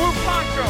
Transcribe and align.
Blue 0.00 0.12
Poncho. 0.24 0.66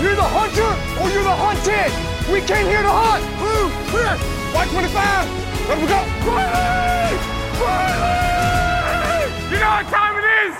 You're 0.00 0.16
the 0.16 0.28
hunter 0.38 0.70
or 1.00 1.06
you're 1.12 1.22
the 1.22 1.36
hunted. 1.44 1.90
We 2.32 2.40
came 2.40 2.66
here 2.72 2.82
to 2.82 2.94
hunt. 3.02 3.24
Blue, 3.40 3.66
clear. 3.90 4.14
White 4.54 4.70
25. 4.70 5.68
Let 5.68 5.78
we 5.82 5.86
go. 5.94 6.00
Riley! 6.32 7.12
Riley! 7.60 9.24
You 9.52 9.58
know 9.60 9.72
what 9.76 9.86
time 9.96 10.14
it 10.20 10.26
is? 10.44 10.54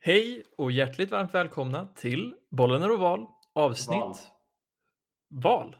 Hej 0.00 0.42
och 0.58 0.72
hjärtligt 0.72 1.10
varmt 1.10 1.34
välkomna 1.34 1.88
till 1.96 2.34
Bollen 2.50 2.82
är 2.82 2.90
oval 2.90 3.26
avsnitt 3.54 4.00
Val. 4.00 4.16
val. 5.30 5.76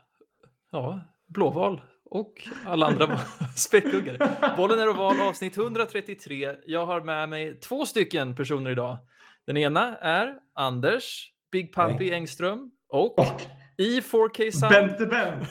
Ja, 0.70 1.00
blåval 1.28 1.80
och 2.12 2.48
alla 2.66 2.86
andra 2.86 3.18
späckhuggare. 3.56 4.54
Bollen 4.56 4.78
är 4.78 4.88
oval 4.88 5.20
avsnitt 5.20 5.56
133. 5.56 6.56
Jag 6.66 6.86
har 6.86 7.00
med 7.00 7.28
mig 7.28 7.60
två 7.60 7.86
stycken 7.86 8.36
personer 8.36 8.70
idag. 8.70 8.98
Den 9.46 9.56
ena 9.56 9.96
är 9.96 10.38
Anders 10.54 11.30
Big 11.52 11.74
Pumpy 11.74 12.10
Engström 12.10 12.70
och 12.88 13.18
Och 13.18 13.42
i 13.78 14.00
4K 14.00 14.50
Sound 14.50 14.72
Bente 14.74 15.06
Bent. 15.06 15.48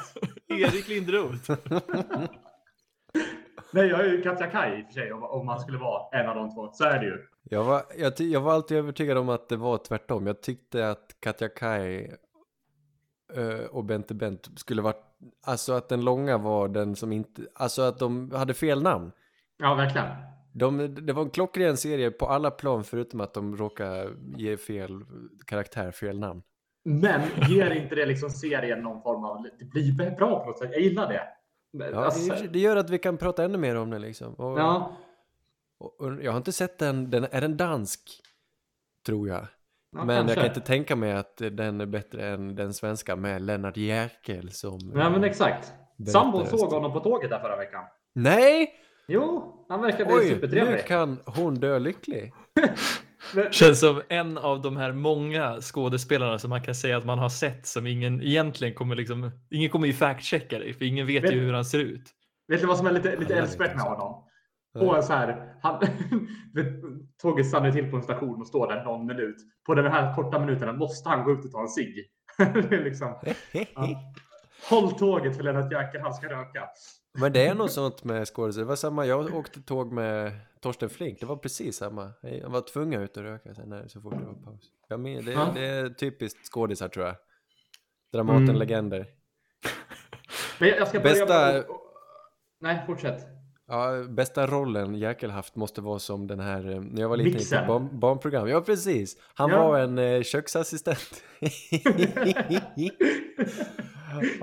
Erik 0.47 0.87
Lindroth. 0.87 1.51
Nej, 3.73 3.87
jag 3.87 3.99
är 3.99 4.05
ju 4.05 4.21
Katja 4.21 4.47
Kaj 4.47 4.79
i 4.79 4.83
och 4.83 4.85
för 4.85 4.93
sig 4.93 5.13
om, 5.13 5.23
om 5.23 5.45
man 5.45 5.59
skulle 5.59 5.77
vara 5.77 6.19
en 6.19 6.29
av 6.29 6.35
de 6.35 6.55
två. 6.55 6.71
Så 6.73 6.83
är 6.83 6.99
det 6.99 7.05
ju. 7.05 7.17
Jag 7.43 7.63
var, 7.63 7.83
jag, 7.97 8.13
jag 8.19 8.41
var 8.41 8.53
alltid 8.53 8.77
övertygad 8.77 9.17
om 9.17 9.29
att 9.29 9.49
det 9.49 9.57
var 9.57 9.77
tvärtom. 9.77 10.27
Jag 10.27 10.41
tyckte 10.41 10.89
att 10.89 11.15
Katja 11.19 11.49
Kai 11.49 12.11
eh, 13.35 13.65
och 13.69 13.85
Bente 13.85 14.13
Bent 14.13 14.59
skulle 14.59 14.81
varit, 14.81 15.03
alltså 15.43 15.73
att 15.73 15.89
den 15.89 16.01
långa 16.01 16.37
var 16.37 16.67
den 16.67 16.95
som 16.95 17.11
inte, 17.11 17.41
alltså 17.53 17.81
att 17.81 17.99
de 17.99 18.31
hade 18.31 18.53
fel 18.53 18.83
namn. 18.83 19.11
Ja, 19.57 19.75
verkligen. 19.75 20.07
De, 20.53 20.95
det 21.05 21.13
var 21.13 21.23
en 21.23 21.29
klockren 21.29 21.77
serie 21.77 22.11
på 22.11 22.25
alla 22.25 22.51
plan 22.51 22.83
förutom 22.83 23.21
att 23.21 23.33
de 23.33 23.57
råkade 23.57 24.09
ge 24.37 24.57
fel 24.57 25.01
karaktär, 25.45 25.91
fel 25.91 26.19
namn. 26.19 26.41
Men 26.83 27.21
ger 27.49 27.71
inte 27.71 27.95
det 27.95 28.05
liksom 28.05 28.29
serien 28.29 28.79
någon 28.79 29.01
form 29.01 29.23
av... 29.23 29.47
Det 29.59 29.65
blir 29.65 30.15
bra 30.15 30.39
på 30.39 30.45
något 30.45 30.59
sätt. 30.59 30.69
Jag 30.73 30.81
gillar 30.81 31.07
det. 31.07 31.23
Ja, 31.71 32.05
Alltså, 32.05 32.33
det, 32.33 32.47
det 32.47 32.59
gör 32.59 32.75
att 32.75 32.89
vi 32.89 32.97
kan 32.99 33.17
prata 33.17 33.43
ännu 33.43 33.57
mer 33.57 33.75
om 33.75 33.89
den 33.89 34.01
liksom. 34.01 34.33
Och, 34.33 34.59
ja. 34.59 34.97
och, 35.79 36.01
och 36.01 36.23
jag 36.23 36.31
har 36.31 36.37
inte 36.37 36.51
sett 36.51 36.77
den, 36.77 37.09
den 37.09 37.27
är 37.31 37.41
den 37.41 37.57
dansk? 37.57 38.01
Tror 39.05 39.27
jag. 39.27 39.47
Ja, 39.91 40.03
Men 40.05 40.17
kanske. 40.17 40.31
jag 40.31 40.35
kan 40.37 40.45
inte 40.45 40.67
tänka 40.67 40.95
mig 40.95 41.11
att 41.13 41.37
den 41.37 41.81
är 41.81 41.85
bättre 41.85 42.27
än 42.29 42.55
den 42.55 42.73
svenska 42.73 43.15
med 43.15 43.41
Lennart 43.41 43.77
Jäkel 43.77 44.51
som... 44.51 44.79
Ja, 44.95 45.09
men 45.09 45.23
exakt. 45.23 45.73
Berätta 45.97 46.11
Sambon 46.11 46.47
såg 46.47 46.71
honom 46.71 46.93
på 46.93 46.99
tåget 46.99 47.29
där 47.29 47.39
förra 47.39 47.57
veckan. 47.57 47.83
Nej! 48.15 48.73
Jo, 49.07 49.55
han 49.69 49.81
verkade 49.81 50.13
Oj, 50.13 50.23
nu 50.23 50.29
supertrevlig. 50.29 50.85
kan 50.85 51.19
hon 51.25 51.55
dö 51.55 51.79
lycklig. 51.79 52.33
Känns 53.51 53.79
som 53.79 54.01
en 54.09 54.37
av 54.37 54.61
de 54.61 54.77
här 54.77 54.91
många 54.91 55.61
skådespelarna 55.61 56.39
som 56.39 56.49
man 56.49 56.61
kan 56.61 56.75
säga 56.75 56.97
att 56.97 57.05
man 57.05 57.19
har 57.19 57.29
sett 57.29 57.67
som 57.67 57.87
ingen 57.87 58.21
egentligen 58.21 58.73
kommer 58.73 58.95
liksom, 58.95 59.31
ingen 59.51 59.69
kommer 59.69 59.87
ju 59.87 59.93
fact-checka 59.93 60.59
dig 60.59 60.73
för 60.73 60.85
ingen 60.85 61.07
vet 61.07 61.23
Vet- 61.23 61.33
ju 61.33 61.39
hur 61.39 61.53
han 61.53 61.65
ser 61.65 61.79
ut. 61.79 62.03
Vet 62.47 62.61
du 62.61 62.67
vad 62.67 62.77
som 62.77 62.87
är 62.87 62.91
lite, 62.91 63.15
lite 63.15 63.35
älskvärt 63.35 63.75
med 63.75 63.83
honom? 63.85 64.23
På 64.73 64.95
en 64.95 65.03
så 65.03 65.13
här, 65.13 65.53
han, 65.61 65.81
tåget 67.21 67.47
stannar 67.47 67.71
till 67.71 67.91
på 67.91 67.97
en 67.97 68.03
station 68.03 68.41
och 68.41 68.47
står 68.47 68.67
där 68.67 68.83
någon 68.83 69.05
minut. 69.05 69.35
På 69.65 69.75
den 69.75 69.91
här 69.91 70.15
korta 70.15 70.39
minuterna 70.39 70.73
måste 70.73 71.09
han 71.09 71.23
gå 71.23 71.31
ut 71.31 71.45
och 71.45 71.51
ta 71.51 71.61
en 71.61 71.67
cigg. 71.67 71.95
liksom, 72.83 73.15
ja. 73.51 74.13
Håll 74.69 74.91
tåget 74.91 75.37
för 75.37 75.43
Lennart 75.43 75.71
Jäkel, 75.71 76.01
han 76.01 76.13
ska 76.13 76.29
röka. 76.29 76.67
Men 77.19 77.33
det 77.33 77.47
är 77.47 77.55
något 77.55 77.71
sånt 77.71 78.03
med 78.03 78.27
skådespelare. 78.27 78.65
Det 78.65 78.69
var 78.69 78.75
samma, 78.75 79.05
jag 79.05 79.35
åkte 79.35 79.61
tåg 79.61 79.91
med 79.91 80.31
Torsten 80.61 80.89
Flink. 80.89 81.19
Det 81.19 81.25
var 81.25 81.35
precis 81.35 81.77
samma. 81.77 82.11
Jag 82.21 82.49
var 82.49 82.61
tvungen 82.61 83.01
ut 83.01 83.17
och 83.17 83.23
röka 83.23 83.53
sen 83.53 83.69
när, 83.69 83.87
så 83.87 84.01
fort 84.01 84.13
det 84.19 84.25
var 84.25 84.33
paus. 84.33 84.61
Jag 84.87 84.99
men, 84.99 85.25
det, 85.25 85.31
Ja. 85.31 85.51
det 85.53 85.65
är 85.65 85.89
typiskt 85.89 86.45
skådisar 86.53 86.87
tror 86.87 87.05
jag. 87.05 87.15
Dramaten 88.13 88.43
Mm. 88.43 88.55
legender. 88.55 89.05
Men 90.59 90.69
jag 90.69 90.77
jag 90.79 90.87
ska 90.87 90.99
börja 90.99 91.25
Bästa- 91.25 91.53
med... 91.53 91.65
Nej, 92.61 92.83
fortsätt. 92.87 93.25
Ja, 93.71 94.03
bästa 94.09 94.47
rollen 94.47 94.95
Jäkel 94.95 95.31
haft 95.31 95.55
måste 95.55 95.81
vara 95.81 95.99
som 95.99 96.27
den 96.27 96.39
här, 96.39 96.69
eh, 96.71 96.81
när 96.81 97.01
jag 97.01 97.09
var 97.09 97.17
liten, 97.17 97.33
Mixen. 97.33 97.67
barn, 97.67 97.99
barnprogram. 97.99 98.47
Ja, 98.47 98.61
precis. 98.61 99.17
Han 99.33 99.49
Ja. 99.49 99.67
var 99.67 99.79
en 99.79 99.97
eh, 99.97 100.21
köksassistent. 100.23 101.23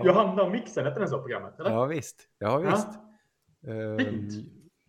Johanna 0.04 0.42
och 0.42 0.50
Mixen, 0.50 0.84
hette 0.84 1.00
den 1.00 1.08
så 1.08 1.18
programmet? 1.18 1.60
Eller? 1.60 1.70
Ja 1.70 1.84
visst, 1.84 2.16
ja 2.38 2.62
Ja. 2.62 2.70
visst. 2.70 2.88
Ehm, 3.66 3.98
Fint. 3.98 4.32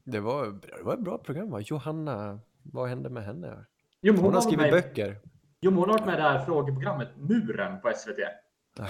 det, 0.05 0.19
var, 0.19 0.45
det 0.45 0.83
var 0.83 0.93
ett 0.93 0.99
bra 0.99 1.17
program 1.17 1.49
va? 1.51 1.59
Johanna, 1.59 2.39
vad 2.63 2.89
hände 2.89 3.09
med 3.09 3.23
henne? 3.23 3.65
Jo, 4.01 4.13
men 4.13 4.21
Hon 4.23 4.33
har 4.33 4.41
skrivit 4.41 4.59
med, 4.59 4.71
böcker. 4.71 5.19
Jo, 5.61 5.71
hon 5.71 5.79
har 5.79 5.87
varit 5.97 6.05
med 6.05 6.13
i 6.13 6.17
det 6.17 6.23
här 6.23 6.45
frågeprogrammet 6.45 7.09
Muren 7.17 7.81
på 7.81 7.91
SVT. 7.95 8.19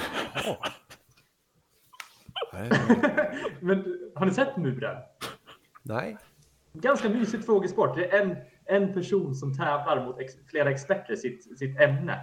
Men 3.59 3.97
har 4.15 4.25
ni 4.25 4.31
sett 4.33 4.57
Muren? 4.57 4.97
Nej, 5.83 6.17
Ganska 6.73 7.09
mysigt 7.09 7.45
frågesport. 7.45 7.95
Det 7.95 8.15
är 8.15 8.21
en, 8.21 8.35
en 8.65 8.93
person 8.93 9.35
som 9.35 9.53
tävlar 9.57 10.05
mot 10.05 10.19
ex, 10.19 10.33
flera 10.47 10.71
experter 10.71 11.13
i 11.13 11.17
sitt, 11.17 11.57
sitt 11.59 11.79
ämne. 11.79 12.19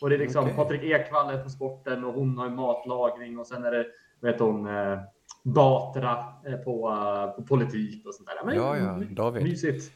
Och 0.00 0.10
det 0.10 0.16
är 0.16 0.18
liksom 0.18 0.44
Okej. 0.44 0.56
Patrik 0.56 0.82
Ekwall 0.82 1.34
är 1.34 1.42
på 1.42 1.48
sporten 1.48 2.04
och 2.04 2.14
hon 2.14 2.38
har 2.38 2.48
matlagning 2.50 3.38
och 3.38 3.46
sen 3.46 3.64
är 3.64 3.70
det 3.70 3.86
vet 4.20 4.40
hon, 4.40 4.66
eh, 4.66 4.98
Batra 5.44 6.24
på, 6.64 6.88
eh, 6.90 7.30
på 7.36 7.42
politik 7.42 8.06
och 8.06 8.14
sånt 8.14 8.28
där. 8.28 8.46
Men, 8.46 8.56
Ja, 8.56 8.76
ja, 8.76 9.02
David. 9.10 9.42
Mysigt. 9.42 9.92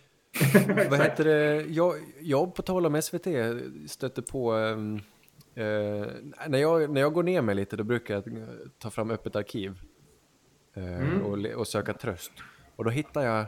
vad 0.90 1.00
heter 1.00 1.24
det? 1.24 1.62
Jag, 1.62 1.94
jag 2.20 2.54
på 2.54 2.62
tal 2.62 2.86
om 2.86 3.02
SVT 3.02 3.26
stötte 3.86 4.22
på 4.22 4.52
ehm, 4.52 4.96
eh, 5.54 6.06
när, 6.48 6.58
jag, 6.58 6.90
när 6.90 7.00
jag 7.00 7.12
går 7.12 7.22
ner 7.22 7.42
mig 7.42 7.54
lite 7.54 7.76
då 7.76 7.84
brukar 7.84 8.14
jag 8.14 8.24
ta 8.78 8.90
fram 8.90 9.10
öppet 9.10 9.36
arkiv 9.36 9.78
eh, 10.74 10.84
Mm. 10.84 11.22
och, 11.22 11.58
och 11.60 11.66
söka 11.66 11.92
tröst. 11.92 12.32
Och 12.76 12.84
då 12.84 12.90
hittar 12.90 13.22
jag 13.22 13.46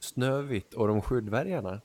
Snövit 0.00 0.74
och 0.74 0.88
de 0.88 1.02
sju 1.02 1.20
dvärgarna. 1.20 1.80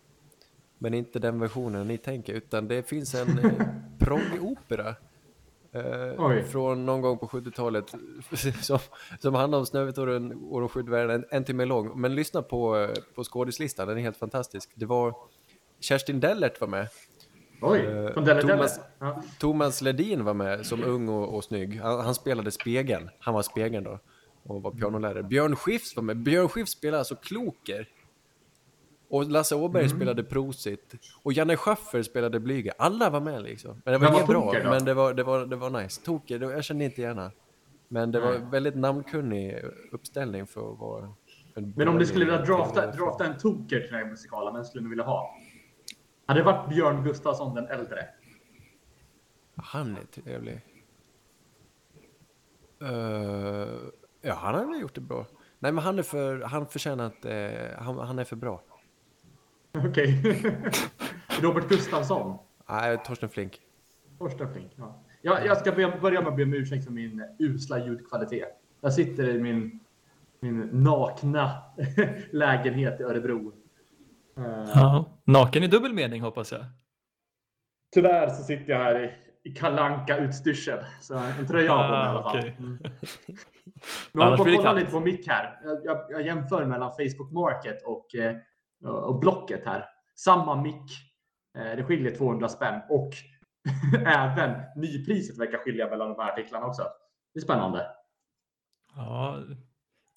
Men 0.77 0.93
inte 0.93 1.19
den 1.19 1.39
versionen 1.39 1.87
ni 1.87 1.97
tänker 1.97 2.33
utan 2.33 2.67
det 2.67 2.89
finns 2.89 3.15
en 3.15 3.39
eh, 3.39 3.51
proggopera 3.99 4.95
eh, 5.71 6.13
Oj. 6.17 6.43
från 6.43 6.85
någon 6.85 7.01
gång 7.01 7.17
på 7.17 7.27
70-talet 7.27 7.95
som, 8.61 8.79
som 9.19 9.35
handlar 9.35 9.59
om 9.59 9.65
Snövit 9.65 9.97
och, 9.97 10.05
den, 10.05 10.31
och 10.31 10.59
de 10.59 10.69
sju 10.69 10.81
dvärgarna, 10.81 11.13
en, 11.13 11.25
en 11.29 11.43
timme 11.43 11.65
lång. 11.65 12.01
Men 12.01 12.15
lyssna 12.15 12.41
på, 12.41 12.77
eh, 12.77 12.89
på 13.15 13.23
skådislistan, 13.23 13.87
den 13.87 13.97
är 13.97 14.01
helt 14.01 14.17
fantastisk. 14.17 14.69
Det 14.75 14.85
var 14.85 15.15
Kerstin 15.79 16.19
Dellert 16.19 16.61
var 16.61 16.67
med, 16.67 16.87
Oj, 17.61 17.79
Eh, 17.79 18.13
från 18.13 18.25
Delle 18.25 18.41
Thomas- 18.41 18.47
Delle. 18.77 18.87
Ja. 18.99 19.23
Thomas 19.39 19.81
Ledin 19.81 20.23
var 20.25 20.33
med 20.33 20.65
som 20.65 20.83
ung 20.83 21.09
och, 21.09 21.35
och 21.35 21.43
snygg. 21.43 21.79
Han, 21.81 21.99
han 21.99 22.15
spelade 22.15 22.51
spegeln, 22.51 23.09
han 23.19 23.33
var 23.33 23.41
spegeln 23.41 23.83
då 23.83 23.99
och 24.49 24.61
var 24.61 24.71
pianolärare. 24.71 25.23
Björn 25.23 25.55
Skifs 25.55 25.95
var 25.95 26.03
med. 26.03 26.17
Björn 26.17 26.49
Skifs 26.49 26.71
spelade 26.71 26.99
alltså 26.99 27.15
Kloker. 27.15 27.87
Och 29.09 29.25
Lasse 29.31 29.55
Åberg 29.55 29.85
Mm. 29.85 29.97
spelade 29.97 30.23
Prosit. 30.23 30.93
Och 31.23 31.33
Janne 31.33 31.57
Schaffer 31.57 32.03
spelade 32.03 32.39
Blyga. 32.39 32.73
Alla 32.77 33.09
var 33.09 33.19
med 33.21 33.43
liksom. 33.43 33.81
Men 33.85 33.93
det 33.93 33.97
var 33.99 34.09
Men 34.11 34.13
vad 34.19 34.27
bra, 34.27 34.53
då? 34.63 34.69
men 34.69 34.85
det 34.85 34.93
var, 34.93 35.13
det 35.13 35.23
var, 35.23 35.45
det 35.45 35.55
var 35.55 35.69
nice. 35.69 36.01
Toker, 36.01 36.39
det, 36.39 36.45
jag 36.51 36.63
kände 36.63 36.85
inte 36.85 37.01
gärna. 37.01 37.31
Men 37.87 38.11
det 38.11 38.19
var 38.19 38.31
Nej. 38.31 38.47
väldigt 38.51 38.75
namnkunnig 38.75 39.63
uppställning 39.91 40.47
för 40.47 40.73
att 40.73 40.79
vara... 40.79 41.13
en 41.55 41.73
Men 41.77 41.87
om 41.87 41.97
du 41.99 42.05
skulle 42.05 42.25
vilja 42.25 42.41
drafta, 42.41 42.91
drafta 42.91 43.25
en 43.25 43.37
toker 43.37 43.79
till 43.79 43.89
den 43.91 43.99
här 43.99 44.05
musikalen, 44.05 44.53
vem 44.53 44.63
skulle 44.65 44.83
du 44.83 44.89
vilja 44.89 45.03
ha? 45.05 45.35
Hade 46.25 46.39
det 46.39 46.43
varit 46.43 46.69
Björn 46.69 47.03
Gustafsson 47.03 47.55
den 47.55 47.67
äldre? 47.67 48.05
Han 49.55 49.97
är 49.97 50.21
trevlig. 50.21 50.61
Uh, 52.81 53.67
ja, 54.21 54.33
han 54.33 54.55
har 54.55 54.65
väl 54.65 54.81
gjort 54.81 54.95
det 54.95 55.01
bra. 55.01 55.25
Nej, 55.59 55.71
men 55.71 55.83
han 55.83 55.99
är 55.99 56.03
för, 56.03 56.41
han 56.41 56.67
förtjänar 56.67 57.05
att, 57.05 57.25
eh, 57.25 57.83
han, 57.83 57.97
han 57.99 58.19
är 58.19 58.23
för 58.23 58.35
bra. 58.35 58.61
Okej. 59.87 60.21
Robert 61.41 61.67
Gustafsson. 61.69 62.37
Nej, 62.69 62.97
Torsten 63.05 63.29
Flink. 63.29 63.59
Torsten 64.19 64.53
Flink. 64.53 64.71
Ja. 64.75 64.99
Jag, 65.21 65.45
jag 65.45 65.57
ska 65.57 65.71
be, 65.71 65.97
börja 66.01 66.21
med 66.21 66.29
att 66.29 66.35
be 66.37 66.43
om 66.43 66.53
ursäkt 66.53 66.85
för 66.85 66.91
min 66.91 67.23
usla 67.39 67.85
ljudkvalitet. 67.85 68.49
Jag 68.81 68.93
sitter 68.93 69.29
i 69.29 69.39
min, 69.41 69.79
min 70.39 70.59
nakna 70.59 71.63
lägenhet 72.31 72.99
i 72.99 73.03
Örebro. 73.03 73.53
Eh, 74.37 74.43
Ja. 74.75 75.05
Naken 75.23 75.63
i 75.63 75.67
dubbel 75.67 75.93
mening 75.93 76.21
hoppas 76.21 76.51
jag. 76.51 76.65
Tyvärr 77.93 78.29
så 78.29 78.43
sitter 78.43 78.73
jag 78.73 78.79
här 78.79 79.03
i, 79.03 79.11
i 79.49 79.53
kalanka 79.53 80.17
utstyrsel. 80.17 80.79
Så 81.01 81.13
en 81.17 81.47
tröja 81.47 81.71
har 81.73 81.83
på 81.87 81.91
mig 81.91 81.99
i 82.05 82.07
alla 82.07 82.23
fall. 82.23 82.35
Ah, 82.37 82.39
okej. 82.39 82.55
Mm. 82.59 82.77
Men 84.13 84.21
jag 84.21 84.27
Annars 84.27 84.37
håller 84.37 84.37
på 84.37 84.43
blir 84.43 84.53
det 84.53 84.57
att 84.59 84.63
kolla 84.63 84.69
kallt. 84.69 84.79
lite 84.79 84.91
på 84.91 84.99
mick 84.99 85.27
här. 85.27 85.59
Jag, 85.63 85.85
jag, 85.85 86.05
jag 86.09 86.25
jämför 86.25 86.65
mellan 86.65 86.91
Facebook 86.91 87.31
Market 87.31 87.83
och, 87.85 88.15
eh, 88.15 88.35
och 88.91 89.19
Blocket 89.19 89.65
här. 89.65 89.85
Samma 90.15 90.61
mick. 90.61 90.91
Eh, 91.57 91.75
det 91.77 91.83
skiljer 91.83 92.15
200 92.15 92.49
spänn 92.49 92.81
och 92.89 93.09
även 94.05 94.61
nypriset 94.75 95.37
verkar 95.39 95.57
skilja 95.57 95.89
mellan 95.89 96.09
de 96.09 96.19
här 96.23 96.31
artiklarna 96.31 96.65
också. 96.65 96.83
Det 97.33 97.39
är 97.39 97.41
spännande. 97.43 97.87
Ja, 98.95 99.37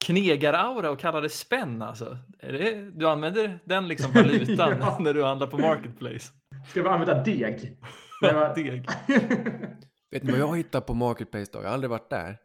knegaraura 0.04 0.90
och 0.90 0.99
kallar 0.99 1.22
det 1.22 1.28
spänn 1.28 1.82
alltså. 1.82 2.19
Är 2.38 2.52
det, 2.52 2.90
du 2.90 3.08
använder 3.08 3.58
den 3.64 3.88
liksom 3.88 4.12
valutan 4.14 4.76
Ja. 4.81 4.96
när 5.00 5.14
du 5.14 5.25
handlar 5.25 5.46
på 5.46 5.58
Marketplace? 5.58 6.32
Ska 6.70 6.82
vi 6.82 6.88
använda 6.88 7.22
deg? 7.22 7.78
Deg. 8.54 8.87
Vet 10.10 10.22
ni 10.22 10.31
vad 10.32 10.40
jag 10.40 10.56
hittade 10.56 10.87
på 10.87 10.94
Marketplace 10.94 11.50
då? 11.52 11.58
Jag 11.58 11.66
har 11.66 11.75
aldrig 11.75 11.90
varit 11.90 12.10
där. 12.10 12.38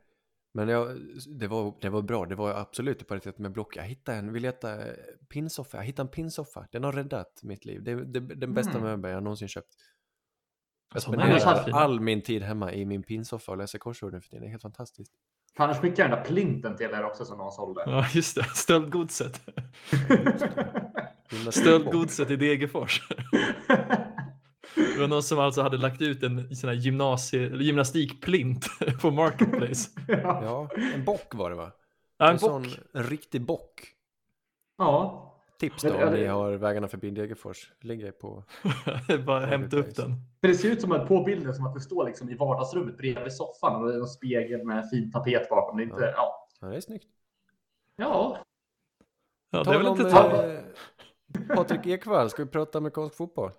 Men 0.57 0.67
jag, 0.69 0.97
det, 1.39 1.47
var, 1.47 1.73
det 1.81 1.89
var 1.89 2.01
bra, 2.01 2.25
det 2.25 2.35
var 2.35 2.53
absolut 2.53 3.01
i 3.01 3.05
paritet 3.05 3.37
med 3.39 3.51
Block. 3.51 3.75
Jag 3.75 3.83
hittade 3.83 4.17
en, 4.17 4.33
vill 4.33 4.43
leta 4.43 4.87
eh, 4.87 4.93
pinsoffa, 5.29 5.77
jag 5.77 5.83
hittade 5.83 6.07
en 6.07 6.11
pinsoffa. 6.11 6.67
Den 6.71 6.83
har 6.83 6.91
räddat 6.91 7.39
mitt 7.43 7.65
liv. 7.65 7.83
Det 7.83 7.91
är 7.91 7.95
det, 7.95 8.19
den 8.19 8.53
bästa 8.53 8.71
Mm. 8.77 8.83
möbeln 8.83 9.13
jag 9.13 9.23
någonsin 9.23 9.47
köpt. 9.47 9.67
Jag 10.89 10.97
är 10.97 11.01
spenderar 11.01 11.69
all 11.73 11.99
min 11.99 12.21
tid 12.21 12.43
hemma 12.43 12.73
i 12.73 12.85
min 12.85 13.03
pinsoffa 13.03 13.51
och 13.51 13.57
läser 13.57 13.79
korsord 13.79 14.13
nu 14.13 14.21
för 14.21 14.29
tiden. 14.29 14.41
Det 14.41 14.47
är 14.47 14.49
helt 14.49 14.61
fantastiskt. 14.61 15.11
Fan, 15.57 15.69
annars 15.69 15.81
skickar 15.81 16.03
jag 16.03 16.11
den 16.11 16.19
där 16.19 16.25
plinten 16.25 16.77
till 16.77 16.85
er 16.85 17.03
också 17.03 17.25
som 17.25 17.37
någon 17.37 17.51
sålde. 17.51 17.83
Ja, 17.85 18.07
just 18.13 18.35
det. 18.35 18.43
Stöldgodset. 18.43 19.41
Stöldgodset 21.51 22.31
i 22.31 22.35
Degerfors. 22.35 23.01
Det 24.95 24.99
var 25.01 25.07
någon 25.07 25.23
som 25.23 25.39
alltså 25.39 25.61
hade 25.61 25.77
lagt 25.77 26.01
ut 26.01 26.23
en 26.23 26.55
sån 26.55 26.69
här 26.69 26.75
gymnasie, 26.77 27.55
gymnastikplint 27.63 28.65
på 29.01 29.11
Marketplace. 29.11 29.89
ja. 30.07 30.69
En 30.93 31.05
bock 31.05 31.35
var 31.35 31.49
det 31.49 31.55
va? 31.55 31.71
Ja, 32.17 32.25
En, 32.25 32.31
en 32.31 32.39
sån 32.39 32.63
bock. 32.63 32.71
en 32.93 33.03
riktig 33.03 33.41
bock. 33.41 33.81
ja. 34.77 35.23
Tips 35.59 35.81
då 35.83 35.93
om 36.05 36.13
ni 36.13 36.25
har 36.25 36.51
vägarna 36.53 36.87
förbi 36.87 37.09
Degerfors. 37.09 37.71
Ligger 37.81 38.11
på... 38.11 38.43
Bara 39.25 39.45
hämta 39.45 39.77
upp 39.77 39.95
den. 39.95 40.13
För 40.41 40.47
det 40.47 40.53
ser 40.55 40.69
ut 40.71 40.81
som 40.81 40.91
att 40.91 41.07
på 41.07 41.23
bilden 41.23 41.53
som 41.53 41.65
att 41.67 41.73
det 41.73 41.79
står 41.81 42.05
liksom 42.05 42.29
i 42.29 42.35
vardagsrummet 42.35 42.97
bredvid 42.97 43.33
soffan 43.33 43.81
och 43.81 43.87
det 43.87 43.95
är 43.95 43.99
en 43.99 44.07
spegel 44.07 44.65
med 44.65 44.89
fin 44.89 45.11
tapet 45.11 45.49
bakom. 45.49 45.77
Det 45.77 45.83
är 45.83 45.85
inte, 45.85 46.01
Ja. 46.01 46.11
ja. 46.15 46.47
Ja, 46.61 46.67
det 46.67 46.75
är 46.75 46.81
snyggt. 46.81 47.07
Ja. 47.95 48.37
Ja, 49.51 49.63
det 49.63 49.69
är 49.73 49.77
väl 49.77 49.87
om 49.87 49.97
inte 49.99 50.11
ta- 50.11 50.29
tal- 50.31 50.55
eh, 51.49 51.55
Patrik 51.55 51.85
Ekwall, 51.85 52.29
ska 52.29 52.43
vi 52.43 52.49
prata 52.49 52.77
amerikansk 52.77 53.15
fotboll? 53.15 53.51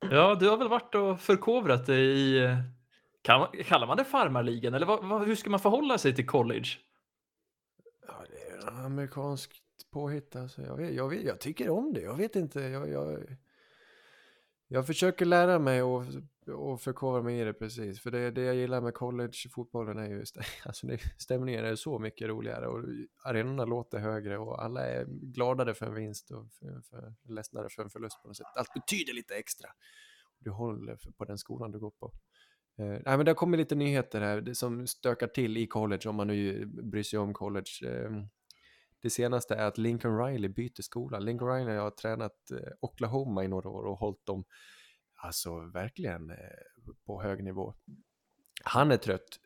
Ja, 0.00 0.34
du 0.34 0.48
har 0.48 0.56
väl 0.56 0.68
varit 0.68 0.94
och 0.94 1.20
förkovrat 1.20 1.86
dig 1.86 2.04
i... 2.04 2.56
Kan 3.22 3.46
kallar 3.64 3.86
man 3.86 3.96
det 3.96 4.04
farmarligan? 4.04 4.74
Eller 4.74 4.86
vad, 4.86 5.04
vad, 5.04 5.26
hur 5.26 5.34
ska 5.34 5.50
man 5.50 5.60
förhålla 5.60 5.98
sig 5.98 6.14
till 6.14 6.26
college? 6.26 6.68
Ja, 8.06 8.24
det 8.30 8.66
är 8.66 8.84
amerikanskt 8.84 9.62
påhitt 9.92 10.36
alltså. 10.36 10.62
Jag, 10.62 10.76
vet, 10.76 10.94
jag, 10.94 11.08
vet, 11.08 11.22
jag 11.22 11.40
tycker 11.40 11.70
om 11.70 11.92
det. 11.92 12.00
Jag 12.00 12.16
vet 12.16 12.36
inte. 12.36 12.60
Jag, 12.60 12.88
jag, 12.90 13.36
jag 14.68 14.86
försöker 14.86 15.24
lära 15.24 15.58
mig 15.58 15.82
och, 15.82 16.04
och 16.48 16.80
förkovra 16.80 17.22
mig 17.22 17.40
i 17.40 17.44
det 17.44 17.52
precis. 17.52 18.00
För 18.00 18.10
det, 18.10 18.30
det 18.30 18.42
jag 18.42 18.54
gillar 18.54 18.80
med 18.80 18.94
collegefotbollen 18.94 19.98
är 19.98 20.08
ju 20.08 20.22
stä- 20.22 20.42
alltså 20.66 20.86
det, 20.86 21.00
stämningen 21.18 21.64
är 21.64 21.76
så 21.76 21.98
mycket 21.98 22.28
roligare 22.28 22.66
och 22.66 22.84
arenorna 23.24 23.64
låter 23.64 23.98
högre 23.98 24.38
och 24.38 24.64
alla 24.64 24.86
är 24.86 25.04
gladare 25.08 25.74
för 25.74 25.86
en 25.86 25.94
vinst 25.94 26.30
och 26.30 26.52
för, 26.52 26.80
för, 26.80 27.14
ledsnare 27.28 27.68
för 27.68 27.82
en 27.82 27.90
förlust 27.90 28.22
på 28.22 28.28
något 28.28 28.36
sätt. 28.36 28.46
Allt 28.54 28.74
betyder 28.74 29.14
lite 29.14 29.34
extra. 29.34 29.70
Du 30.38 30.50
håller 30.50 30.98
på 31.16 31.24
den 31.24 31.38
skolan 31.38 31.70
du 31.70 31.78
går 31.78 31.90
på. 31.90 32.12
Eh, 32.78 32.86
nej, 32.86 33.02
men 33.04 33.24
det 33.24 33.30
har 33.30 33.34
kommit 33.34 33.58
lite 33.58 33.74
nyheter 33.74 34.20
här 34.20 34.54
som 34.54 34.86
stökar 34.86 35.26
till 35.26 35.56
i 35.56 35.66
college 35.66 36.08
om 36.08 36.16
man 36.16 36.26
nu 36.26 36.66
bryr 36.66 37.02
sig 37.02 37.18
om 37.18 37.34
college. 37.34 37.70
Eh, 37.84 38.10
det 39.02 39.10
senaste 39.10 39.54
är 39.54 39.66
att 39.66 39.78
Lincoln 39.78 40.18
Riley 40.18 40.48
byter 40.48 40.82
skola. 40.82 41.18
Lincoln 41.18 41.50
Riley 41.50 41.76
har 41.76 41.90
tränat 41.90 42.50
eh, 42.50 42.72
Oklahoma 42.80 43.44
i 43.44 43.48
några 43.48 43.68
år 43.68 43.82
och 43.82 43.98
hållit 43.98 44.26
dem 44.26 44.44
alltså 45.22 45.60
verkligen 45.60 46.30
eh, 46.30 46.36
på 47.06 47.22
hög 47.22 47.44
nivå. 47.44 47.74
Han 48.64 48.92
är 48.92 48.96
trött. 48.96 49.40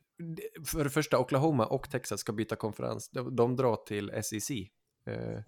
För 0.66 0.84
det 0.84 0.90
första, 0.90 1.18
Oklahoma 1.18 1.66
och 1.66 1.90
Texas 1.90 2.20
ska 2.20 2.32
byta 2.32 2.56
konferens. 2.56 3.10
De, 3.10 3.36
de 3.36 3.56
drar 3.56 3.76
till 3.76 4.10
SEC. 4.22 4.50
Eh, 5.06 5.40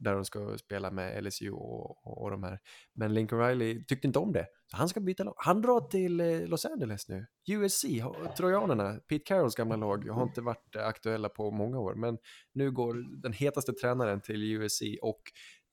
där 0.00 0.14
de 0.14 0.24
ska 0.24 0.58
spela 0.58 0.90
med 0.90 1.24
LSU 1.24 1.50
och, 1.50 2.06
och, 2.06 2.22
och 2.22 2.30
de 2.30 2.42
här. 2.42 2.58
Men 2.94 3.14
Lincoln 3.14 3.40
Riley 3.40 3.84
tyckte 3.84 4.06
inte 4.06 4.18
om 4.18 4.32
det. 4.32 4.46
Så 4.70 4.76
han 4.76 4.88
ska 4.88 5.00
byta 5.00 5.24
lag. 5.24 5.34
Han 5.36 5.62
drar 5.62 5.80
till 5.80 6.20
eh, 6.20 6.40
Los 6.40 6.64
Angeles 6.64 7.08
nu. 7.08 7.26
USC, 7.48 7.84
Trojanerna, 8.36 8.94
Pete 9.08 9.24
Carrolls 9.24 9.54
gamla 9.54 9.76
lag, 9.76 10.08
har 10.08 10.22
inte 10.22 10.40
varit 10.40 10.76
eh, 10.76 10.86
aktuella 10.86 11.28
på 11.28 11.50
många 11.50 11.78
år. 11.78 11.94
Men 11.94 12.18
nu 12.52 12.70
går 12.70 13.22
den 13.22 13.32
hetaste 13.32 13.72
tränaren 13.72 14.20
till 14.20 14.42
USC 14.42 14.82
och 15.02 15.22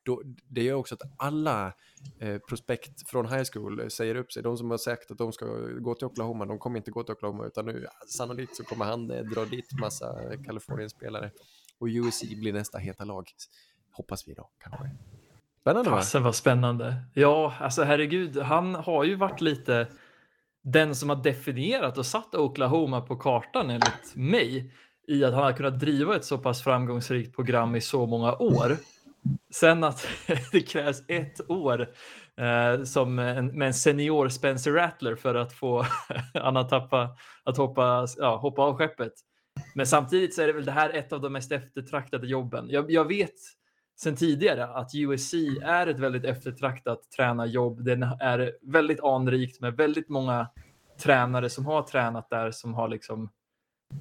då, 0.07 0.21
det 0.48 0.63
gör 0.63 0.75
också 0.75 0.95
att 0.95 1.01
alla 1.18 1.74
eh, 2.19 2.38
prospekt 2.38 3.09
från 3.09 3.30
high 3.30 3.44
school 3.54 3.92
säger 3.92 4.15
upp 4.15 4.31
sig. 4.31 4.44
De 4.44 4.57
som 4.57 4.71
har 4.71 4.77
sagt 4.77 5.12
att 5.12 5.18
de 5.18 5.31
ska 5.31 5.45
gå 5.80 5.95
till 5.95 6.07
Oklahoma, 6.07 6.45
de 6.45 6.59
kommer 6.59 6.77
inte 6.77 6.92
gå 6.92 7.04
till 7.04 7.13
Oklahoma 7.13 7.45
utan 7.45 7.65
nu 7.65 7.88
sannolikt 8.07 8.56
så 8.56 8.63
kommer 8.63 8.86
han 8.86 9.12
eh, 9.12 9.24
dra 9.24 9.45
dit 9.45 9.80
massa 9.81 10.15
Kalifornien-spelare. 10.45 11.31
Och 11.80 11.88
USC 11.88 12.24
blir 12.24 12.54
nästa 12.54 12.77
heta 12.77 13.06
lag. 13.06 13.31
Hoppas 13.92 14.27
vi 14.27 14.33
då, 14.33 14.50
kanske. 14.59 14.89
Spännande 15.62 15.89
va? 15.89 15.98
Fasen 15.98 16.24
vad 16.24 16.36
spännande. 16.36 16.95
Ja, 17.13 17.53
alltså 17.60 17.83
herregud, 17.83 18.38
han 18.38 18.75
har 18.75 19.03
ju 19.03 19.15
varit 19.15 19.42
lite 19.42 19.88
den 20.63 20.95
som 20.95 21.10
har 21.10 21.15
definierat 21.15 21.98
och 21.98 22.06
satt 22.06 22.36
Oklahoma 22.36 23.01
på 23.01 23.15
kartan 23.15 23.69
enligt 23.69 24.15
mig 24.15 24.74
i 25.07 25.24
att 25.24 25.33
han 25.33 25.44
har 25.44 25.53
kunnat 25.53 25.80
driva 25.80 26.15
ett 26.15 26.25
så 26.25 26.38
pass 26.38 26.63
framgångsrikt 26.63 27.36
program 27.36 27.75
i 27.75 27.81
så 27.81 28.06
många 28.06 28.33
år. 28.33 28.77
Sen 29.53 29.83
att 29.83 30.07
det 30.51 30.62
krävs 30.62 31.03
ett 31.07 31.50
år 31.50 31.81
eh, 32.38 32.83
som 32.83 33.19
en, 33.19 33.47
med 33.47 33.68
en 33.68 33.74
senior 33.74 34.29
Spencer 34.29 34.71
Rattler 34.71 35.15
för 35.15 35.35
att 35.35 35.53
få 35.53 35.85
Anna 36.33 36.59
att, 36.59 36.69
tappa, 36.69 37.18
att 37.44 37.57
hoppa, 37.57 38.07
ja, 38.18 38.38
hoppa 38.38 38.62
av 38.62 38.77
skeppet. 38.77 39.13
Men 39.75 39.88
samtidigt 39.88 40.35
så 40.35 40.41
är 40.41 40.47
det 40.47 40.53
väl 40.53 40.65
det 40.65 40.71
här 40.71 40.89
ett 40.89 41.13
av 41.13 41.21
de 41.21 41.33
mest 41.33 41.51
eftertraktade 41.51 42.27
jobben. 42.27 42.69
Jag, 42.69 42.91
jag 42.91 43.06
vet 43.06 43.35
sen 44.00 44.15
tidigare 44.15 44.68
att 44.68 44.91
USC 44.95 45.33
är 45.63 45.88
ett 45.88 46.00
väldigt 46.00 46.25
eftertraktat 46.25 47.12
tränarjobb. 47.18 47.83
Den 47.83 48.03
är 48.03 48.51
väldigt 48.62 49.03
anrikt 49.03 49.62
med 49.62 49.77
väldigt 49.77 50.09
många 50.09 50.47
tränare 51.03 51.50
som 51.50 51.65
har 51.65 51.81
tränat 51.81 52.29
där 52.29 52.51
som 52.51 52.74
har 52.74 52.88
liksom 52.88 53.29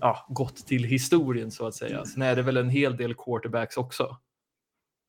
ja, 0.00 0.26
gått 0.28 0.56
till 0.56 0.84
historien 0.84 1.50
så 1.50 1.66
att 1.66 1.74
säga. 1.74 2.04
Sen 2.04 2.22
är 2.22 2.36
det 2.36 2.42
väl 2.42 2.56
en 2.56 2.70
hel 2.70 2.96
del 2.96 3.14
quarterbacks 3.14 3.76
också. 3.76 4.16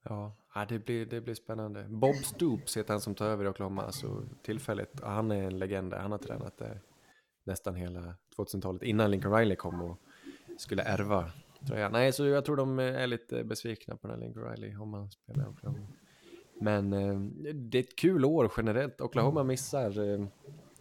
Ja, 0.09 0.35
ja 0.55 0.65
det, 0.69 0.79
blir, 0.79 1.05
det 1.05 1.21
blir 1.21 1.35
spännande. 1.35 1.85
Bob 1.89 2.15
Stoops 2.15 2.77
heter 2.77 2.93
han 2.93 3.01
som 3.01 3.15
tar 3.15 3.25
över 3.25 3.45
i 3.45 3.47
Oklahoma, 3.47 3.83
alltså 3.83 4.23
tillfälligt. 4.43 5.01
Han 5.03 5.31
är 5.31 5.43
en 5.43 5.59
legend 5.59 5.91
där. 5.91 5.99
Han 5.99 6.11
har 6.11 6.19
tränat 6.19 6.57
där 6.57 6.81
nästan 7.43 7.75
hela 7.75 8.15
2000-talet 8.37 8.83
innan 8.83 9.11
Lincoln 9.11 9.33
Riley 9.33 9.55
kom 9.55 9.81
och 9.81 9.97
skulle 10.57 10.83
ärva 10.83 11.31
tröjan. 11.67 11.91
Nej, 11.91 12.13
så 12.13 12.25
jag 12.25 12.45
tror 12.45 12.55
de 12.55 12.79
är 12.79 13.07
lite 13.07 13.43
besvikna 13.43 13.95
på 13.95 14.07
den 14.07 14.19
här 14.19 14.25
Lincoln 14.25 14.51
Riley 14.51 14.75
om 14.75 14.93
han 14.93 15.11
spelar 15.11 15.45
i 15.45 15.47
Oklahoma. 15.47 15.87
Men 16.61 16.93
eh, 16.93 17.19
det 17.53 17.77
är 17.77 17.83
ett 17.83 17.95
kul 17.95 18.25
år 18.25 18.51
generellt. 18.57 19.01
Oklahoma 19.01 19.43
missar. 19.43 20.13
Eh, 20.13 20.27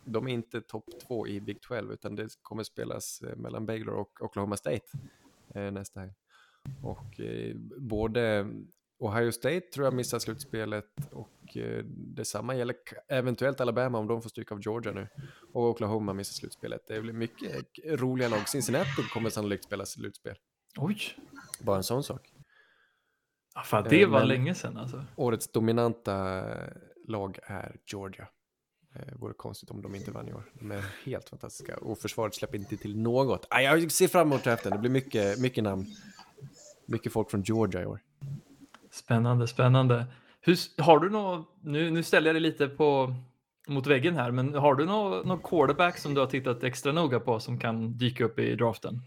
de 0.05 0.29
är 0.29 0.33
inte 0.33 0.61
topp 0.61 0.85
två 1.07 1.27
i 1.27 1.41
Big 1.41 1.61
12 1.61 1.93
utan 1.93 2.17
det 2.17 2.29
kommer 2.43 2.63
spelas 2.63 3.23
eh, 3.23 3.37
mellan 3.37 3.67
Baylor 3.67 3.95
och 3.95 4.23
Oklahoma 4.23 4.57
State 4.57 4.87
eh, 5.55 5.71
nästa 5.71 6.01
helg. 6.01 6.13
Och 6.83 7.21
eh, 7.21 7.57
både 7.79 8.47
Ohio 8.99 9.33
State 9.33 9.61
tror 9.61 9.87
jag 9.87 9.95
missar 9.95 10.19
slutspelet 10.19 10.85
och 11.13 11.57
eh, 11.57 11.85
detsamma 11.87 12.55
gäller 12.55 12.77
eventuellt 13.09 13.61
Alabama 13.61 13.99
om 13.99 14.07
de 14.07 14.23
får 14.23 14.29
stryk 14.31 14.53
av 14.53 14.61
Georgia 14.61 14.93
nu. 14.93 15.09
Och 15.53 15.63
Oklahoma 15.71 16.13
missar 16.13 16.33
slutspelet. 16.33 16.81
Det 16.89 17.01
blir 17.01 17.13
mycket 17.13 17.67
roliga 17.87 18.29
lag. 18.29 18.49
Cincinnati 18.49 19.03
kommer 19.13 19.31
sannolikt 19.31 19.65
spela 19.65 19.87
slutspel. 19.87 20.37
Oj, 20.79 20.99
Bara 21.61 21.77
en 21.77 21.83
sån 21.83 22.03
sak. 22.05 22.33
ja, 23.55 23.63
fan, 23.63 23.87
det 23.91 24.03
Eh, 24.03 24.09
var 24.09 24.25
länge 24.25 24.55
sedan 24.55 24.77
alltså. 24.77 25.05
Årets 25.17 25.49
dominanta 25.53 26.45
lag 27.09 27.39
är 27.43 27.77
Georgia. 27.93 28.29
Eh, 28.95 29.15
vore 29.19 29.35
konstigt 29.35 29.71
om 29.71 29.83
de 29.83 29.95
inte 29.95 30.11
vann 30.11 30.29
i 30.29 30.33
år. 30.33 30.51
De 30.55 30.71
är 30.73 30.85
helt 31.05 31.29
fantastiska 31.29 31.77
och 31.77 31.99
försvaret 31.99 32.35
släpper 32.35 32.59
inte 32.59 32.77
till 32.77 32.97
något. 32.99 33.47
Ah, 33.51 33.61
jag 33.61 33.93
ser 33.93 34.09
fram 34.09 34.27
emot 34.29 34.45
draften. 34.45 34.73
Det 34.73 34.79
blir 34.79 34.91
mycket, 34.91 35.39
mycket 35.41 35.65
namn. 35.65 35.87
Mycket 36.87 37.13
folk 37.13 37.31
från 37.31 37.43
Georgia 37.43 37.83
i 37.83 37.87
år. 37.87 38.01
Spännande, 38.97 39.47
spännande. 39.47 40.07
Hur, 40.41 40.83
har 40.83 40.99
du 40.99 41.11
något, 41.11 41.49
nu, 41.61 41.91
nu 41.91 42.03
ställer 42.03 42.29
jag 42.29 42.35
dig 42.35 42.41
lite 42.43 42.69
på, 42.69 43.15
mot 43.69 43.87
väggen 43.87 44.15
här, 44.15 44.31
men 44.31 44.55
har 44.55 44.75
du 44.75 44.87
någon 44.87 45.29
nå 45.29 45.39
quarterback 45.39 45.99
som 45.99 46.15
du 46.15 46.21
har 46.21 46.27
tittat 46.27 46.65
extra 46.65 46.93
noga 46.93 47.21
på 47.21 47.41
som 47.41 47.59
kan 47.59 47.99
dyka 47.99 48.25
upp 48.25 48.39
i 48.39 48.57
draften? 48.57 49.03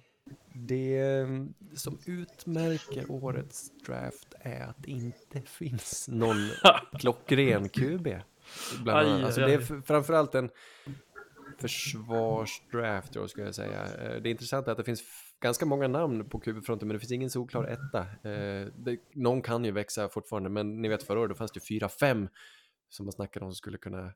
Det 0.54 1.28
som 1.76 1.98
utmärker 2.06 3.12
årets 3.12 3.72
draft 3.86 4.34
är 4.40 4.62
att 4.62 4.76
det 4.78 4.92
inte 4.92 5.42
finns 5.46 6.08
någon 6.08 6.50
klockren 7.00 7.70
QB. 7.74 8.08
Bland 8.84 9.08
Aj. 9.10 9.24
Alltså 9.24 9.42
aj, 9.42 9.48
det 9.48 9.54
är 9.54 9.82
framförallt 9.82 10.36
en 10.36 10.50
försvarsdraft 11.60 13.14
då 13.14 13.28
skulle 13.28 13.46
jag 13.46 13.56
säga. 13.56 13.84
Eh, 13.84 14.22
Det 14.22 14.30
är 14.30 14.70
att 14.70 14.78
det 14.78 14.84
finns 14.84 15.04
ganska 15.40 15.66
många 15.66 15.88
namn 15.88 16.30
på 16.30 16.40
QB-fronten 16.40 16.88
men 16.88 16.96
det 16.96 17.00
finns 17.00 17.12
ingen 17.12 17.30
solklar 17.30 17.64
etta. 17.64 18.00
Eh, 18.30 18.68
Det, 18.76 19.00
någon 19.14 19.42
kan 19.42 19.66
ju 19.66 19.72
växa 19.72 20.10
fortfarande 20.10 20.50
men 20.50 20.82
ni 20.82 20.88
vet 20.90 21.04
förra 21.04 21.20
året 21.20 21.30
då 21.30 21.36
fanns 21.36 21.52
det 21.52 21.60
fyra, 21.60 21.90
fem 21.90 22.30
som 22.90 23.06
man 23.06 23.14
snackade 23.14 23.46
om 23.46 23.52
som 23.52 23.56
skulle 23.56 23.78
kunna 23.78 24.14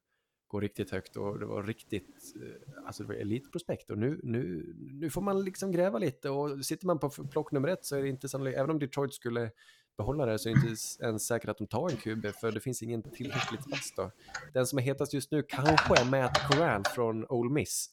gå 0.48 0.60
riktigt 0.60 0.92
högt 0.92 1.18
och 1.18 1.40
det 1.40 1.46
var 1.46 1.64
riktigt, 1.64 2.34
eh, 2.42 2.86
alltså 2.86 3.04
det 3.04 3.08
var 3.08 3.16
elitprospekt 3.16 3.90
och 3.92 3.98
nu, 3.98 4.20
nu, 4.24 4.74
nu 4.78 5.10
får 5.10 5.22
man 5.22 5.44
liksom 5.44 5.72
gräva 5.72 6.00
lite 6.00 6.30
och 6.30 6.66
sitter 6.66 6.88
man 6.88 7.00
på 7.00 7.10
plock 7.10 7.52
nummer 7.52 7.68
ett 7.68 7.86
så 7.86 7.96
är 7.96 8.02
det 8.02 8.10
inte 8.10 8.30
sannolikt, 8.30 8.58
även 8.58 8.70
om 8.70 8.80
Detroit 8.80 9.14
skulle 9.14 9.52
behålla 9.98 10.26
det 10.26 10.40
så 10.40 10.50
är 10.50 10.54
det 10.54 10.60
inte 10.60 11.04
ens 11.06 11.28
säkert 11.28 11.50
att 11.50 11.58
de 11.58 11.68
tar 11.68 11.90
en 11.90 11.98
QB 11.98 12.26
för 12.42 12.52
det 12.52 12.60
finns 12.60 12.84
ingen 12.84 13.04
tillräckligt 13.04 13.70
fast 13.70 13.96
då. 13.96 14.12
Den 14.54 14.68
som 14.68 14.80
är 14.80 14.84
hetast 14.84 15.14
just 15.14 15.32
nu 15.32 15.44
kanske 15.44 16.02
är 16.02 16.12
Matt 16.12 16.38
Corral 16.52 16.84
från 16.96 17.26
Ole 17.30 17.54
Miss. 17.54 17.90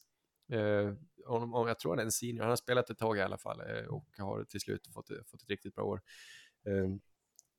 Eh, 0.51 0.93
om, 1.25 1.53
om, 1.53 1.67
jag 1.67 1.79
tror 1.79 1.91
han 1.91 1.99
är 1.99 2.03
en 2.03 2.11
senior, 2.11 2.41
han 2.41 2.49
har 2.49 2.55
spelat 2.55 2.89
ett 2.89 2.97
tag 2.97 3.17
i 3.17 3.21
alla 3.21 3.37
fall 3.37 3.59
eh, 3.59 3.85
och 3.85 4.05
har 4.17 4.43
till 4.43 4.61
slut 4.61 4.87
fått, 4.93 5.07
fått 5.07 5.41
ett 5.41 5.49
riktigt 5.49 5.75
bra 5.75 5.83
år. 5.83 6.01
Ehm, 6.65 6.99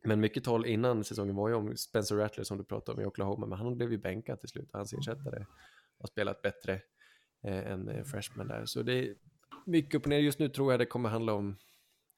men 0.04 0.20
mycket 0.20 0.44
tal 0.44 0.66
innan 0.66 1.04
säsongen 1.04 1.36
var 1.36 1.48
ju 1.48 1.54
om 1.54 1.76
Spencer 1.76 2.16
Rattler 2.16 2.44
som 2.44 2.58
du 2.58 2.64
pratade 2.64 2.96
om 2.96 3.02
i 3.02 3.06
Oklahoma, 3.06 3.46
men 3.46 3.58
han 3.58 3.76
blev 3.76 3.92
ju 3.92 3.98
bänkad 3.98 4.40
till 4.40 4.48
slut. 4.48 4.70
Hans 4.72 4.92
ersättare 4.92 5.46
har 5.98 6.06
spelat 6.06 6.42
bättre 6.42 6.72
eh, 7.44 7.72
än 7.72 7.88
eh, 7.88 8.04
freshman 8.04 8.48
där. 8.48 8.64
Så 8.66 8.82
det 8.82 8.92
är 8.92 9.14
mycket 9.66 9.94
upp 9.94 10.02
och 10.02 10.08
ner. 10.08 10.18
Just 10.18 10.38
nu 10.38 10.48
tror 10.48 10.72
jag 10.72 10.80
det 10.80 10.86
kommer 10.86 11.08
handla 11.08 11.32
om 11.32 11.56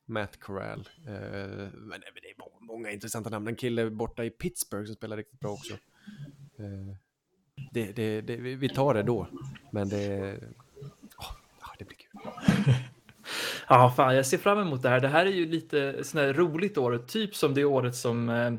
Matt 0.07 0.41
Corral. 0.41 0.89
Men 1.73 2.01
det 2.01 2.31
är 2.31 2.65
många 2.67 2.91
intressanta 2.91 3.31
namn. 3.31 3.49
En 3.49 3.57
kille 3.57 3.91
borta 3.91 4.25
i 4.25 4.31
Pittsburgh 4.31 4.87
som 4.87 4.95
spelar 4.95 5.17
riktigt 5.17 5.41
bra 5.41 5.53
också. 5.53 5.75
Det, 7.73 7.93
det, 7.93 8.21
det, 8.21 8.37
vi 8.37 8.69
tar 8.69 8.95
det 8.95 9.03
då, 9.03 9.29
men 9.73 9.89
det, 9.89 10.35
oh, 11.19 11.73
det 11.79 11.85
blir 11.85 11.97
kul. 11.97 12.21
Ja, 13.69 13.93
fan, 13.97 14.17
jag 14.17 14.27
ser 14.27 14.39
fram 14.39 14.59
emot 14.59 14.83
det 14.83 14.89
här. 14.89 15.01
Det 15.01 15.09
här 15.09 15.27
är 15.27 15.31
ju 15.31 15.47
lite 15.47 16.05
sån 16.05 16.33
roligt 16.33 16.79
år, 16.79 16.99
typ 16.99 17.35
som 17.35 17.55
det 17.55 17.65
året 17.65 17.95
som 17.95 18.29
eh, 18.29 18.53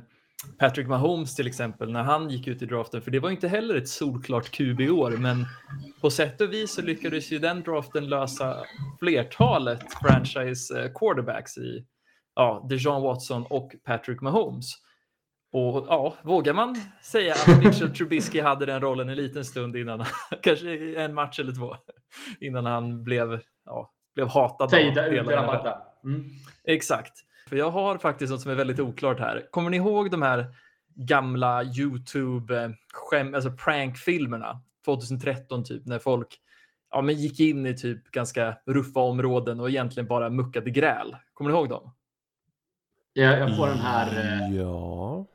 Patrick 0.60 0.88
Mahomes 0.88 1.36
till 1.36 1.48
exempel, 1.48 1.92
när 1.92 2.04
han 2.04 2.30
gick 2.30 2.48
ut 2.48 2.62
i 2.62 2.66
draften, 2.66 3.02
för 3.02 3.12
det 3.12 3.20
var 3.20 3.30
inte 3.30 3.48
heller 3.48 3.76
ett 3.76 3.90
solklart 3.90 4.52
QB-år, 4.52 5.12
men 5.12 5.46
på 6.02 6.10
sätt 6.10 6.42
och 6.42 6.54
vis 6.54 6.74
så 6.74 6.82
lyckades 6.82 7.32
ju 7.32 7.40
den 7.40 7.62
draften 7.62 8.10
lösa 8.10 8.64
flertalet 9.00 9.80
franchise 10.02 10.82
eh, 10.82 10.92
quarterbacks 10.96 11.58
i 11.58 11.86
ja, 12.36 12.66
Dijon 12.70 13.02
Watson 13.02 13.46
och 13.50 13.76
Patrick 13.86 14.22
Mahomes. 14.22 14.85
Och 15.56 15.86
ja, 15.90 16.16
vågar 16.24 16.54
man 16.54 16.76
säga 17.02 17.34
att 17.34 17.64
Mitchell 17.64 17.96
Trubisky 17.96 18.42
hade 18.42 18.66
den 18.66 18.82
rollen 18.82 19.10
en 19.10 19.16
liten 19.16 19.46
stund 19.46 19.76
innan, 19.76 20.06
kanske 20.42 20.96
en 20.96 21.14
match 21.14 21.40
eller 21.40 21.54
två, 21.54 21.76
innan 22.40 22.66
han 22.66 23.04
blev 23.04 23.42
ja, 23.66 23.92
blev 24.16 24.28
hatad 24.28 24.72
Fejda 24.72 25.08
ut 25.08 25.28
mm. 26.04 26.30
Exakt. 26.64 27.14
För 27.50 27.56
jag 27.56 27.72
har 27.72 27.98
faktiskt 27.98 28.32
något 28.32 28.42
som 28.42 28.52
är 28.52 28.56
väldigt 28.56 28.80
oklart 28.80 29.20
här. 29.20 29.48
Kommer 29.52 29.70
ni 29.70 29.78
ihåg 29.78 30.12
de 30.12 30.22
här 30.22 30.46
gamla 30.96 31.64
YouTube 31.64 32.74
skäm, 32.94 33.36
alltså 33.36 33.52
prankfilmerna 33.52 34.62
2013 34.86 35.64
typ 35.64 35.86
när 35.86 36.00
folk 36.00 36.40
ja, 36.92 37.02
men 37.02 37.16
gick 37.16 37.40
in 37.40 37.66
i 37.66 37.78
typ 37.78 38.12
ganska 38.12 38.58
ruffa 38.66 39.00
områden 39.00 39.60
och 39.60 39.70
egentligen 39.70 40.08
bara 40.08 40.30
muckade 40.30 40.72
gräl. 40.72 41.16
Kommer 41.34 41.52
ni 41.52 41.58
ihåg 41.58 41.70
dem? 41.70 41.94
Ja, 43.14 43.38
jag 43.38 43.58
får 43.58 43.68
den 43.68 43.78
här. 43.78 44.08
Eh, 44.08 44.56
ja. 44.56 45.26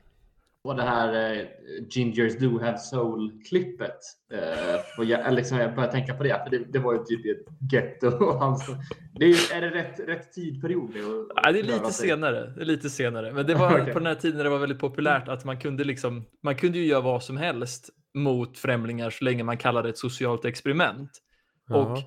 Och 0.63 0.77
det 0.77 0.83
här 0.83 1.33
eh, 1.33 1.47
Gingers 1.91 2.39
Do 2.39 2.59
Have 2.59 2.79
Soul-klippet. 2.79 3.99
Eh, 4.33 4.81
och 4.99 5.05
jag, 5.05 5.35
liksom, 5.35 5.59
jag 5.59 5.75
började 5.75 5.93
tänka 5.93 6.15
på 6.15 6.23
det, 6.23 6.43
för 6.45 6.51
det, 6.51 6.73
det 6.73 6.79
var 6.79 6.93
ju 6.93 7.05
typ 7.05 7.39
ett 7.39 7.73
getto. 7.73 8.11
det 9.19 9.25
är, 9.25 9.57
är 9.57 9.61
det 9.61 9.71
rätt, 9.71 10.01
rätt 10.01 10.33
tidperiod? 10.33 10.91
Det, 10.93 10.99
ja, 11.35 11.53
det 11.53 11.59
är 11.59 11.63
lite 11.63 11.93
senare. 11.93 12.53
Det 12.57 12.61
är 12.61 12.65
lite 12.65 12.91
senare. 12.91 13.33
Men 13.33 13.47
det 13.47 13.55
var 13.55 13.75
okay. 13.81 13.93
på 13.93 13.99
den 13.99 14.07
här 14.07 14.15
tiden 14.15 14.45
det 14.45 14.51
var 14.51 14.59
väldigt 14.59 14.79
populärt 14.79 15.29
att 15.29 15.45
man 15.45 15.61
kunde, 15.61 15.85
liksom, 15.85 16.25
man 16.43 16.57
kunde 16.57 16.79
ju 16.79 16.85
göra 16.85 17.01
vad 17.01 17.23
som 17.23 17.37
helst 17.37 17.91
mot 18.15 18.59
främlingar 18.59 19.11
så 19.11 19.25
länge 19.25 19.45
man 19.45 19.57
kallade 19.57 19.89
det 19.89 19.91
ett 19.91 19.99
socialt 19.99 20.45
experiment. 20.45 21.11
-huh. 21.69 21.75
Och 21.75 21.99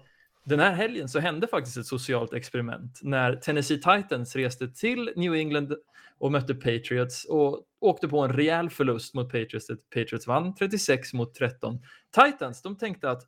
den 0.46 0.60
här 0.60 0.74
helgen 0.74 1.10
så 1.10 1.20
hände 1.20 1.48
faktiskt 1.48 1.78
ett 1.78 1.86
socialt 1.86 2.34
experiment 2.34 3.00
när 3.04 3.36
Tennessee 3.36 3.78
Titans 3.78 4.36
reste 4.36 4.68
till 4.68 5.12
New 5.16 5.34
England 5.34 5.76
och 6.18 6.32
mötte 6.32 6.56
Patriots 6.56 7.26
och 7.26 7.62
åkte 7.84 8.08
på 8.08 8.20
en 8.20 8.34
rejäl 8.34 8.70
förlust 8.70 9.14
mot 9.14 9.32
Patriots. 9.32 9.68
Patriots 9.94 10.28
vann 10.28 10.56
36 10.56 11.14
mot 11.14 11.36
13. 11.36 11.80
Titans, 12.26 12.62
de 12.62 12.78
tänkte 12.78 13.12
att 13.12 13.24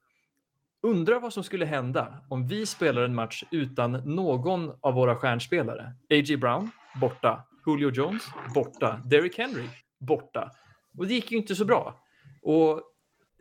undra 0.83 1.19
vad 1.19 1.33
som 1.33 1.43
skulle 1.43 1.65
hända 1.65 2.25
om 2.29 2.47
vi 2.47 2.65
spelar 2.65 3.01
en 3.01 3.15
match 3.15 3.43
utan 3.51 3.91
någon 3.91 4.71
av 4.81 4.93
våra 4.93 5.15
stjärnspelare. 5.15 5.83
A.J. 6.09 6.37
Brown, 6.37 6.71
borta. 7.01 7.47
Julio 7.67 7.91
Jones, 7.91 8.23
borta. 8.55 9.01
Derrick 9.05 9.37
Henry, 9.37 9.67
borta. 9.99 10.51
Och 10.97 11.07
det 11.07 11.13
gick 11.13 11.31
ju 11.31 11.37
inte 11.37 11.55
så 11.55 11.65
bra. 11.65 12.03
Och 12.41 12.81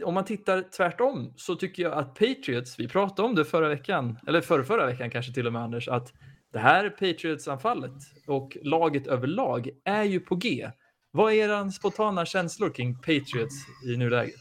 om 0.05 0.15
man 0.15 0.25
tittar 0.25 0.63
tvärtom 0.77 1.33
så 1.37 1.55
tycker 1.55 1.83
jag 1.83 1.93
att 1.93 2.15
Patriots, 2.15 2.79
vi 2.79 2.89
pratade 2.89 3.29
om 3.29 3.35
det 3.35 3.45
förra 3.45 3.69
veckan, 3.69 4.19
eller 4.27 4.41
förra, 4.41 4.65
förra 4.65 4.87
veckan 4.87 5.11
kanske 5.11 5.33
till 5.33 5.47
och 5.47 5.53
med 5.53 5.63
Anders, 5.63 5.89
att 5.89 6.13
det 6.53 6.59
här 6.59 6.91
Patriots-anfallet 6.91 7.93
och 8.27 8.57
laget 8.63 9.07
överlag 9.07 9.71
är 9.85 10.03
ju 10.03 10.21
på 10.21 10.37
G. 10.37 10.71
Vad 11.17 11.33
är 11.33 11.37
era 11.37 11.71
spontana 11.71 12.27
känslor 12.27 12.71
kring 12.71 12.95
Patriots 12.95 13.55
i 13.87 13.97
nuläget? 13.97 14.41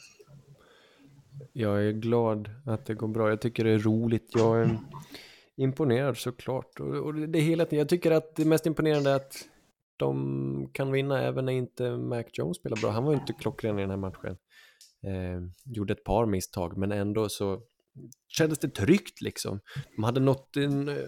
Jag 1.53 1.85
är 1.85 1.91
glad 1.91 2.49
att 2.65 2.85
det 2.85 2.93
går 2.93 3.07
bra. 3.07 3.29
Jag 3.29 3.41
tycker 3.41 3.63
det 3.63 3.69
är 3.69 3.79
roligt. 3.79 4.31
Jag 4.35 4.61
är 4.61 4.77
imponerad 5.55 6.17
såklart. 6.17 6.79
Och 6.79 7.13
det 7.13 7.39
är 7.39 7.43
hela 7.43 7.65
tiden. 7.65 7.79
Jag 7.79 7.89
tycker 7.89 8.11
att 8.11 8.35
det 8.35 8.45
mest 8.45 8.65
imponerande 8.65 9.09
är 9.09 9.15
att 9.15 9.47
de 9.97 10.69
kan 10.73 10.91
vinna 10.91 11.21
även 11.21 11.45
när 11.45 11.53
inte 11.53 11.97
Mac 11.97 12.23
Jones 12.33 12.57
spelar 12.57 12.77
bra. 12.81 12.89
Han 12.89 13.03
var 13.03 13.11
ju 13.13 13.19
inte 13.19 13.33
klockren 13.33 13.79
i 13.79 13.81
den 13.81 13.89
här 13.89 13.97
matchen. 13.97 14.37
Eh, 15.03 15.41
gjorde 15.65 15.93
ett 15.93 16.03
par 16.03 16.25
misstag, 16.25 16.77
men 16.77 16.91
ändå 16.91 17.29
så 17.29 17.61
kändes 18.27 18.59
det 18.59 18.69
tryggt 18.69 19.21
liksom. 19.21 19.59
De 19.95 20.03
hade 20.03 20.19
något, 20.19 20.55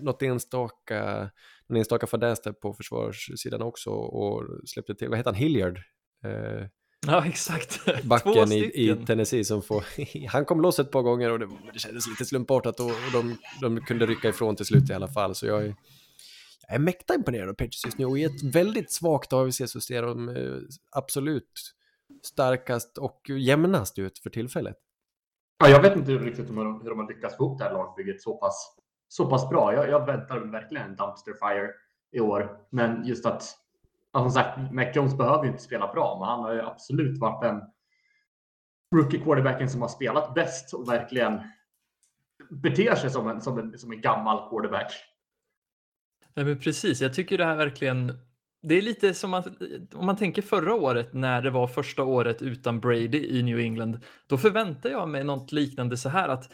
något 0.02 0.22
enstaka, 0.22 1.30
en 1.68 1.76
enstaka 1.76 2.08
fadäs 2.08 2.42
där 2.42 2.52
på 2.52 2.74
försvarssidan 2.74 3.62
också 3.62 3.90
och 3.90 4.44
släppte 4.66 4.96
till, 4.96 5.10
vad 5.10 5.18
heter 5.18 5.32
han, 5.32 5.40
Hilliard? 5.40 5.78
Eh, 6.26 6.68
ja, 7.08 7.26
exakt. 7.26 7.80
Backen 8.04 8.52
i, 8.52 8.58
i, 8.58 9.06
Tennessee 9.06 9.46
som 9.46 9.62
får, 9.62 9.84
han 10.28 10.46
kom 10.46 10.62
loss 10.62 10.80
ett 10.80 10.92
par 10.92 11.02
gånger 11.02 11.32
och 11.32 11.40
det, 11.40 11.48
det 11.74 11.80
kändes 11.80 12.08
lite 12.08 12.26
slumpartat 12.26 12.80
och, 12.80 12.86
och 12.86 13.12
de, 13.14 13.38
de, 13.62 13.82
kunde 13.82 14.06
rycka 14.06 14.30
ifrån 14.30 14.56
till 14.56 14.66
slut 14.66 14.90
i 14.90 14.94
alla 14.94 15.08
fall. 15.08 15.36
Så 15.36 15.46
jag 15.46 15.62
är, 15.62 15.76
jag 16.68 16.76
är 16.76 16.80
mäkta 16.80 17.16
imponerad 17.16 17.50
av 17.50 17.54
Patriots 17.54 17.86
just 17.86 17.98
nu 17.98 18.06
och 18.06 18.20
i 18.20 18.24
ett 18.24 18.44
väldigt 18.44 18.92
svagt 18.92 19.34
AVC 19.34 19.62
så 19.66 19.82
ser 19.82 20.02
de 20.02 20.36
absolut 20.92 21.52
starkast 22.24 22.98
och 22.98 23.30
jämnast 23.30 24.00
ut 24.00 24.20
för 24.20 24.30
tillfället. 24.30 24.76
Ja, 25.66 25.72
jag 25.72 25.82
vet 25.82 25.96
inte 25.96 26.12
riktigt 26.12 26.50
hur 26.50 26.56
de, 26.56 26.82
hur 26.82 26.90
de 26.90 27.00
har 27.00 27.08
lyckats 27.08 27.38
få 27.38 27.44
ihop 27.44 27.58
det 27.58 27.64
här 27.64 27.74
lagbygget 27.74 28.22
så 28.22 28.38
pass, 28.38 28.76
så 29.08 29.30
pass 29.30 29.50
bra. 29.50 29.74
Jag, 29.74 29.90
jag 29.90 30.06
väntar 30.06 30.40
verkligen 30.40 30.90
en 30.90 30.96
dumpster 30.96 31.34
fire 31.34 31.70
i 32.12 32.20
år. 32.20 32.58
Men 32.70 33.06
just 33.06 33.26
att, 33.26 33.44
som 34.18 34.32
sagt, 34.32 34.72
Mac 34.72 34.92
Jones 34.94 35.18
behöver 35.18 35.44
ju 35.44 35.50
inte 35.50 35.64
spela 35.64 35.94
bra, 35.94 36.18
men 36.20 36.30
han 36.30 36.40
har 36.40 36.54
ju 36.54 36.62
absolut 36.62 37.20
varit 37.20 37.42
den 37.42 37.62
rookie 38.96 39.20
quarterbacken 39.20 39.70
som 39.70 39.82
har 39.82 39.90
spelat 39.90 40.34
bäst 40.34 40.74
och 40.74 40.90
verkligen 40.90 41.42
beter 42.50 42.96
sig 42.96 43.10
som 43.10 43.28
en, 43.28 43.42
som 43.42 43.60
en, 43.60 43.80
som 43.80 43.92
en 43.92 44.02
gammal 44.02 44.50
quarterback. 44.50 44.92
Nej, 46.34 46.46
men 46.46 46.60
precis, 46.60 47.02
jag 47.02 47.14
tycker 47.14 47.38
det 47.38 47.46
här 47.46 47.56
verkligen 47.56 48.20
det 48.68 48.76
är 48.76 48.82
lite 48.82 49.14
som 49.14 49.34
att 49.34 49.48
om 49.94 50.06
man 50.06 50.18
tänker 50.18 50.42
förra 50.42 50.74
året 50.74 51.14
när 51.14 51.42
det 51.42 51.50
var 51.50 51.68
första 51.68 52.04
året 52.04 52.42
utan 52.42 52.80
Brady 52.80 53.28
i 53.40 53.44
New 53.44 53.60
England. 53.60 54.00
Då 54.28 54.38
förväntar 54.38 54.90
jag 54.90 55.10
mig 55.10 55.24
något 55.24 55.52
liknande 55.52 55.98
så 55.98 56.10
här 56.10 56.30
att 56.30 56.52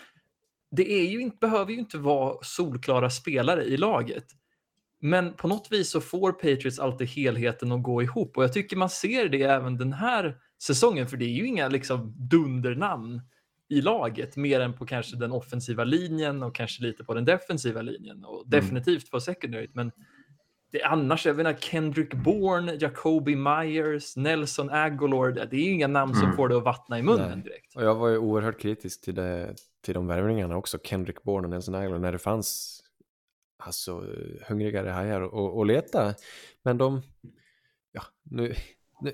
det 0.71 0.91
är 0.91 1.11
ju 1.11 1.21
inte, 1.21 1.37
behöver 1.41 1.71
ju 1.71 1.79
inte 1.79 1.97
vara 1.97 2.37
solklara 2.41 3.09
spelare 3.09 3.63
i 3.63 3.77
laget. 3.77 4.25
Men 5.01 5.33
på 5.33 5.47
något 5.47 5.67
vis 5.71 5.89
så 5.89 6.01
får 6.01 6.31
Patriots 6.31 6.79
alltid 6.79 7.07
helheten 7.07 7.71
att 7.71 7.83
gå 7.83 8.01
ihop 8.01 8.37
och 8.37 8.43
jag 8.43 8.53
tycker 8.53 8.77
man 8.77 8.89
ser 8.89 9.29
det 9.29 9.41
även 9.41 9.77
den 9.77 9.93
här 9.93 10.37
säsongen 10.63 11.07
för 11.07 11.17
det 11.17 11.25
är 11.25 11.35
ju 11.35 11.47
inga 11.47 11.67
liksom 11.67 12.15
dundernamn 12.29 13.21
i 13.69 13.81
laget 13.81 14.35
mer 14.35 14.59
än 14.59 14.73
på 14.73 14.85
kanske 14.85 15.17
den 15.17 15.31
offensiva 15.31 15.83
linjen 15.83 16.43
och 16.43 16.55
kanske 16.55 16.83
lite 16.83 17.03
på 17.03 17.13
den 17.13 17.25
defensiva 17.25 17.81
linjen 17.81 18.25
och 18.25 18.45
mm. 18.45 18.49
definitivt 18.49 19.11
på 19.11 19.19
secondary. 19.19 19.67
Men 19.73 19.91
det, 20.71 20.83
annars, 20.83 21.25
jag 21.25 21.35
menar 21.35 21.53
Kendrick 21.53 22.13
Bourne, 22.13 22.77
Jacoby 22.79 23.35
Myers, 23.35 24.17
Nelson 24.17 24.69
Aguilar, 24.69 25.31
det 25.31 25.55
är 25.55 25.61
ju 25.61 25.71
inga 25.71 25.87
namn 25.87 26.13
som 26.13 26.23
mm. 26.23 26.35
får 26.35 26.49
det 26.49 26.57
att 26.57 26.63
vattna 26.63 26.99
i 26.99 27.03
munnen 27.03 27.29
Nej. 27.29 27.43
direkt. 27.43 27.75
Och 27.75 27.83
jag 27.83 27.95
var 27.95 28.09
ju 28.09 28.17
oerhört 28.17 28.59
kritisk 28.59 29.01
till, 29.01 29.15
det, 29.15 29.55
till 29.81 29.93
de 29.93 30.07
värvningarna 30.07 30.57
också, 30.57 30.77
Kendrick 30.83 31.23
Bourne 31.23 31.45
och 31.45 31.49
Nelson 31.49 31.75
Aguilar, 31.75 31.99
när 31.99 32.11
det 32.11 32.19
fanns 32.19 32.79
alltså 33.57 34.05
hungrigare 34.47 34.89
hajar 34.89 35.61
att 35.61 35.67
leta. 35.67 36.13
Men 36.63 36.77
de, 36.77 37.01
ja, 37.91 38.01
nu, 38.23 38.55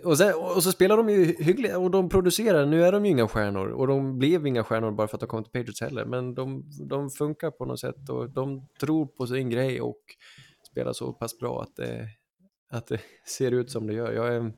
och, 0.03 0.17
sen, 0.17 0.33
och 0.35 0.63
så 0.63 0.71
spelar 0.71 0.97
de 0.97 1.09
ju 1.09 1.25
hyggligt 1.25 1.75
och 1.75 1.91
de 1.91 2.09
producerar, 2.09 2.65
nu 2.65 2.83
är 2.83 2.91
de 2.91 3.05
ju 3.05 3.11
inga 3.11 3.27
stjärnor 3.27 3.67
och 3.67 3.87
de 3.87 4.19
blev 4.19 4.47
inga 4.47 4.63
stjärnor 4.63 4.91
bara 4.91 5.07
för 5.07 5.17
att 5.17 5.21
de 5.21 5.27
kom 5.27 5.43
till 5.43 5.51
Patriots 5.51 5.81
heller, 5.81 6.05
men 6.05 6.33
de, 6.35 6.63
de 6.89 7.09
funkar 7.09 7.51
på 7.51 7.65
något 7.65 7.79
sätt 7.79 8.09
och 8.09 8.29
de 8.29 8.67
tror 8.79 9.05
på 9.05 9.27
sin 9.27 9.49
grej 9.49 9.81
och 9.81 10.01
spelar 10.77 10.93
så 10.93 11.13
pass 11.13 11.37
bra 11.39 11.61
att 11.61 11.75
det, 11.75 12.07
att 12.71 12.87
det 12.87 12.99
ser 13.27 13.51
ut 13.51 13.71
som 13.71 13.87
det 13.87 13.93
gör. 13.93 14.11
Jag 14.11 14.35
är 14.35 14.51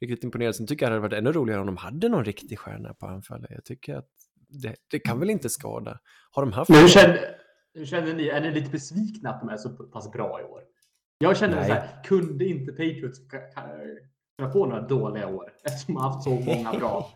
riktigt 0.00 0.24
imponerad. 0.24 0.56
Sen 0.56 0.66
tycker 0.66 0.86
jag 0.86 0.90
det 0.92 0.94
hade 0.96 1.08
varit 1.08 1.18
ännu 1.18 1.32
roligare 1.32 1.60
om 1.60 1.66
de 1.66 1.76
hade 1.76 2.08
någon 2.08 2.24
riktig 2.24 2.58
stjärna 2.58 2.94
på 2.94 3.06
anfallet. 3.06 3.50
Jag 3.50 3.64
tycker 3.64 3.94
att 3.94 4.08
det, 4.48 4.74
det 4.90 4.98
kan 4.98 5.20
väl 5.20 5.30
inte 5.30 5.48
skada. 5.48 5.98
Har 6.30 6.42
de 6.42 6.52
haft... 6.52 6.70
Men 6.70 6.80
hur 6.80 6.88
känner, 6.88 7.36
hur 7.74 7.86
känner 7.86 8.14
ni? 8.14 8.28
Är 8.28 8.40
ni 8.40 8.50
lite 8.52 8.70
besvikna 8.70 9.30
att 9.30 9.40
de 9.40 9.48
är 9.48 9.56
så 9.56 9.68
pass 9.70 10.12
bra 10.12 10.40
i 10.40 10.44
år? 10.44 10.62
Jag 11.18 11.36
känner 11.36 11.64
så 11.64 11.72
här, 11.72 12.02
kunde 12.04 12.44
inte 12.44 12.72
Patriots 12.72 13.18
kunna 14.38 14.52
få 14.52 14.66
några 14.66 14.80
dåliga 14.82 15.28
år 15.28 15.52
eftersom 15.64 15.94
de 15.94 16.00
har 16.02 16.10
haft 16.10 16.24
så 16.24 16.30
många 16.30 16.72
bra? 16.72 17.10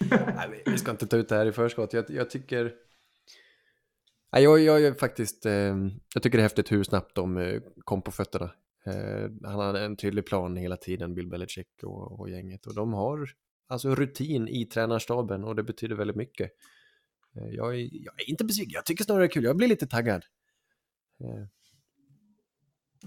Nej, 0.10 0.48
vi- 0.50 0.72
vi 0.72 0.78
ska 0.78 0.90
inte 0.90 1.06
ta 1.06 1.16
ut 1.16 1.28
det 1.28 1.34
här 1.36 1.46
i 1.46 1.52
förskott. 1.52 1.92
Jag, 1.92 2.04
jag 2.10 2.30
tycker... 2.30 2.72
Jag, 4.30 4.60
jag, 4.60 4.80
jag, 4.80 4.98
faktiskt, 4.98 5.46
eh, 5.46 5.76
jag 6.14 6.22
tycker 6.22 6.38
det 6.38 6.42
är 6.42 6.48
häftigt 6.48 6.72
hur 6.72 6.84
snabbt 6.84 7.14
de 7.14 7.36
eh, 7.36 7.60
kom 7.84 8.02
på 8.02 8.10
fötterna. 8.10 8.50
Eh, 8.86 9.30
han 9.44 9.60
hade 9.60 9.84
en 9.84 9.96
tydlig 9.96 10.26
plan 10.26 10.56
hela 10.56 10.76
tiden, 10.76 11.14
Bill 11.14 11.28
Belichick 11.28 11.68
och, 11.82 12.20
och 12.20 12.30
gänget. 12.30 12.66
Och 12.66 12.74
de 12.74 12.92
har 12.92 13.28
alltså 13.68 13.94
rutin 13.94 14.48
i 14.48 14.64
tränarstaben 14.64 15.44
och 15.44 15.56
det 15.56 15.62
betyder 15.62 15.96
väldigt 15.96 16.16
mycket. 16.16 16.50
Jag, 17.52 17.74
är, 17.74 17.88
jag 17.92 18.20
är 18.20 18.30
inte 18.30 18.44
besviken, 18.44 18.72
jag 18.74 18.84
tycker 18.84 19.04
snarare 19.04 19.22
det 19.22 19.26
är 19.26 19.32
kul. 19.32 19.44
Jag 19.44 19.56
blir 19.56 19.68
lite 19.68 19.86
taggad. 19.86 20.24
Eh, 21.20 21.46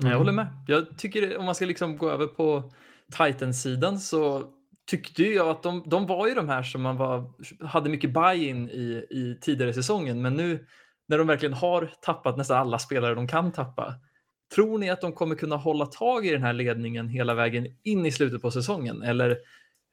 Jag 0.09 0.17
håller 0.17 0.31
med. 0.31 0.47
Jag 0.67 0.97
tycker 0.97 1.37
om 1.37 1.45
man 1.45 1.55
ska 1.55 1.65
liksom 1.65 1.97
gå 1.97 2.09
över 2.09 2.27
på 2.27 2.73
Titans-sidan 3.17 3.99
så 3.99 4.53
tyckte 4.87 5.23
ju 5.23 5.33
jag 5.33 5.49
att 5.49 5.63
de, 5.63 5.83
de 5.89 6.07
var 6.07 6.27
ju 6.27 6.33
de 6.33 6.49
här 6.49 6.63
som 6.63 6.81
man 6.81 6.97
var, 6.97 7.33
hade 7.65 7.89
mycket 7.89 8.13
buy-in 8.13 8.69
i, 8.69 9.05
i 9.09 9.37
tidigare 9.41 9.73
säsongen. 9.73 10.21
Men 10.21 10.33
nu 10.33 10.67
när 11.09 11.17
de 11.17 11.27
verkligen 11.27 11.53
har 11.53 11.91
tappat 12.01 12.37
nästan 12.37 12.57
alla 12.57 12.79
spelare 12.79 13.15
de 13.15 13.27
kan 13.27 13.51
tappa. 13.51 13.95
Tror 14.55 14.77
ni 14.77 14.89
att 14.89 15.01
de 15.01 15.13
kommer 15.13 15.35
kunna 15.35 15.55
hålla 15.55 15.85
tag 15.85 16.25
i 16.25 16.31
den 16.31 16.43
här 16.43 16.53
ledningen 16.53 17.07
hela 17.07 17.33
vägen 17.33 17.67
in 17.83 18.05
i 18.05 18.11
slutet 18.11 18.41
på 18.41 18.51
säsongen? 18.51 19.01
Eller 19.01 19.37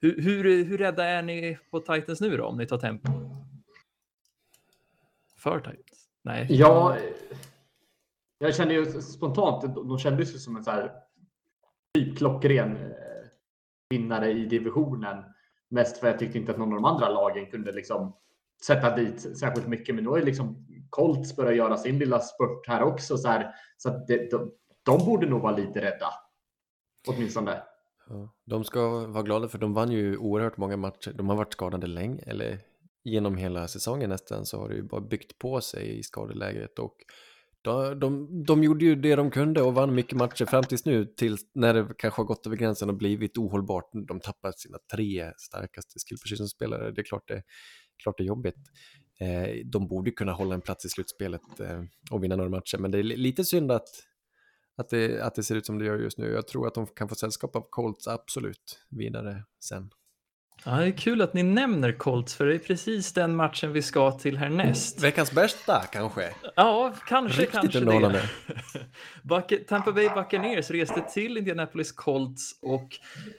hur, 0.01 0.23
hur, 0.23 0.65
hur 0.65 0.79
rädda 0.79 1.05
är 1.05 1.23
ni 1.23 1.59
på 1.71 1.81
Titans 1.81 2.21
nu 2.21 2.37
då 2.37 2.45
om 2.45 2.57
ni 2.59 2.67
tar 2.67 2.79
tempo? 2.79 3.09
För 5.39 5.61
Titans? 5.61 6.09
Nej. 6.23 6.47
Ja, 6.51 6.97
jag 8.39 8.55
känner 8.55 8.75
ju 8.75 9.03
spontant, 9.03 9.75
de 9.75 9.99
kändes 9.99 10.35
ju 10.35 10.39
som 10.39 10.57
en 10.57 10.65
så 10.65 10.71
här 10.71 10.93
typ 11.95 12.19
klockren 12.19 12.77
eh, 12.77 13.29
vinnare 13.91 14.33
i 14.33 14.47
divisionen. 14.47 15.25
Mest 15.69 15.99
för 15.99 16.07
jag 16.07 16.19
tyckte 16.19 16.39
inte 16.39 16.53
att 16.53 16.59
någon 16.59 16.69
av 16.69 16.75
de 16.75 16.85
andra 16.85 17.09
lagen 17.09 17.47
kunde 17.47 17.73
liksom 17.73 18.17
sätta 18.63 18.97
dit 18.97 19.39
särskilt 19.39 19.69
mycket. 19.69 19.95
Men 19.95 20.05
då 20.05 20.15
är 20.15 20.19
ju 20.19 20.25
liksom 20.25 20.67
Colts 20.97 21.37
börjar 21.37 21.53
göra 21.53 21.77
sin 21.77 21.99
lilla 21.99 22.21
spurt 22.21 22.67
här 22.69 22.83
också. 22.83 23.19
Så, 23.19 23.29
här, 23.29 23.55
så 23.77 23.89
att 23.89 24.07
det, 24.07 24.31
de, 24.31 24.53
de 24.83 25.05
borde 25.07 25.27
nog 25.27 25.43
vara 25.43 25.57
lite 25.57 25.81
rädda. 25.81 26.09
Åtminstone. 27.09 27.63
Ja, 28.09 28.35
de 28.45 28.65
ska 28.65 29.07
vara 29.07 29.23
glada 29.23 29.49
för 29.49 29.59
de 29.59 29.75
vann 29.75 29.91
ju 29.91 30.17
oerhört 30.17 30.57
många 30.57 30.77
matcher. 30.77 31.13
De 31.13 31.29
har 31.29 31.37
varit 31.37 31.53
skadade 31.53 31.87
länge, 31.87 32.23
eller 32.27 32.59
genom 33.05 33.37
hela 33.37 33.69
säsongen 33.69 34.11
nästan 34.11 34.47
så 34.47 34.59
har 34.59 34.69
det 34.69 34.75
ju 34.75 34.83
bara 34.83 35.01
byggt 35.01 35.39
på 35.39 35.61
sig 35.61 35.99
i 35.99 36.03
skadeläget 36.03 36.79
och 36.79 36.97
de, 37.63 37.99
de, 38.01 38.45
de 38.45 38.65
gjorde 38.65 38.85
ju 38.85 38.95
det 38.95 39.17
de 39.17 39.31
kunde 39.31 39.63
och 39.63 39.75
vann 39.75 39.95
mycket 39.95 40.19
matcher 40.19 40.45
fram 40.45 40.65
tills 40.65 40.85
nu, 40.85 41.05
till 41.05 41.37
när 41.55 41.75
det 41.75 41.89
kanske 41.99 42.21
har 42.21 42.27
gått 42.27 42.47
över 42.47 42.57
gränsen 42.57 42.89
och 42.89 42.97
blivit 42.97 43.39
ohållbart. 43.39 43.91
De 44.09 44.21
tappar 44.21 44.53
sina 44.57 44.79
tre 44.93 45.33
starkaste 45.37 45.99
skillpositionsspelare. 46.09 46.91
Det 46.91 47.01
är 47.01 47.05
klart 47.05 47.29
det, 47.29 47.43
klart 48.03 48.19
det 48.19 48.25
är 48.25 48.27
jobbigt. 48.27 48.57
Eh, 49.21 49.57
de 49.65 49.89
borde 49.89 50.11
kunna 50.11 50.33
hålla 50.33 50.55
en 50.55 50.61
plats 50.61 50.85
i 50.85 50.89
slutspelet 50.89 51.61
eh, 51.61 51.83
och 52.11 52.25
vinna 52.25 52.37
några 52.37 52.51
matcher, 52.51 52.79
men 52.79 52.91
det 52.91 52.99
är 52.99 53.03
li- 53.03 53.17
lite 53.17 53.45
synd 53.45 53.73
att, 53.73 53.89
att, 54.77 54.89
det, 54.91 55.21
att 55.21 55.35
det 55.35 55.43
ser 55.43 55.55
ut 55.57 55.67
som 55.67 55.79
det 55.79 55.85
gör 55.85 55.99
just 55.99 56.19
nu. 56.19 56.33
Jag 56.33 56.49
tror 56.49 56.67
att 56.67 56.75
de 56.75 56.87
kan 56.87 57.09
få 57.09 57.15
sällskap 57.15 57.57
av 57.57 57.67
Colts 57.71 58.09
absolut 58.09 58.81
vidare 58.91 59.43
sen. 59.65 59.91
Ja, 60.65 60.73
det 60.77 60.87
är 60.87 60.91
kul 60.93 61.23
att 61.23 61.35
ni 61.35 61.43
nämner 61.43 61.93
Colts 61.93 62.35
för 62.35 62.47
det 62.47 62.55
är 62.55 62.59
precis 62.59 63.13
den 63.13 63.37
matchen 63.37 63.73
vi 63.73 63.83
ska 63.83 64.11
till 64.13 64.37
härnäst. 64.37 65.03
Veckans 65.03 65.33
bästa 65.33 65.83
kanske? 65.93 66.35
Ja, 66.57 66.95
kanske, 67.09 67.43
Riktigt 67.43 67.61
kanske 67.61 67.81
det. 67.81 68.29
Buc- 69.23 69.65
Tampa 69.65 69.93
Bay 69.93 70.09
Buccaneers 70.15 70.71
reste 70.71 71.05
till 71.13 71.37
Indianapolis 71.39 71.93
Colts 71.93 72.59
och 72.63 72.89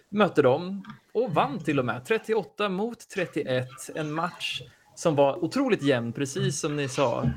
mötte 0.10 0.42
dem 0.42 0.84
och 1.14 1.34
vann 1.34 1.60
till 1.64 1.80
och 1.80 1.86
med 1.86 2.06
38 2.06 2.70
mot 2.70 3.10
31. 3.10 3.68
En 3.96 4.12
match 4.12 4.62
som 4.98 5.16
var 5.16 5.44
otroligt 5.44 5.84
jämn, 5.84 6.14
precis 6.14 6.60
som 6.60 6.76
ni 6.76 6.88
sa. 6.88 7.30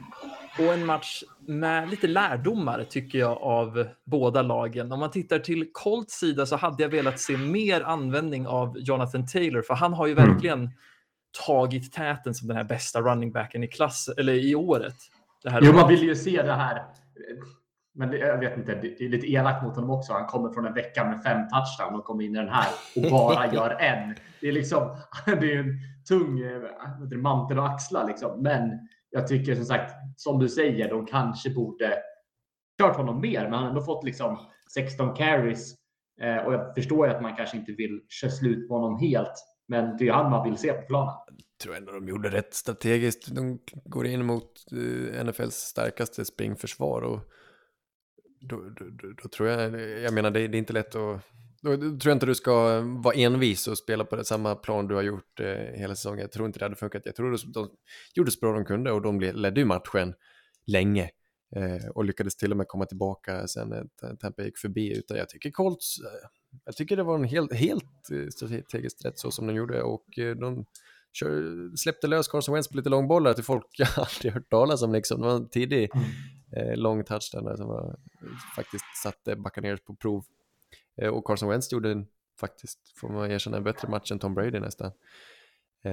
Och 0.59 0.75
en 0.75 0.87
match 0.87 1.23
med 1.41 1.91
lite 1.91 2.07
lärdomar 2.07 2.85
tycker 2.85 3.19
jag 3.19 3.43
av 3.43 3.87
båda 4.05 4.43
lagen. 4.43 4.93
Om 4.93 5.01
man 5.01 5.11
tittar 5.11 5.39
till 5.39 5.73
Colts 5.73 6.15
sida 6.19 6.47
så 6.47 6.57
hade 6.57 6.83
jag 6.83 6.91
velat 6.91 7.21
se 7.21 7.37
mer 7.37 7.81
användning 7.81 8.47
av 8.47 8.79
Jonathan 8.79 9.27
Taylor, 9.27 9.63
för 9.63 9.75
han 9.75 9.93
har 9.93 10.07
ju 10.07 10.15
verkligen 10.15 10.71
tagit 11.47 11.93
täten 11.93 12.35
som 12.35 12.49
den 12.49 12.57
här 12.57 12.65
bästa 12.65 13.01
running 13.01 13.33
backen 13.33 13.65
i 13.65 13.69
klass 13.69 14.09
eller 14.17 14.33
i 14.33 14.55
året. 14.55 14.97
Det 15.43 15.51
här 15.51 15.61
Jo, 15.65 15.73
man 15.73 15.89
vill 15.89 16.03
ju 16.03 16.17
se 16.17 16.43
det 16.43 16.55
här. 16.55 16.85
Men 17.93 18.11
det, 18.11 18.19
jag 18.19 18.39
vet 18.39 18.57
inte, 18.57 18.75
det 18.75 19.05
är 19.05 19.09
lite 19.09 19.33
elakt 19.33 19.63
mot 19.63 19.75
honom 19.75 19.91
också. 19.91 20.13
Han 20.13 20.27
kommer 20.27 20.53
från 20.53 20.67
en 20.67 20.75
vecka 20.75 21.05
med 21.05 21.23
fem 21.23 21.49
touchdown 21.49 22.01
och 22.01 22.05
kommer 22.05 22.25
in 22.25 22.37
i 22.37 22.39
den 22.39 22.49
här 22.49 22.67
och 22.97 23.11
bara 23.11 23.53
gör 23.55 23.71
en. 23.81 24.15
Det 24.41 24.49
är 24.49 24.53
liksom, 24.53 24.97
det 25.27 25.53
är 25.53 25.59
en 25.59 25.79
tung 26.09 26.41
eh, 26.41 27.19
mantel 27.19 27.59
att 27.59 27.75
axla 27.75 28.07
liksom. 28.07 28.43
Men 28.43 28.71
jag 29.11 29.29
tycker 29.29 29.55
som 29.55 29.65
sagt, 29.65 29.95
som 30.17 30.39
du 30.39 30.49
säger, 30.49 30.89
de 30.89 31.07
kanske 31.07 31.51
borde 31.51 31.99
kört 32.83 32.97
honom 32.97 33.21
mer, 33.21 33.43
men 33.43 33.53
han 33.53 33.63
har 33.63 33.69
ändå 33.69 33.83
fått 33.83 34.05
liksom 34.05 34.39
16 34.75 35.15
carries. 35.15 35.75
Eh, 36.21 36.37
och 36.37 36.55
jag 36.55 36.75
förstår 36.75 37.07
ju 37.07 37.13
att 37.13 37.23
man 37.23 37.37
kanske 37.37 37.57
inte 37.57 37.73
vill 37.73 38.01
köra 38.09 38.31
slut 38.31 38.69
på 38.69 38.75
honom 38.75 38.99
helt, 38.99 39.45
men 39.69 39.97
det 39.97 40.05
är 40.05 40.07
ju 40.07 40.13
han 40.13 40.31
man 40.31 40.51
vill 40.51 40.59
se 40.59 40.73
på 40.73 40.87
planen. 40.87 41.17
tror 41.63 41.77
ändå 41.77 41.93
de 41.93 42.09
gjorde 42.09 42.29
rätt 42.29 42.55
strategiskt. 42.55 43.35
De 43.35 43.59
går 43.85 44.07
in 44.07 44.27
mot 44.27 44.53
eh, 44.73 45.25
NFLs 45.25 45.55
starkaste 45.55 46.25
springförsvar 46.25 47.03
och 47.03 47.21
då, 48.41 48.57
då, 48.57 48.85
då, 48.91 49.13
då 49.23 49.29
tror 49.29 49.49
jag, 49.49 49.81
jag 49.81 50.15
menar 50.15 50.31
det, 50.31 50.49
det 50.49 50.57
är 50.57 50.59
inte 50.59 50.73
lätt 50.73 50.95
att, 50.95 51.21
då, 51.63 51.77
då 51.77 51.77
tror 51.77 52.07
jag 52.07 52.17
inte 52.17 52.27
du 52.27 52.35
ska 52.35 52.81
vara 52.81 53.15
envis 53.15 53.69
och 53.69 53.79
spela 53.79 54.05
på 54.05 54.17
det 54.17 54.25
samma 54.25 54.55
plan 54.55 54.89
du 54.89 54.95
har 54.95 55.03
gjort 55.03 55.41
eh, 55.41 55.47
hela 55.81 55.95
säsongen. 55.95 56.21
Jag 56.21 56.33
tror 56.33 56.47
inte 56.47 56.59
det 56.59 56.65
hade 56.65 56.77
funkat. 56.77 57.03
Jag 57.05 57.17
tror 57.17 57.31
de, 57.31 57.53
de 57.53 57.71
gjorde 58.15 58.31
så 58.31 58.39
bra 58.41 58.53
de 58.53 58.65
kunde 58.65 58.93
och 58.93 59.03
de 59.03 59.21
ledde 59.21 59.61
ju 59.61 59.67
matchen 59.67 60.15
länge 60.67 61.11
eh, 61.57 61.89
och 61.95 62.05
lyckades 62.05 62.37
till 62.37 62.51
och 62.51 62.57
med 62.57 62.69
komma 62.69 62.87
tillbaka 62.87 63.47
sen 63.47 63.69
när 63.69 64.17
Tampa 64.17 64.43
gick 64.43 64.59
förbi. 64.59 64.99
Utan 64.99 65.17
jag 65.17 65.29
tycker 65.29 65.51
Colts, 65.51 66.01
eh, 66.01 66.29
jag 66.65 66.77
tycker 66.77 66.97
det 66.97 67.03
var 67.03 67.15
en 67.15 67.25
helt, 67.25 67.53
helt 67.53 68.11
eh, 68.13 68.29
strategiskt 68.29 69.05
rätt 69.05 69.19
så 69.19 69.31
som 69.31 69.47
de 69.47 69.55
gjorde 69.55 69.83
och 69.83 70.19
eh, 70.19 70.37
de 70.37 70.65
kör, 71.13 71.77
släppte 71.77 72.07
lös 72.07 72.29
Carson 72.29 72.55
Wentz 72.55 72.69
på 72.69 72.77
lite 72.77 72.89
långbollar 72.89 73.33
till 73.33 73.45
folk 73.45 73.67
jag 73.79 73.89
aldrig 73.97 74.33
hört 74.33 74.51
talas 74.51 74.83
om. 74.83 74.93
Liksom. 74.93 75.21
Det 75.21 75.27
var 75.27 75.37
en 75.37 75.49
tidig 75.49 75.91
eh, 76.57 76.77
lång 76.77 77.05
touchdown 77.05 77.45
där 77.45 77.57
som 77.57 77.69
var, 77.69 77.97
faktiskt 78.57 78.85
satte 79.03 79.37
Buccaneers 79.37 79.81
på 79.81 79.95
prov. 79.95 80.25
Eh, 81.01 81.09
och 81.09 81.25
Carson 81.27 81.49
Wentz 81.49 81.73
gjorde 81.73 81.91
en, 81.91 82.07
faktiskt, 82.41 82.79
får 82.97 83.09
man 83.09 83.31
erkänna, 83.31 83.57
en 83.57 83.65
bättre 83.65 83.89
match 83.89 84.13
än 84.13 84.19
Tom 84.19 84.35
Brady 84.35 84.61
nästan. 84.61 84.93
Eh, 85.85 85.93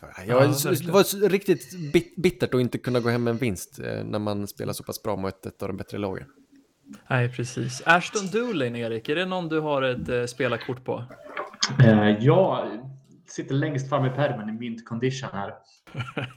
ja, 0.00 0.24
jag, 0.26 0.42
Ja, 0.42 0.92
var 0.92 1.28
riktigt 1.28 1.92
bit, 1.92 2.16
bittert 2.16 2.54
att 2.54 2.60
inte 2.60 2.78
kunna 2.78 3.00
gå 3.00 3.08
hem 3.08 3.24
med 3.24 3.30
en 3.30 3.38
vinst 3.38 3.78
eh, 3.78 4.04
när 4.04 4.18
man 4.18 4.46
spelar 4.46 4.72
så 4.72 4.84
pass 4.84 5.02
bra 5.02 5.16
mot 5.16 5.46
ett 5.46 5.62
av 5.62 5.68
de 5.68 5.76
bättre 5.76 5.98
lagen. 5.98 6.26
Nej, 7.10 7.32
precis. 7.32 7.82
Ashton 7.86 8.26
Doolin, 8.32 8.76
Erik, 8.76 9.08
är 9.08 9.14
det 9.14 9.26
någon 9.26 9.48
du 9.48 9.60
har 9.60 9.82
ett 9.82 10.08
eh, 10.08 10.24
spelarkort 10.24 10.84
på? 10.84 11.04
Eh, 11.80 12.24
jag 12.24 12.68
sitter 13.30 13.54
längst 13.54 13.88
fram 13.88 14.06
i 14.06 14.10
pärmen 14.10 14.48
i 14.48 14.52
mint 14.52 14.84
condition 14.84 15.30
här. 15.32 15.54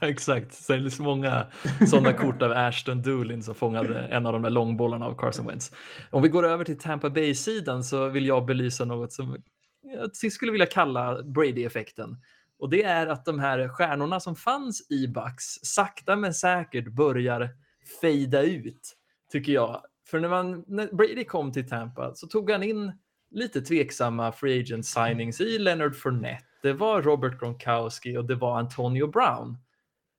Exakt, 0.00 0.54
så 0.54 0.72
det 0.72 0.78
är 0.78 0.90
så 0.90 1.02
många 1.02 1.46
sådana 1.86 2.12
kort 2.12 2.42
av 2.42 2.52
Ashton 2.52 3.02
Doolin 3.02 3.42
som 3.42 3.54
fångade 3.54 3.98
en 3.98 4.26
av 4.26 4.32
de 4.32 4.42
där 4.42 4.50
långbollarna 4.50 5.06
av 5.06 5.14
Carson 5.16 5.46
Wentz. 5.46 5.72
Om 6.10 6.22
vi 6.22 6.28
går 6.28 6.46
över 6.46 6.64
till 6.64 6.78
Tampa 6.78 7.10
Bay-sidan 7.10 7.84
så 7.84 8.08
vill 8.08 8.26
jag 8.26 8.46
belysa 8.46 8.84
något 8.84 9.12
som 9.12 9.42
jag 10.22 10.32
skulle 10.32 10.52
vilja 10.52 10.66
kalla 10.66 11.22
Brady-effekten. 11.22 12.16
Och 12.58 12.70
det 12.70 12.82
är 12.82 13.06
att 13.06 13.24
de 13.24 13.38
här 13.38 13.68
stjärnorna 13.68 14.20
som 14.20 14.36
fanns 14.36 14.90
i 14.90 15.08
Bucks 15.08 15.44
sakta 15.62 16.16
men 16.16 16.34
säkert 16.34 16.88
börjar 16.88 17.50
fejda 18.00 18.42
ut, 18.42 18.96
tycker 19.32 19.52
jag. 19.52 19.82
För 20.06 20.20
när, 20.20 20.28
man, 20.28 20.64
när 20.66 20.86
Brady 20.86 21.24
kom 21.24 21.52
till 21.52 21.68
Tampa 21.68 22.14
så 22.14 22.26
tog 22.26 22.50
han 22.50 22.62
in 22.62 22.92
lite 23.30 23.60
tveksamma 23.60 24.32
free 24.32 24.60
agent 24.60 24.86
signings 24.86 25.40
i 25.40 25.58
Leonard 25.58 25.96
Fournette. 25.96 26.44
Det 26.62 26.72
var 26.72 27.02
Robert 27.02 27.40
Gronkowski 27.40 28.16
och 28.16 28.24
det 28.24 28.34
var 28.34 28.58
Antonio 28.58 29.06
Brown. 29.06 29.58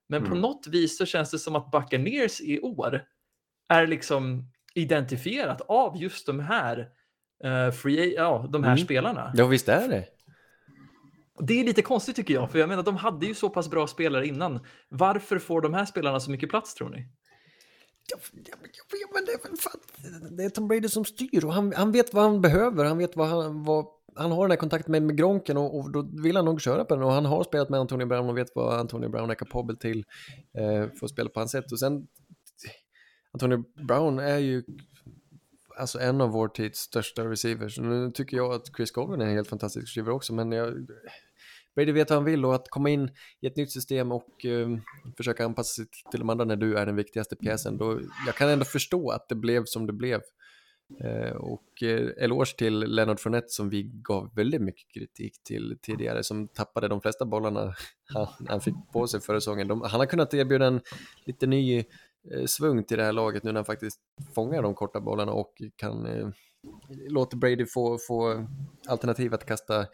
Men 0.07 0.21
på 0.21 0.27
Mm. 0.27 0.41
något 0.41 0.67
vis 0.67 0.97
så 0.97 1.05
känns 1.05 1.31
det 1.31 1.39
som 1.39 1.55
att 1.55 1.71
Buccaneers 1.71 2.41
i 2.41 2.59
år 2.59 3.03
är 3.69 3.87
liksom 3.87 4.43
identifierat 4.75 5.61
av 5.61 5.97
just 5.97 6.25
de 6.25 6.39
här, 6.39 6.89
eh, 7.43 7.71
free, 7.71 8.15
ja, 8.15 8.47
de 8.49 8.63
här 8.63 8.71
Mm. 8.71 8.83
spelarna. 8.85 9.31
Ja, 9.35 9.45
visst 9.47 9.69
är 9.69 9.87
det. 9.87 10.05
Det 11.39 11.59
är 11.59 11.63
lite 11.63 11.81
konstigt 11.81 12.15
tycker 12.15 12.33
jag, 12.33 12.51
för 12.51 12.59
jag 12.59 12.69
menar 12.69 12.83
de 12.83 12.95
hade 12.95 13.25
ju 13.25 13.33
så 13.33 13.49
pass 13.49 13.69
bra 13.69 13.87
spelare 13.87 14.27
innan. 14.27 14.59
Varför 14.89 15.39
får 15.39 15.61
de 15.61 15.73
här 15.73 15.85
spelarna 15.85 16.19
så 16.19 16.31
mycket 16.31 16.49
plats 16.49 16.73
tror 16.73 16.89
ni? 16.89 17.07
Ja, 18.11 18.17
ja, 18.33 18.55
men- 18.61 18.69
ja, 19.01 19.07
men 19.13 19.25
det, 19.25 19.31
är 19.31 19.41
väl 20.29 20.37
det 20.37 20.43
är 20.43 20.49
Tom 20.49 20.67
Brady 20.67 20.87
som 20.89 21.05
styr 21.05 21.45
och 21.45 21.53
han, 21.53 21.73
han 21.75 21.91
vet 21.91 22.13
vad 22.13 22.23
han 22.23 22.41
behöver. 22.41 22.85
Han 22.85 22.97
vet 22.97 23.15
vad, 23.15 23.27
han, 23.27 23.63
vad 23.63 23.85
han 24.15 24.31
har 24.31 24.41
den 24.41 24.51
här 24.51 24.57
kontakten 24.57 24.91
med, 24.91 25.03
med 25.03 25.17
Gronken 25.17 25.57
och, 25.57 25.77
och, 25.77 25.91
då 25.91 26.09
vill 26.23 26.35
han 26.35 26.45
nog 26.45 26.61
köra 26.61 26.85
på 26.85 26.95
den 26.95 27.03
och 27.03 27.11
han 27.11 27.25
har 27.25 27.43
spelat 27.43 27.69
med 27.69 27.79
Antonio 27.79 28.05
Brown 28.05 28.29
och 28.29 28.37
vet 28.37 28.47
vad 28.55 28.79
Antonio 28.79 29.09
Brown 29.09 29.29
är 29.29 29.35
kapabel 29.35 29.77
till 29.77 30.05
eh, 30.57 30.89
för 30.99 31.05
att 31.05 31.11
spela 31.11 31.29
på 31.29 31.39
hans 31.39 31.51
sätt. 31.51 31.71
Och 31.71 31.79
sen, 31.79 32.07
Antonio 33.31 33.63
Brown 33.87 34.19
är 34.19 34.37
ju 34.37 34.63
alltså 35.77 35.99
en 35.99 36.21
av 36.21 36.29
vår 36.29 36.47
tids 36.47 36.79
största 36.79 37.29
receivers. 37.29 37.79
Nu 37.79 38.11
tycker 38.11 38.37
jag 38.37 38.53
att 38.53 38.75
Chris 38.77 38.91
Colvin 38.91 39.21
är 39.21 39.25
en 39.25 39.35
helt 39.35 39.49
fantastisk 39.49 39.87
receiver 39.87 40.11
också, 40.11 40.33
men 40.33 40.51
jag, 40.51 40.87
Brady 41.75 41.91
vet 41.91 42.09
vad 42.09 42.17
han 42.17 42.25
vill 42.25 42.45
och 42.45 42.55
att 42.55 42.69
komma 42.69 42.89
in 42.89 43.09
i 43.41 43.47
ett 43.47 43.55
nytt 43.55 43.71
system 43.71 44.11
och 44.11 44.45
eh, 44.45 44.69
försöka 45.17 45.45
anpassa 45.45 45.75
sig 45.75 45.85
till 46.11 46.19
de 46.19 46.29
andra 46.29 46.45
när 46.45 46.55
du 46.55 46.77
är 46.77 46.85
den 46.85 46.95
viktigaste 46.95 47.35
pjäsen, 47.35 47.77
då, 47.77 47.99
jag 48.25 48.35
kan 48.35 48.49
ändå 48.49 48.65
förstå 48.65 49.09
att 49.09 49.29
det 49.29 49.35
blev 49.35 49.65
som 49.65 49.87
det 49.87 49.93
blev. 49.93 50.21
Eh, 50.99 51.35
och 51.35 51.83
eh, 51.83 52.09
eloge 52.17 52.57
till 52.57 52.79
Leonard 52.79 53.19
Fournette 53.19 53.49
som 53.49 53.69
vi 53.69 53.83
gav 53.83 54.35
väldigt 54.35 54.61
mycket 54.61 54.93
kritik 54.93 55.43
till 55.43 55.77
tidigare, 55.81 56.23
som 56.23 56.47
tappade 56.47 56.87
de 56.87 57.01
flesta 57.01 57.25
bollarna 57.25 57.73
han, 58.13 58.27
han 58.47 58.61
fick 58.61 58.75
på 58.93 59.07
sig 59.07 59.21
förra 59.21 59.41
säsongen. 59.41 59.67
De, 59.67 59.81
han 59.81 59.99
har 59.99 60.05
kunnat 60.05 60.33
erbjuda 60.33 60.65
en 60.65 60.81
lite 61.25 61.47
ny 61.47 61.77
eh, 62.31 62.45
svung 62.45 62.83
till 62.83 62.97
det 62.97 63.03
här 63.03 63.13
laget 63.13 63.43
nu 63.43 63.51
när 63.51 63.59
han 63.59 63.65
faktiskt 63.65 63.99
fångar 64.35 64.61
de 64.61 64.73
korta 64.75 64.99
bollarna 64.99 65.31
och 65.31 65.61
kan 65.75 66.05
eh, 66.05 66.29
låta 67.09 67.37
Brady 67.37 67.65
få, 67.65 67.97
få 67.97 68.47
alternativ 68.87 69.33
att 69.33 69.45
kasta 69.45 69.85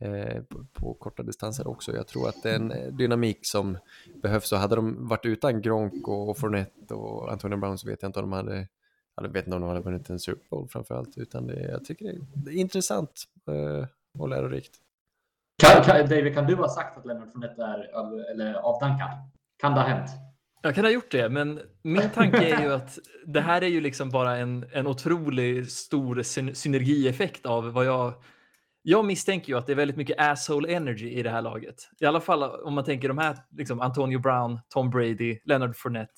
Eh, 0.00 0.42
på, 0.42 0.64
på, 0.72 0.94
korta 0.94 1.22
distanser 1.22 1.68
också. 1.68 1.92
Jag 1.92 2.06
tror 2.06 2.28
att 2.28 2.42
det 2.42 2.50
är 2.50 2.54
en 2.54 2.72
eh, 2.72 2.92
dynamik 2.92 3.38
som 3.42 3.78
behövs 4.22 4.52
och 4.52 4.58
hade 4.58 4.76
de 4.76 5.08
varit 5.08 5.26
utan 5.26 5.62
Gronk 5.62 6.08
och 6.08 6.38
Fournette 6.38 6.94
och 6.94 7.32
Antonio 7.32 7.58
Brown 7.58 7.78
så 7.78 7.88
vet 7.88 8.02
jag 8.02 8.08
inte 8.08 8.20
om 8.20 8.30
de 8.30 8.36
hade 8.36 8.68
jag 9.22 9.32
vet 9.32 9.46
inte 9.46 9.56
om 9.56 9.62
de 9.62 9.68
hade 9.68 9.80
vunnit 9.80 10.10
en 10.10 10.18
Super 10.18 10.48
Bowl 10.50 10.68
framförallt, 10.68 11.18
utan 11.18 11.46
det, 11.46 11.60
jag 11.60 11.84
tycker 11.84 12.04
det 12.04 12.10
är, 12.10 12.20
det 12.34 12.50
är 12.50 12.54
intressant 12.54 13.24
eh, 13.48 13.86
och 14.18 14.28
lärorikt. 14.28 14.76
Kan, 15.62 15.84
kan, 15.84 16.08
David, 16.08 16.34
kan 16.34 16.46
du 16.46 16.54
ha 16.54 16.68
sagt 16.68 16.98
att 16.98 17.06
Leonard 17.06 17.32
Fournette 17.32 17.62
är 17.62 18.30
eller 18.32 18.54
avdankad? 18.54 19.08
Kan 19.60 19.74
det 19.74 19.80
ha 19.80 19.88
hänt? 19.88 20.10
Jag 20.62 20.74
kan 20.74 20.84
ha 20.84 20.90
gjort 20.90 21.10
det, 21.10 21.28
men 21.28 21.60
min 21.82 22.10
tanke 22.10 22.54
är 22.54 22.62
ju 22.62 22.72
att 22.72 22.98
det 23.26 23.40
här 23.40 23.62
är 23.62 23.66
ju 23.66 23.80
liksom 23.80 24.10
bara 24.10 24.36
en, 24.36 24.66
en 24.72 24.86
otrolig 24.86 25.70
stor 25.70 26.22
synergieffekt 26.52 27.46
av 27.46 27.72
vad 27.72 27.86
jag 27.86 28.14
jag 28.82 29.04
misstänker 29.04 29.52
ju 29.52 29.58
att 29.58 29.66
det 29.66 29.72
är 29.72 29.76
väldigt 29.76 29.96
mycket 29.96 30.20
asshole 30.20 30.72
energy 30.72 31.10
i 31.10 31.22
det 31.22 31.30
här 31.30 31.42
laget. 31.42 31.74
I 32.00 32.06
alla 32.06 32.20
fall 32.20 32.42
om 32.42 32.74
man 32.74 32.84
tänker 32.84 33.08
de 33.08 33.18
här, 33.18 33.36
liksom 33.50 33.80
Antonio 33.80 34.18
Brown, 34.18 34.60
Tom 34.68 34.90
Brady, 34.90 35.38
Leonard 35.44 35.76
Fournette. 35.76 36.12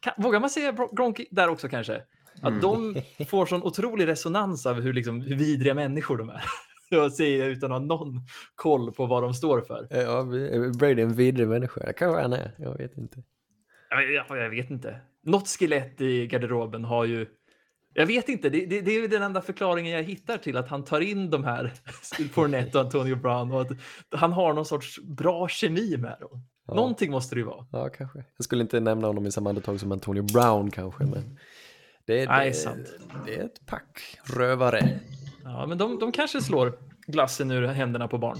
Kan, 0.00 0.12
vågar 0.16 0.40
man 0.40 0.50
säga 0.50 0.76
Gronk 0.92 1.20
där 1.30 1.48
också 1.48 1.68
kanske? 1.68 2.02
Att 2.42 2.48
mm. 2.48 2.60
de 2.60 3.02
får 3.24 3.46
sån 3.46 3.62
otrolig 3.62 4.06
resonans 4.06 4.66
av 4.66 4.80
hur, 4.80 4.92
liksom, 4.92 5.20
hur 5.20 5.36
vidriga 5.36 5.74
människor 5.74 6.18
de 6.18 6.28
är. 6.28 6.44
Jag 6.88 7.12
säger 7.12 7.48
utan 7.48 7.72
att 7.72 7.80
ha 7.80 7.86
någon 7.86 8.20
koll 8.54 8.92
på 8.92 9.06
vad 9.06 9.22
de 9.22 9.34
står 9.34 9.60
för. 9.60 9.86
Ja, 9.90 10.22
Brady 10.78 11.02
är 11.02 11.06
en 11.06 11.14
vidrig 11.14 11.48
människa. 11.48 11.86
Det 11.86 11.92
kanske 11.92 12.22
han 12.22 12.32
är. 12.32 12.54
Jag 12.58 12.78
vet 12.78 12.96
inte. 12.96 13.22
Jag, 13.90 14.26
jag 14.28 14.50
vet 14.50 14.70
inte. 14.70 15.00
Något 15.22 15.48
skelett 15.48 16.00
i 16.00 16.26
garderoben 16.26 16.84
har 16.84 17.04
ju 17.04 17.26
jag 17.98 18.06
vet 18.06 18.28
inte, 18.28 18.48
det, 18.48 18.66
det, 18.66 18.80
det, 18.80 18.90
är 18.90 19.08
den 19.08 19.22
enda 19.22 19.40
förklaringen 19.40 19.92
jag 19.92 20.02
hittar 20.02 20.38
till 20.38 20.56
att 20.56 20.68
han 20.68 20.84
tar 20.84 21.00
in 21.00 21.30
de 21.30 21.44
här 21.44 21.72
Fournette 22.32 22.78
och 22.78 22.84
Antonio 22.84 23.16
Brown 23.16 23.52
och 23.52 23.60
att 23.60 23.70
han 24.10 24.32
har 24.32 24.52
någon 24.52 24.64
sorts 24.64 25.00
bra 25.02 25.48
kemi 25.48 25.96
med 25.96 26.16
dem. 26.20 26.46
Ja. 26.66 26.74
Någonting 26.74 27.10
måste 27.10 27.34
det 27.34 27.38
ju 27.38 27.46
vara. 27.46 27.66
Ja, 27.72 27.88
kanske. 27.88 28.24
Jag 28.36 28.44
skulle 28.44 28.62
inte 28.62 28.80
nämna 28.80 29.06
honom 29.06 29.26
i 29.26 29.32
samma 29.32 29.50
andetag 29.50 29.80
som 29.80 29.92
Antonio 29.92 30.22
Brown 30.22 30.70
kanske, 30.70 31.04
men 31.04 31.38
det 32.06 32.22
är, 32.22 32.28
Nej, 32.28 32.48
det, 32.48 32.54
sant. 32.54 32.92
det 33.26 33.34
är 33.34 33.44
ett 33.44 33.66
pack 33.66 34.18
rövare. 34.36 35.00
Ja, 35.44 35.66
men 35.66 35.78
de, 35.78 35.98
de 35.98 36.12
kanske 36.12 36.40
slår 36.40 36.78
glassen 37.06 37.50
ur 37.50 37.66
händerna 37.66 38.08
på 38.08 38.18
barn. 38.18 38.38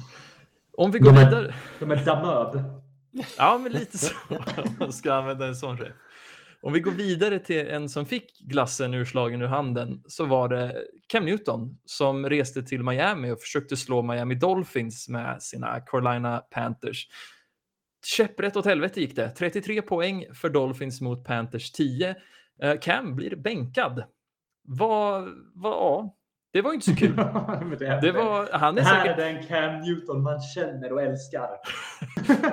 Om 0.77 0.91
vi 0.91 0.99
går 0.99 1.13
de 1.13 1.19
är, 1.19 1.25
vidare. 1.25 1.55
De 1.81 1.91
är 1.91 2.05
damöb. 2.05 2.63
Ja, 3.39 3.59
men 3.59 3.73
lite 3.73 3.99
så. 3.99 4.15
Man 4.79 4.93
ska 4.93 5.15
använda 5.15 5.47
en 5.47 5.57
sån 5.57 5.79
rätt. 5.79 5.95
Om 6.63 6.73
vi 6.73 6.81
går 6.81 6.93
vidare 6.93 7.39
till 7.39 7.69
en 7.69 7.89
som 7.89 8.07
fick 8.07 8.39
glassen 8.39 8.95
urslagen 8.95 9.43
ur 9.43 9.47
handen 9.47 10.03
så 10.07 10.25
var 10.25 10.49
det 10.49 10.85
Cam 11.07 11.25
Newton 11.25 11.79
som 11.85 12.29
reste 12.29 12.63
till 12.63 12.83
Miami 12.83 13.31
och 13.31 13.41
försökte 13.41 13.77
slå 13.77 14.03
Miami 14.03 14.35
Dolphins 14.35 15.09
med 15.09 15.43
sina 15.43 15.81
Carolina 15.81 16.39
Panthers. 16.39 17.09
Käpprätt 18.07 18.57
åt 18.57 18.65
helvete 18.65 19.01
gick 19.01 19.17
det. 19.17 19.31
33 19.31 19.83
poäng 19.83 20.27
för 20.35 20.49
Dolphins 20.49 21.01
mot 21.01 21.25
Panthers 21.25 21.73
10. 21.73 22.17
Eh, 22.63 22.79
Cam 22.81 23.17
blir 23.17 23.37
bänkad. 23.37 24.05
Vad, 24.63 25.29
vad, 25.55 25.73
ja, 25.73 26.17
det 26.53 26.63
var 26.63 26.73
inte 26.73 26.87
så 26.87 26.97
kul. 26.97 27.17
det, 28.03 28.13
var, 28.13 28.49
han 28.53 28.79
är 28.79 28.83
det 28.83 28.89
här 28.89 29.03
säkert... 29.03 29.19
är 29.19 29.25
den 29.25 29.47
Cam 29.47 29.81
Newton 29.81 30.23
man 30.23 30.41
känner 30.41 30.93
och 30.93 31.03
älskar. 31.03 31.49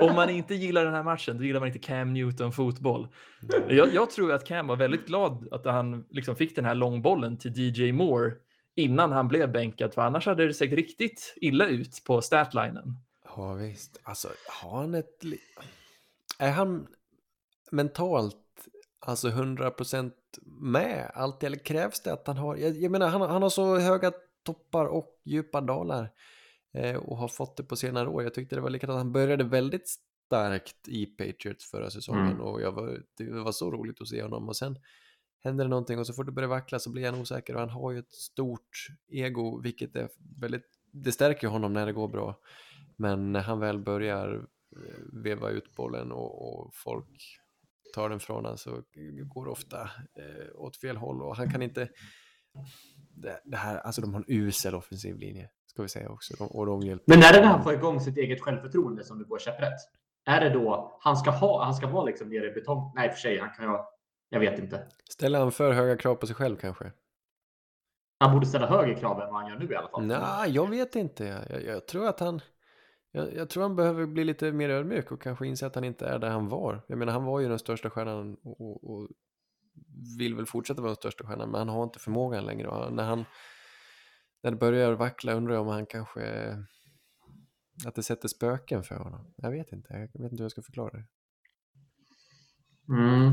Om 0.00 0.14
man 0.14 0.30
inte 0.30 0.54
gillar 0.54 0.84
den 0.84 0.94
här 0.94 1.02
matchen, 1.02 1.38
då 1.38 1.44
gillar 1.44 1.60
man 1.60 1.66
inte 1.66 1.78
Cam 1.78 2.12
Newton 2.12 2.52
fotboll. 2.52 3.08
Jag, 3.68 3.94
jag 3.94 4.10
tror 4.10 4.32
att 4.32 4.46
Cam 4.46 4.66
var 4.66 4.76
väldigt 4.76 5.06
glad 5.06 5.48
att 5.50 5.64
han 5.64 6.04
liksom 6.10 6.36
fick 6.36 6.56
den 6.56 6.64
här 6.64 6.74
långbollen 6.74 7.38
till 7.38 7.52
DJ 7.56 7.92
Moore 7.92 8.32
innan 8.76 9.12
han 9.12 9.28
blev 9.28 9.52
bänkad, 9.52 9.94
för 9.94 10.02
annars 10.02 10.26
hade 10.26 10.46
det 10.46 10.54
sett 10.54 10.72
riktigt 10.72 11.34
illa 11.36 11.66
ut 11.66 12.02
på 12.06 12.20
statlinen. 12.20 12.96
Ja 13.36 13.54
visst, 13.54 14.00
alltså 14.02 14.28
har 14.62 14.80
han 14.80 14.94
ett... 14.94 15.22
Är 16.38 16.50
han 16.50 16.86
mentalt 17.70 18.68
alltså 19.00 19.28
100% 19.28 20.12
med 20.46 21.10
alltid? 21.14 21.46
Eller 21.46 21.64
krävs 21.64 22.02
det 22.02 22.12
att 22.12 22.26
han 22.26 22.36
har, 22.36 22.56
jag, 22.56 22.76
jag 22.76 22.90
menar 22.92 23.08
han, 23.08 23.20
han 23.20 23.42
har 23.42 23.50
så 23.50 23.78
höga 23.78 24.12
toppar 24.42 24.86
och 24.86 25.20
djupa 25.24 25.60
dalar 25.60 26.10
eh, 26.74 26.96
och 26.96 27.16
har 27.16 27.28
fått 27.28 27.56
det 27.56 27.64
på 27.64 27.76
senare 27.76 28.08
år. 28.08 28.22
Jag 28.22 28.34
tyckte 28.34 28.54
det 28.54 28.60
var 28.60 28.70
likadant, 28.70 28.98
han 28.98 29.12
började 29.12 29.44
väldigt 29.44 29.88
starkt 30.26 30.88
i 30.88 31.06
Patriots 31.06 31.70
förra 31.70 31.90
säsongen 31.90 32.26
mm. 32.26 32.40
och 32.40 32.62
jag 32.62 32.72
var, 32.72 33.02
det 33.16 33.30
var 33.30 33.52
så 33.52 33.70
roligt 33.70 34.00
att 34.00 34.08
se 34.08 34.22
honom 34.22 34.48
och 34.48 34.56
sen 34.56 34.78
händer 35.44 35.64
det 35.64 35.70
någonting 35.70 35.98
och 35.98 36.06
så 36.06 36.12
får 36.12 36.24
det 36.24 36.32
börja 36.32 36.48
vackla 36.48 36.78
så 36.78 36.90
blir 36.90 37.10
han 37.10 37.20
osäker 37.20 37.54
och 37.54 37.60
han 37.60 37.70
har 37.70 37.92
ju 37.92 37.98
ett 37.98 38.12
stort 38.12 38.86
ego 39.08 39.60
vilket 39.60 39.96
är 39.96 40.08
väldigt, 40.40 40.66
det 40.92 41.12
stärker 41.12 41.48
honom 41.48 41.72
när 41.72 41.86
det 41.86 41.92
går 41.92 42.08
bra. 42.08 42.40
Men 42.96 43.32
när 43.32 43.40
han 43.40 43.60
väl 43.60 43.78
börjar 43.78 44.34
eh, 44.76 45.22
veva 45.22 45.50
ut 45.50 45.74
bollen 45.74 46.12
och, 46.12 46.48
och 46.48 46.74
folk 46.74 47.40
tar 47.94 48.08
den 48.08 48.20
från 48.20 48.36
honom 48.36 48.58
så 48.58 48.82
går 49.24 49.44
det 49.44 49.50
ofta 49.50 49.82
eh, 50.18 50.54
åt 50.54 50.76
fel 50.76 50.96
håll 50.96 51.22
och 51.22 51.36
han 51.36 51.50
kan 51.50 51.62
inte 51.62 51.88
det, 53.14 53.40
det, 53.44 53.56
här, 53.56 53.76
alltså 53.76 54.00
de 54.00 54.14
har 54.14 54.20
en 54.20 54.26
usel 54.28 54.74
offensiv 54.74 55.18
linje 55.18 55.50
ska 55.66 55.82
vi 55.82 55.88
säga 55.88 56.08
också. 56.08 56.34
De, 56.38 56.48
och 56.48 56.66
de 56.66 56.80
hjälper. 56.80 57.04
Men 57.06 57.18
är 57.18 57.32
det 57.32 57.40
när 57.40 57.46
han 57.46 57.62
får 57.62 57.74
igång 57.74 58.00
sitt 58.00 58.16
eget 58.16 58.40
självförtroende 58.40 59.04
som 59.04 59.18
du 59.18 59.24
går 59.24 59.38
käpprätt? 59.38 59.80
Är 60.26 60.40
det 60.40 60.50
då 60.50 60.98
han 61.00 61.16
ska 61.16 61.30
ha? 61.30 61.64
Han 61.64 61.74
ska 61.74 61.86
vara 61.86 62.04
liksom 62.04 62.28
nere 62.28 62.50
i 62.50 62.50
betong? 62.50 62.92
Nej, 62.94 63.10
för 63.10 63.16
sig, 63.16 63.38
han 63.38 63.50
kan 63.50 63.64
ju. 63.64 63.78
Jag 64.28 64.40
vet 64.40 64.58
inte. 64.58 64.86
Ställer 65.10 65.38
han 65.38 65.52
för 65.52 65.72
höga 65.72 65.96
krav 65.96 66.14
på 66.14 66.26
sig 66.26 66.36
själv 66.36 66.56
kanske? 66.56 66.92
Han 68.18 68.32
borde 68.32 68.46
ställa 68.46 68.66
högre 68.66 68.94
krav 68.94 69.20
än 69.20 69.32
vad 69.32 69.42
han 69.42 69.50
gör 69.50 69.58
nu 69.58 69.72
i 69.72 69.76
alla 69.76 69.88
fall. 69.88 70.06
Nej, 70.06 70.50
jag 70.50 70.70
vet 70.70 70.96
inte. 70.96 71.46
Jag, 71.50 71.64
jag 71.64 71.86
tror 71.86 72.08
att 72.08 72.20
han 72.20 72.40
jag, 73.16 73.34
jag, 73.34 73.50
tror 73.50 73.62
han 73.62 73.76
behöver 73.76 74.06
bli 74.06 74.24
lite 74.24 74.52
mer 74.52 74.70
ödmjuk 74.70 75.12
och 75.12 75.22
kanske 75.22 75.46
inse 75.46 75.66
att 75.66 75.74
han 75.74 75.84
inte 75.84 76.06
är 76.06 76.18
där 76.18 76.30
han 76.30 76.48
var. 76.48 76.84
Jag 76.86 76.98
menar, 76.98 77.12
han 77.12 77.24
var 77.24 77.40
ju 77.40 77.48
den 77.48 77.58
största 77.58 77.90
stjärnan 77.90 78.36
och, 78.42 78.60
och, 78.60 78.90
och 78.90 79.08
vill 80.18 80.34
väl 80.34 80.46
fortsätta 80.46 80.80
vara 80.80 80.90
den 80.90 80.96
största 80.96 81.26
stjärnan, 81.26 81.50
men 81.50 81.58
han 81.58 81.68
har 81.68 81.84
inte 81.84 81.98
förmågan 81.98 82.44
längre. 82.44 82.68
Och 82.68 82.92
när, 82.92 83.04
han, 83.04 83.24
när 84.42 84.50
det 84.50 84.56
börjar 84.56 84.92
vackla 84.92 85.32
undrar 85.32 85.54
jag 85.54 85.62
om 85.62 85.68
han 85.68 85.86
kanske... 85.86 86.56
Att 87.86 87.94
det 87.94 88.02
sätter 88.02 88.28
spöken 88.28 88.82
för 88.82 88.94
honom. 88.94 89.34
Jag 89.36 89.50
vet 89.50 89.72
inte, 89.72 89.92
jag 89.92 90.00
vet 90.00 90.32
inte 90.32 90.36
hur 90.36 90.44
jag 90.44 90.50
ska 90.50 90.62
förklara 90.62 90.90
det. 90.90 91.04
Mm. 92.88 93.32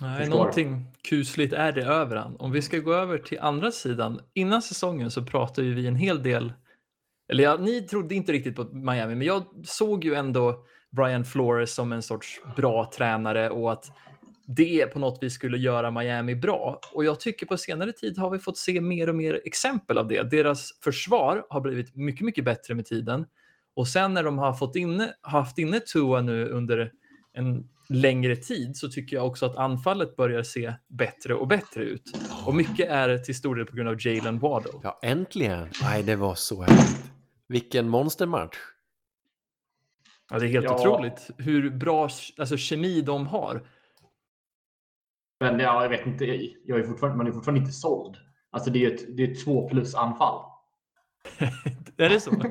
Nej, 0.00 0.28
någonting 0.28 0.92
kusligt 1.08 1.52
är 1.52 1.72
det 1.72 1.84
över 1.84 2.16
han. 2.16 2.36
Om 2.36 2.52
vi 2.52 2.62
ska 2.62 2.78
gå 2.78 2.92
över 2.92 3.18
till 3.18 3.38
andra 3.40 3.72
sidan. 3.72 4.20
Innan 4.32 4.62
säsongen 4.62 5.10
så 5.10 5.26
pratade 5.26 5.68
vi 5.68 5.86
en 5.86 5.96
hel 5.96 6.22
del 6.22 6.52
eller 7.28 7.44
ja, 7.44 7.56
ni 7.56 7.80
trodde 7.80 8.14
inte 8.14 8.32
riktigt 8.32 8.56
på 8.56 8.64
Miami, 8.64 9.14
men 9.14 9.26
jag 9.26 9.44
såg 9.64 10.04
ju 10.04 10.14
ändå 10.14 10.64
Brian 10.90 11.24
Flores 11.24 11.74
som 11.74 11.92
en 11.92 12.02
sorts 12.02 12.40
bra 12.56 12.90
tränare 12.96 13.50
och 13.50 13.72
att 13.72 13.92
det 14.46 14.86
på 14.86 14.98
något 14.98 15.22
vis 15.22 15.34
skulle 15.34 15.58
göra 15.58 15.90
Miami 15.90 16.34
bra. 16.34 16.80
Och 16.92 17.04
jag 17.04 17.20
tycker 17.20 17.46
på 17.46 17.56
senare 17.56 17.92
tid 17.92 18.18
har 18.18 18.30
vi 18.30 18.38
fått 18.38 18.58
se 18.58 18.80
mer 18.80 19.08
och 19.08 19.14
mer 19.14 19.40
exempel 19.44 19.98
av 19.98 20.08
det. 20.08 20.22
Deras 20.22 20.70
försvar 20.84 21.46
har 21.48 21.60
blivit 21.60 21.96
mycket, 21.96 22.24
mycket 22.24 22.44
bättre 22.44 22.74
med 22.74 22.86
tiden. 22.86 23.26
Och 23.76 23.88
sen 23.88 24.14
när 24.14 24.24
de 24.24 24.38
har 24.38 24.52
fått 24.52 24.76
inne, 24.76 25.14
haft 25.20 25.58
inne 25.58 25.80
Tua 25.80 26.20
nu 26.20 26.48
under 26.48 26.92
en 27.32 27.68
längre 27.88 28.36
tid 28.36 28.76
så 28.76 28.88
tycker 28.88 29.16
jag 29.16 29.26
också 29.26 29.46
att 29.46 29.56
anfallet 29.56 30.16
börjar 30.16 30.42
se 30.42 30.74
bättre 30.88 31.34
och 31.34 31.48
bättre 31.48 31.82
ut. 31.82 32.02
Och 32.46 32.54
mycket 32.54 32.88
är 32.88 33.18
till 33.18 33.34
stor 33.34 33.56
del 33.56 33.66
på 33.66 33.76
grund 33.76 33.88
av 33.88 34.06
Jalen 34.06 34.38
Waddle. 34.38 34.80
Ja, 34.82 34.98
äntligen! 35.02 35.68
Nej, 35.82 36.02
det 36.02 36.16
var 36.16 36.34
så 36.34 36.62
härligt. 36.62 37.12
Vilken 37.48 37.88
monstermatch. 37.88 38.56
Ja, 40.30 40.38
det 40.38 40.46
är 40.46 40.48
helt 40.48 40.64
ja. 40.64 40.80
otroligt 40.80 41.30
hur 41.38 41.70
bra 41.70 42.08
alltså, 42.38 42.56
kemi 42.56 43.00
de 43.00 43.26
har. 43.26 43.66
Men 45.40 45.58
ja, 45.58 45.82
jag 45.82 45.88
vet 45.88 46.06
inte, 46.06 46.24
jag 46.64 46.78
är 46.78 46.82
fortfarande, 46.82 47.16
man 47.16 47.26
är 47.26 47.32
fortfarande 47.32 47.60
inte 47.60 47.72
såld. 47.72 48.16
Alltså 48.50 48.70
det 48.70 48.84
är 48.84 48.94
ett, 48.94 49.16
det 49.16 49.22
är 49.22 49.32
ett 49.32 49.44
två 49.44 49.68
plus 49.68 49.94
anfall. 49.94 50.44
är 51.96 52.08
det 52.08 52.20
så? 52.20 52.30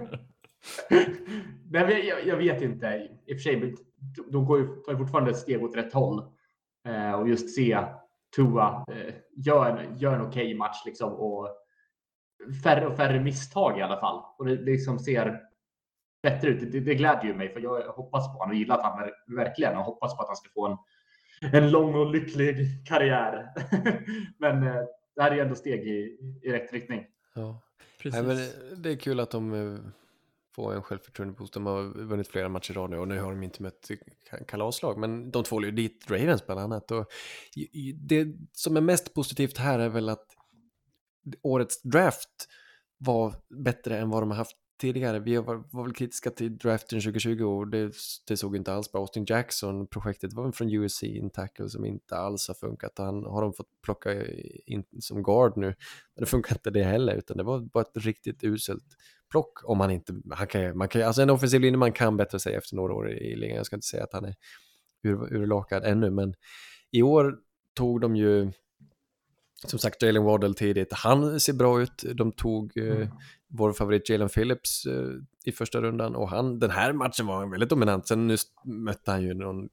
Nej, 1.72 2.08
jag, 2.08 2.28
jag, 2.28 2.38
vet 2.38 2.62
inte. 2.62 3.08
I 3.26 3.34
och 3.34 3.38
för 3.38 3.42
sig, 3.44 3.76
de 4.32 4.46
går 4.46 4.60
ju, 4.60 4.68
tar 4.68 4.92
ju 4.92 4.98
fortfarande 4.98 5.32
ett 5.32 5.38
steg 5.38 5.64
åt 5.64 5.76
rätt 5.76 5.94
håll. 5.94 6.24
Eh, 6.88 7.12
och 7.12 7.30
just 7.30 7.56
se 7.56 7.86
Tua 8.36 8.86
eh, 8.92 9.14
gör 9.36 9.78
en, 9.78 9.98
gör 9.98 10.14
en 10.14 10.22
okej 10.22 10.46
okay 10.46 10.58
match 10.58 10.82
liksom, 10.86 11.14
och 11.14 11.50
färre 12.64 12.88
och 12.88 12.98
färre 12.98 13.20
misstag 13.20 13.80
i 13.80 13.82
alla 13.82 14.00
fall. 14.00 14.24
Och 14.38 14.46
det 14.46 14.56
liksom 14.56 15.00
ser 15.00 15.42
bättre 16.24 16.50
ut. 16.50 16.72
Det, 16.72 16.80
det 16.80 16.96
glädjer 16.96 17.32
ju 17.32 17.38
mig 17.38 17.54
för 17.54 17.60
jag 17.60 17.82
hoppas 17.82 18.28
på 18.28 18.34
honom 18.34 18.50
och 18.50 18.56
gillar 18.56 18.78
att 18.78 18.84
han 18.84 19.10
verkligen 19.36 19.78
och 19.78 19.84
hoppas 19.84 20.18
på 20.18 20.22
att 20.22 20.28
han 20.28 20.36
ska 20.36 20.50
få 20.54 20.68
en, 20.68 20.78
en 21.54 21.72
lång 21.72 21.96
och 21.96 22.12
lycklig 22.12 22.88
karriär. 22.88 23.54
Men 24.38 24.64
eh, 24.64 24.84
det 25.16 25.22
här 25.22 25.32
är 25.32 25.42
ändå 25.42 25.56
steg 25.56 25.88
i, 25.88 26.18
i 26.44 26.52
rätt 26.52 26.74
riktning. 26.74 27.06
Ja. 27.36 27.62
Precis. 28.02 28.22
Nej, 28.22 28.36
men 28.36 28.82
det 28.82 28.92
är 28.92 28.96
kul 28.96 29.20
att 29.20 29.32
de 29.32 29.54
eh, 29.54 29.80
få 30.56 30.72
en 30.72 30.82
självförtroendeboost. 30.82 31.54
De 31.54 31.66
har 31.66 31.84
vunnit 31.84 32.28
flera 32.28 32.50
matcher 32.50 32.72
i 32.72 32.74
rad 32.74 32.90
nu 32.90 32.98
och 32.98 33.08
nu 33.08 33.20
har 33.20 33.32
de 33.32 33.44
inte 33.44 33.62
mött 33.64 33.92
kalaslag. 34.48 34.98
Men 34.98 35.32
de 35.32 35.44
två 35.44 35.62
ju 35.64 35.72
dit 35.72 36.12
Ravens 36.12 36.46
bland 36.46 36.62
annat. 36.62 36.92
Och 36.92 37.06
det 37.96 38.28
som 38.52 38.78
är 38.78 38.82
mest 38.82 39.14
positivt 39.14 39.58
här 39.58 39.80
är 39.80 39.90
väl 39.90 40.10
att 40.10 40.28
årets 41.42 41.82
draft 41.82 42.48
var 42.98 43.36
bättre 43.64 43.98
än 43.98 44.10
vad 44.10 44.22
de 44.22 44.32
har 44.32 44.38
haft 44.38 44.58
tidigare. 44.84 45.20
Vi 45.20 45.38
var, 45.38 45.64
var 45.72 45.84
väl 45.84 45.94
kritiska 45.94 46.30
till 46.30 46.58
draften 46.58 47.00
2020 47.02 47.44
och 47.44 47.68
det, 47.68 47.94
det 48.28 48.38
såg 48.38 48.56
inte 48.56 48.74
alls 48.74 48.92
bra. 48.92 49.02
Austin 49.02 49.26
Jackson, 49.28 49.88
projektet 49.88 50.34
var 50.34 50.52
från 50.52 50.70
USC, 50.74 51.04
en 51.04 51.30
tackle 51.30 51.70
som 51.70 51.86
inte 51.86 52.16
alls 52.18 52.48
har 52.48 52.56
funkat. 52.56 52.92
Han 52.98 53.26
har 53.26 53.42
de 53.42 53.54
fått 53.54 53.82
plocka 53.84 54.26
in 54.66 54.84
som 55.00 55.24
guard 55.24 55.58
nu. 55.58 55.66
Men 55.66 55.76
det 56.24 56.26
funkar 56.26 56.56
inte 56.56 56.72
det 56.72 56.84
heller, 56.84 57.16
utan 57.16 57.38
det 57.38 57.44
var 57.44 57.60
bara 57.60 57.82
ett 57.82 58.06
riktigt 58.06 58.44
uselt 58.44 58.84
plock 59.32 59.70
om 59.70 59.78
man 59.78 59.92
inte, 59.92 60.14
han 60.32 60.48
kan, 60.48 60.78
man 60.78 60.88
kan, 60.88 61.02
alltså 61.02 61.22
en 61.22 61.30
offensiv 61.30 61.62
linje 61.62 61.78
man 61.78 61.92
kan 61.92 62.18
bättre 62.18 62.40
sig 62.40 62.56
efter 62.56 62.76
några 62.76 62.94
år 62.94 63.12
i 63.12 63.36
ligan. 63.36 63.58
Jag 63.58 63.66
ska 63.66 63.76
inte 63.76 63.88
säga 63.88 64.04
att 64.04 64.14
han 64.14 64.26
är 64.26 64.36
ur, 65.04 65.34
urlakad 65.34 65.84
ännu, 65.84 66.10
men 66.10 66.34
i 66.92 67.02
år 67.02 67.36
tog 67.74 68.02
de 68.02 68.16
ju 68.16 68.52
som 69.66 69.80
sagt 69.80 70.02
Jalen 70.02 70.24
Waddell 70.24 70.56
tidigt. 70.56 70.94
Han 70.94 71.40
ser 71.40 71.54
bra 71.54 71.82
ut. 71.82 72.04
De 72.16 72.32
tog 72.32 72.78
eh, 72.78 72.96
mm. 72.96 73.08
vår 73.50 73.74
favorit 73.74 74.10
Jalen 74.10 74.30
Phillips 74.30 74.86
eh, 74.86 75.10
i 75.46 75.52
första 75.52 75.82
rundan 75.82 76.16
och 76.16 76.30
han, 76.30 76.60
den 76.60 76.72
här 76.72 76.94
matchen 76.94 77.28
var 77.28 77.52
väldigt 77.52 77.70
dominant. 77.70 78.08
Sen 78.08 78.28
nu 78.28 78.38
mötte 78.66 79.12
han 79.12 79.24
ju 79.24 79.34
någon 79.34 79.70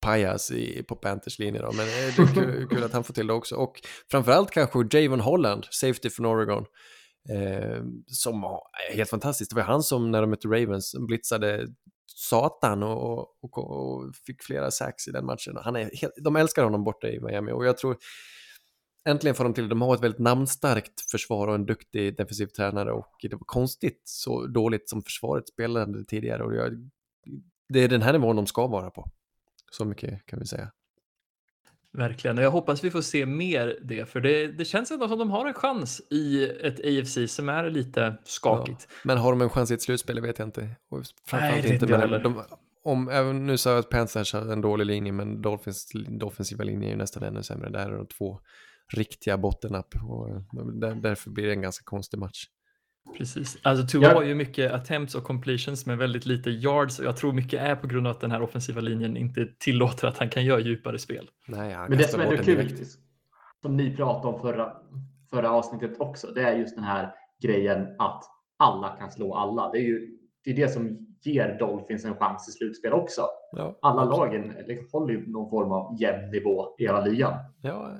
pajas 0.00 0.50
i, 0.50 0.82
på 0.82 0.96
Panthers 0.96 1.38
linje 1.38 1.62
då, 1.62 1.72
men 1.72 1.86
det 1.86 2.22
är 2.22 2.34
kul, 2.34 2.68
kul, 2.70 2.84
att 2.84 2.92
han 2.92 3.04
får 3.04 3.14
till 3.14 3.26
det 3.26 3.32
också. 3.32 3.54
Och 3.56 3.80
framförallt 4.10 4.50
kanske 4.50 4.98
Javon 4.98 5.20
Holland, 5.20 5.66
safety 5.70 6.10
från 6.10 6.26
Oregon. 6.26 6.64
Eh, 7.28 7.82
som 8.06 8.40
var 8.40 8.62
helt 8.92 9.10
fantastiskt. 9.10 9.50
Det 9.50 9.56
var 9.56 9.62
han 9.62 9.82
som 9.82 10.10
när 10.10 10.20
de 10.20 10.30
mötte 10.30 10.48
Ravens 10.48 10.94
blitzade 11.08 11.66
satan 12.06 12.82
och, 12.82 13.44
och, 13.44 13.58
och 13.58 14.14
fick 14.26 14.42
flera 14.42 14.70
sacks 14.70 15.08
i 15.08 15.10
den 15.10 15.26
matchen. 15.26 15.58
Han 15.64 15.76
är 15.76 15.90
helt, 15.96 16.12
de 16.16 16.36
älskar 16.36 16.64
honom 16.64 16.84
borta 16.84 17.08
i 17.08 17.20
Miami 17.20 17.52
och 17.52 17.66
jag 17.66 17.78
tror 17.78 17.96
äntligen 19.08 19.34
får 19.34 19.44
de 19.44 19.54
till 19.54 19.68
De 19.68 19.82
har 19.82 19.94
ett 19.94 20.02
väldigt 20.02 20.20
namnstarkt 20.20 21.10
försvar 21.10 21.48
och 21.48 21.54
en 21.54 21.66
duktig 21.66 22.16
defensiv 22.16 22.46
tränare 22.46 22.92
och 22.92 23.16
det 23.22 23.32
var 23.32 23.44
konstigt 23.46 24.02
så 24.04 24.46
dåligt 24.46 24.88
som 24.88 25.02
försvaret 25.02 25.48
spelade 25.48 26.04
tidigare 26.04 26.44
och 26.44 26.54
jag, 26.54 26.90
det 27.68 27.80
är 27.80 27.88
den 27.88 28.02
här 28.02 28.12
nivån 28.12 28.36
de 28.36 28.46
ska 28.46 28.66
vara 28.66 28.90
på. 28.90 29.10
Så 29.70 29.84
mycket 29.84 30.26
kan 30.26 30.38
vi 30.38 30.46
säga. 30.46 30.72
Verkligen, 31.92 32.38
och 32.38 32.44
jag 32.44 32.50
hoppas 32.50 32.84
vi 32.84 32.90
får 32.90 33.00
se 33.00 33.26
mer 33.26 33.78
det, 33.82 34.08
för 34.08 34.20
det, 34.20 34.46
det 34.46 34.64
känns 34.64 34.90
ändå 34.90 35.08
som 35.08 35.18
de 35.18 35.30
har 35.30 35.46
en 35.46 35.54
chans 35.54 36.02
i 36.10 36.44
ett 36.44 36.80
AFC 36.80 37.34
som 37.34 37.48
är 37.48 37.70
lite 37.70 38.16
skakigt. 38.24 38.86
Ja, 38.88 38.96
men 39.04 39.18
har 39.18 39.32
de 39.32 39.40
en 39.40 39.50
chans 39.50 39.70
i 39.70 39.74
ett 39.74 39.82
slutspel, 39.82 40.16
det 40.16 40.22
vet 40.22 40.38
jag 40.38 40.48
inte. 40.48 40.76
Och 40.90 41.02
Nej, 41.32 41.62
det 41.62 41.68
inte, 41.68 41.86
men 41.86 42.22
de, 42.22 42.42
om, 42.84 43.08
även 43.08 43.46
nu 43.46 43.56
sa 43.56 43.70
jag 43.70 43.78
att 43.78 43.90
Panthers 43.90 44.32
har 44.32 44.52
en 44.52 44.60
dålig 44.60 44.86
linje, 44.86 45.12
men 45.12 45.42
Dolphins 45.42 45.86
defensiva 46.08 46.64
linje 46.64 46.88
är 46.88 46.90
ju 46.90 46.96
nästan 46.96 47.22
ännu 47.22 47.42
sämre. 47.42 47.70
Där 47.70 47.90
är 47.90 47.96
de 47.96 48.06
två 48.06 48.40
riktiga 48.94 49.38
bottennapp 49.38 49.94
och 50.08 50.28
där, 50.80 50.94
därför 50.94 51.30
blir 51.30 51.46
det 51.46 51.52
en 51.52 51.62
ganska 51.62 51.84
konstig 51.84 52.18
match. 52.18 52.44
Precis, 53.18 53.58
alltså 53.62 53.86
Tua 53.86 54.02
ja. 54.02 54.14
har 54.14 54.22
ju 54.22 54.34
mycket 54.34 54.72
attempts 54.72 55.14
och 55.14 55.24
completions 55.24 55.86
med 55.86 55.98
väldigt 55.98 56.26
lite 56.26 56.50
yards 56.50 56.98
och 56.98 57.04
jag 57.04 57.16
tror 57.16 57.32
mycket 57.32 57.60
är 57.60 57.76
på 57.76 57.86
grund 57.86 58.06
av 58.06 58.10
att 58.10 58.20
den 58.20 58.30
här 58.30 58.42
offensiva 58.42 58.80
linjen 58.80 59.16
inte 59.16 59.48
tillåter 59.58 60.08
att 60.08 60.18
han 60.18 60.30
kan 60.30 60.44
göra 60.44 60.60
djupare 60.60 60.98
spel. 60.98 61.30
Nej, 61.48 61.76
Men 61.88 61.98
det 61.98 62.08
som 62.08 62.20
är 62.20 62.36
kul, 62.36 62.86
som 63.62 63.76
ni 63.76 63.96
pratade 63.96 64.34
om 64.34 64.40
förra, 64.40 64.72
förra 65.30 65.50
avsnittet 65.50 66.00
också, 66.00 66.26
det 66.34 66.42
är 66.42 66.56
just 66.56 66.76
den 66.76 66.84
här 66.84 67.14
grejen 67.42 67.86
att 67.98 68.24
alla 68.56 68.88
kan 68.88 69.10
slå 69.10 69.34
alla. 69.34 69.70
Det 69.72 69.78
är 69.78 69.82
ju 69.82 70.18
det, 70.44 70.50
är 70.50 70.56
det 70.56 70.68
som 70.68 71.11
ger 71.26 71.58
Dolphins 71.58 72.04
en 72.04 72.16
chans 72.16 72.48
i 72.48 72.52
slutspel 72.52 72.92
också. 72.92 73.26
Ja, 73.52 73.78
alla 73.82 74.04
lagen 74.04 74.54
håller 74.92 75.14
ju 75.14 75.26
någon 75.26 75.50
form 75.50 75.72
av 75.72 76.00
jämn 76.00 76.30
nivå 76.30 76.74
i 76.78 76.82
hela 76.82 77.00
ligan. 77.04 77.34
Ja, 77.60 77.90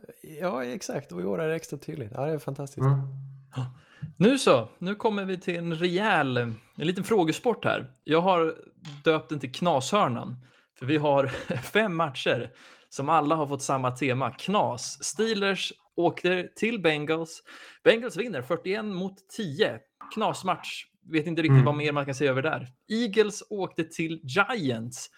ja 0.41 0.65
exakt. 0.65 1.13
Och 1.13 1.21
i 1.21 1.25
år 1.25 1.41
är 1.41 1.49
det 1.49 1.55
extra 1.55 1.79
tydligt. 1.79 2.13
Ja, 2.15 2.27
det 2.27 2.33
är 2.33 2.39
fantastiskt. 2.39 2.87
Mm. 2.87 2.99
Nu 4.17 4.39
så, 4.39 4.69
nu 4.79 4.95
kommer 4.95 5.25
vi 5.25 5.41
till 5.41 5.57
en 5.57 5.75
rejäl, 5.75 6.37
en 6.37 6.57
liten 6.77 7.05
frågesport 7.05 7.65
här. 7.65 7.91
Jag 8.05 8.21
har 8.21 8.55
döpt 9.05 9.29
den 9.29 9.41
till 9.41 9.53
Knashörnan, 9.53 10.37
för 10.79 10.87
vi 10.87 10.97
har 10.97 11.27
fem 11.73 11.97
matcher 11.97 12.51
som 12.89 13.09
alla 13.09 13.35
har 13.35 13.47
fått 13.47 13.63
samma 13.63 13.91
tema, 13.91 14.31
knas. 14.31 15.05
Steelers 15.05 15.73
åker 15.97 16.49
till 16.57 16.83
Bengals. 16.83 17.43
Bengals 17.85 18.17
vinner 18.17 18.43
41 18.43 18.85
mot 18.85 19.29
10. 19.37 19.79
Knasmatch. 20.15 20.85
Vet 21.11 21.27
inte 21.27 21.43
riktigt 21.43 21.53
mm. 21.53 21.65
vad 21.65 21.77
mer 21.77 21.93
man 21.93 22.05
kan 22.05 22.15
säga 22.15 22.31
över 22.31 22.43
där. 22.43 22.69
Eagles 22.89 23.43
åkte 23.51 23.85
till 23.85 24.21
Giants. 24.25 25.11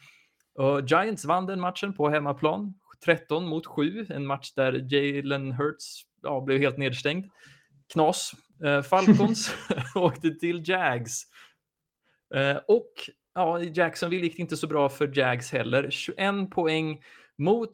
Och 0.54 0.80
Giants 0.80 1.24
vann 1.24 1.46
den 1.46 1.60
matchen 1.60 1.94
på 1.94 2.08
hemmaplan. 2.08 2.74
13 3.04 3.48
mot 3.48 3.66
7, 3.66 4.06
en 4.08 4.26
match 4.26 4.52
där 4.52 4.86
Jalen 4.94 5.52
Hurts 5.52 6.02
ja, 6.22 6.40
blev 6.40 6.58
helt 6.58 6.78
nedstängd. 6.78 7.26
Knas. 7.92 8.32
Eh, 8.64 8.82
Falcons 8.82 9.54
åkte 9.94 10.30
till 10.30 10.68
Jags. 10.68 11.22
Eh, 12.34 12.56
och 12.68 12.92
ja, 13.34 13.62
Jacksonville 13.62 14.26
gick 14.26 14.38
inte 14.38 14.56
så 14.56 14.66
bra 14.66 14.88
för 14.88 15.18
Jags 15.18 15.52
heller. 15.52 15.90
21 15.90 16.50
poäng 16.50 17.02
mot 17.38 17.70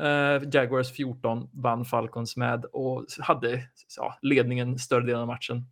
eh, 0.00 0.42
Jaguars 0.52 0.92
14 0.92 1.48
vann 1.52 1.84
Falcons 1.84 2.36
med 2.36 2.64
och 2.64 3.06
hade 3.18 3.62
ja, 3.96 4.18
ledningen 4.22 4.78
större 4.78 5.06
delen 5.06 5.20
av 5.20 5.26
matchen. 5.26 5.66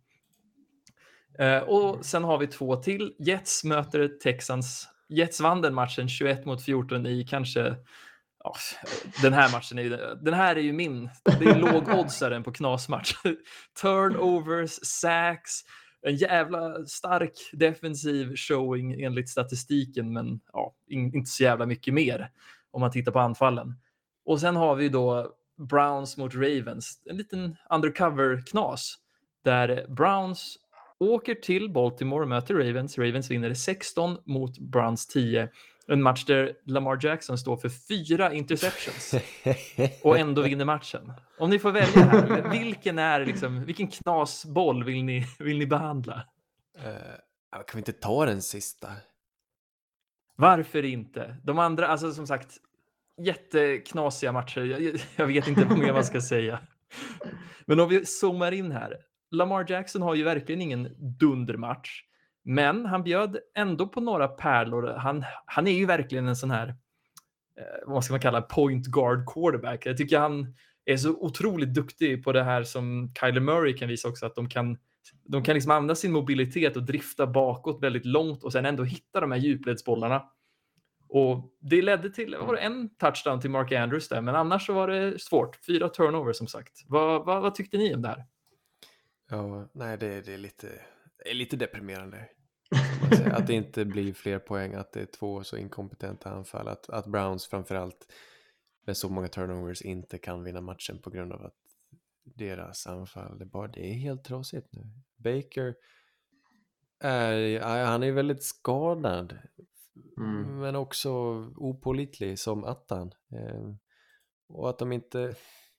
Eh, 1.39 1.59
och 1.59 2.05
sen 2.05 2.23
har 2.23 2.37
vi 2.37 2.47
två 2.47 2.75
till. 2.75 3.15
Jets 3.19 3.63
möter 3.63 4.07
Texans. 4.07 4.87
Jets 5.09 5.41
vann 5.41 5.61
den 5.61 5.73
matchen 5.73 6.09
21 6.09 6.45
mot 6.45 6.63
14 6.63 7.05
i 7.05 7.23
kanske 7.29 7.75
Ja, 8.43 8.53
den 9.21 9.33
här 9.33 9.51
matchen 9.51 9.79
är 9.79 9.83
ju, 9.83 9.89
den 10.21 10.33
här 10.33 10.55
är 10.55 10.59
ju 10.59 10.73
min. 10.73 11.09
Det 11.39 11.45
är 11.45 11.59
lågoddsaren 11.59 12.43
på 12.43 12.51
knasmatch. 12.51 13.13
Turnovers, 13.81 14.79
sacks, 14.83 15.51
en 16.01 16.15
jävla 16.15 16.85
stark 16.85 17.33
defensiv 17.53 18.35
showing 18.35 19.01
enligt 19.01 19.29
statistiken, 19.29 20.13
men 20.13 20.39
ja, 20.53 20.75
inte 20.87 21.29
så 21.29 21.43
jävla 21.43 21.65
mycket 21.65 21.93
mer 21.93 22.31
om 22.71 22.81
man 22.81 22.91
tittar 22.91 23.11
på 23.11 23.19
anfallen. 23.19 23.75
Och 24.25 24.39
sen 24.39 24.55
har 24.55 24.75
vi 24.75 24.89
då 24.89 25.33
Browns 25.69 26.17
mot 26.17 26.35
Ravens, 26.35 27.01
en 27.05 27.17
liten 27.17 27.55
undercover-knas 27.69 28.95
där 29.43 29.85
Browns 29.89 30.57
åker 30.99 31.35
till 31.35 31.73
Baltimore 31.73 32.21
och 32.21 32.29
möter 32.29 32.53
Ravens. 32.53 32.97
Ravens 32.97 33.31
vinner 33.31 33.53
16 33.53 34.17
mot 34.25 34.59
Browns 34.59 35.07
10 35.07 35.49
en 35.91 36.01
match 36.01 36.25
där 36.25 36.53
Lamar 36.65 36.99
Jackson 37.01 37.37
står 37.37 37.57
för 37.57 37.69
fyra 37.69 38.33
interceptions 38.33 39.13
och 40.03 40.17
ändå 40.17 40.41
vinner 40.41 40.65
matchen. 40.65 41.13
Om 41.37 41.49
ni 41.49 41.59
får 41.59 41.71
välja 41.71 42.03
här, 42.03 42.49
vilken, 42.49 42.99
är 42.99 43.25
liksom, 43.25 43.65
vilken 43.65 43.87
knasboll 43.87 44.83
vill 44.83 45.03
ni, 45.03 45.27
vill 45.39 45.57
ni 45.57 45.65
behandla? 45.65 46.23
Uh, 46.77 47.51
kan 47.51 47.63
vi 47.73 47.77
inte 47.77 47.93
ta 47.93 48.25
den 48.25 48.41
sista? 48.41 48.87
Varför 50.35 50.85
inte? 50.85 51.37
De 51.43 51.59
andra, 51.59 51.87
alltså 51.87 52.11
som 52.11 52.27
sagt, 52.27 52.57
jätteknasiga 53.21 54.31
matcher. 54.31 54.61
Jag, 54.61 55.01
jag 55.15 55.27
vet 55.27 55.47
inte 55.47 55.65
vad 55.65 55.77
mer 55.77 55.93
man 55.93 56.05
ska 56.05 56.21
säga. 56.21 56.59
Men 57.65 57.79
om 57.79 57.89
vi 57.89 58.05
zoomar 58.05 58.51
in 58.51 58.71
här. 58.71 58.97
Lamar 59.31 59.65
Jackson 59.69 60.01
har 60.01 60.15
ju 60.15 60.23
verkligen 60.23 60.61
ingen 60.61 60.95
dundermatch. 60.99 62.03
Men 62.43 62.85
han 62.85 63.03
bjöd 63.03 63.37
ändå 63.55 63.87
på 63.87 64.01
några 64.01 64.27
pärlor. 64.27 64.93
Han, 64.97 65.23
han 65.45 65.67
är 65.67 65.71
ju 65.71 65.85
verkligen 65.85 66.27
en 66.27 66.35
sån 66.35 66.51
här, 66.51 66.67
eh, 66.67 67.87
vad 67.87 68.03
ska 68.03 68.13
man 68.13 68.21
kalla, 68.21 68.41
point 68.41 68.87
guard 68.87 69.25
quarterback. 69.33 69.85
Jag 69.85 69.97
tycker 69.97 70.19
han 70.19 70.55
är 70.85 70.97
så 70.97 71.09
otroligt 71.09 71.73
duktig 71.73 72.23
på 72.23 72.31
det 72.31 72.43
här 72.43 72.63
som 72.63 73.13
Kyler 73.19 73.41
Murray 73.41 73.77
kan 73.77 73.87
visa 73.87 74.07
också, 74.07 74.25
att 74.25 74.35
de 74.35 74.49
kan, 74.49 74.77
de 75.23 75.43
kan 75.43 75.53
liksom 75.53 75.71
använda 75.71 75.95
sin 75.95 76.11
mobilitet 76.11 76.75
och 76.75 76.83
drifta 76.83 77.27
bakåt 77.27 77.83
väldigt 77.83 78.05
långt 78.05 78.43
och 78.43 78.51
sen 78.51 78.65
ändå 78.65 78.83
hitta 78.83 79.19
de 79.19 79.31
här 79.31 79.39
djupledsbollarna. 79.39 80.23
Och 81.09 81.57
det 81.59 81.81
ledde 81.81 82.09
till 82.09 82.35
var 82.35 82.53
det 82.53 82.59
en 82.59 82.89
touchdown 82.97 83.41
till 83.41 83.49
Mark 83.49 83.71
Andrews 83.71 84.09
där, 84.09 84.21
men 84.21 84.35
annars 84.35 84.65
så 84.65 84.73
var 84.73 84.87
det 84.87 85.21
svårt. 85.21 85.65
Fyra 85.65 85.89
turnovers 85.89 86.35
som 86.35 86.47
sagt. 86.47 86.85
Vad, 86.87 87.25
vad, 87.25 87.41
vad 87.41 87.55
tyckte 87.55 87.77
ni 87.77 87.95
om 87.95 88.01
det 88.01 88.07
här? 88.07 88.25
Ja, 89.29 89.69
nej 89.73 89.97
det, 89.97 90.21
det, 90.21 90.33
är, 90.33 90.37
lite, 90.37 90.67
det 91.23 91.29
är 91.29 91.35
lite 91.35 91.55
deprimerande. 91.55 92.29
att 93.31 93.47
det 93.47 93.53
inte 93.53 93.85
blir 93.85 94.13
fler 94.13 94.39
poäng, 94.39 94.73
att 94.73 94.91
det 94.91 95.01
är 95.01 95.05
två 95.05 95.43
så 95.43 95.57
inkompetenta 95.57 96.29
anfall. 96.29 96.67
Att, 96.67 96.89
att 96.89 97.07
Browns 97.07 97.47
framförallt 97.47 98.11
med 98.85 98.97
så 98.97 99.09
många 99.09 99.27
turnovers 99.27 99.81
inte 99.81 100.17
kan 100.17 100.43
vinna 100.43 100.61
matchen 100.61 101.01
på 101.01 101.09
grund 101.09 101.33
av 101.33 101.45
att 101.45 101.55
deras 102.23 102.87
anfall, 102.87 103.39
det, 103.39 103.45
bara, 103.45 103.67
det 103.67 103.89
är 103.89 103.93
helt 103.93 104.23
trasigt 104.23 104.67
nu. 104.71 104.81
Baker 105.17 105.75
är, 106.99 107.85
han 107.85 108.03
är 108.03 108.11
väldigt 108.11 108.43
skadad. 108.43 109.37
Mm. 110.17 110.59
Men 110.59 110.75
också 110.75 111.11
opolitlig 111.55 112.39
som 112.39 112.63
attan. 112.63 113.11
Eh, 113.31 113.73
och 114.47 114.69
att 114.69 114.79
de 114.79 114.91
inte, 114.91 115.35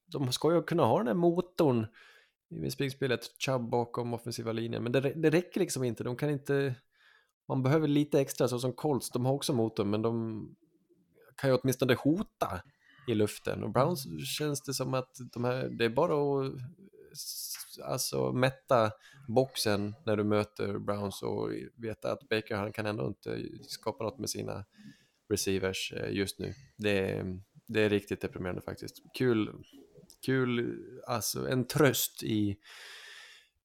de 0.07 0.33
ska 0.33 0.55
ju 0.55 0.63
kunna 0.63 0.85
ha 0.85 0.99
den 0.99 1.07
här 1.07 1.15
motorn 1.15 1.87
i 2.51 2.71
springspelet, 2.71 3.21
Chubb 3.39 3.71
bakom 3.71 4.15
offensiva 4.15 4.53
linjen, 4.53 4.83
men 4.83 4.93
det, 4.93 5.01
det 5.01 5.31
räcker 5.31 5.61
liksom 5.61 5.85
inte. 5.85 6.05
De 6.05 6.17
kan 6.17 6.31
inte, 6.31 6.75
man 7.49 7.63
behöver 7.63 7.89
lite 7.89 8.21
extra, 8.21 8.49
så 8.49 8.59
som 8.59 8.73
Colts, 8.73 9.11
de 9.11 9.27
har 9.27 9.33
också 9.33 9.53
motorn, 9.53 9.91
men 9.91 10.03
de 10.03 10.57
kan 11.37 11.51
ju 11.51 11.57
åtminstone 11.57 11.95
hota 11.95 12.63
i 13.09 13.15
luften. 13.15 13.63
Och 13.65 13.71
Browns 13.71 14.07
känns 14.39 14.63
det 14.63 14.75
som 14.75 14.95
att 14.95 15.17
de 15.33 15.45
här, 15.45 15.69
det 15.69 15.85
är 15.85 15.89
bara 15.89 16.15
att 16.15 16.53
alltså, 17.85 18.33
mätta 18.33 18.93
boxen 19.29 19.95
när 20.07 20.17
du 20.17 20.25
möter 20.25 20.79
Browns 20.79 21.23
och 21.23 21.51
veta 21.77 22.13
att 22.13 22.29
Baker 22.29 22.57
han 22.57 22.73
kan 22.73 22.87
ändå 22.87 23.07
inte 23.07 23.49
skapa 23.63 24.05
något 24.05 24.19
med 24.19 24.31
sina 24.31 24.65
receivers 25.29 25.93
eh, 25.93 26.13
just 26.13 26.39
nu. 26.39 26.55
Det 26.77 27.11
är, 27.11 27.41
det 27.67 27.81
är 27.81 27.89
riktigt 27.89 28.21
deprimerande 28.21 28.63
faktiskt. 28.63 29.03
Kul, 29.19 29.51
kul, 30.27 30.79
alltså 31.07 31.49
en 31.49 31.67
tröst 31.67 32.23
i 32.23 32.57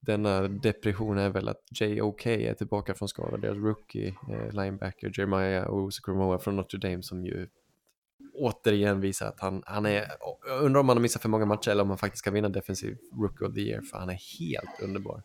denna 0.06 0.48
depression 0.48 1.18
är 1.18 1.30
väl 1.30 1.50
att 1.50 1.62
J.O.K. 1.82 2.30
är 2.30 2.54
tillbaka 2.54 2.94
från 2.94 3.08
skada, 3.08 3.38
deras 3.38 3.58
rookie 3.58 4.08
eh, 4.08 4.52
linebacker 4.52 5.12
Jeremiah 5.14 5.70
Owusu 5.70 6.02
från 6.40 6.56
Notre 6.56 6.80
Dame 6.80 7.04
som 7.04 7.26
ju 7.26 7.48
återigen 8.34 9.02
visar 9.02 9.28
att 9.28 9.40
han, 9.40 9.64
han 9.66 9.86
är, 9.86 10.06
jag 10.48 10.62
undrar 10.62 10.80
om 10.82 10.90
han 10.90 10.98
har 10.98 11.02
missat 11.02 11.22
för 11.22 11.30
många 11.30 11.46
matcher 11.46 11.72
eller 11.72 11.84
om 11.84 11.90
han 11.90 11.98
faktiskt 11.98 12.24
kan 12.24 12.34
vinna 12.34 12.50
defensiv 12.50 12.98
rookie 13.22 13.48
of 13.48 13.54
the 13.54 13.62
year 13.62 13.82
för 13.82 13.98
han 13.98 14.10
är 14.10 14.40
helt 14.40 14.82
underbar. 14.82 15.24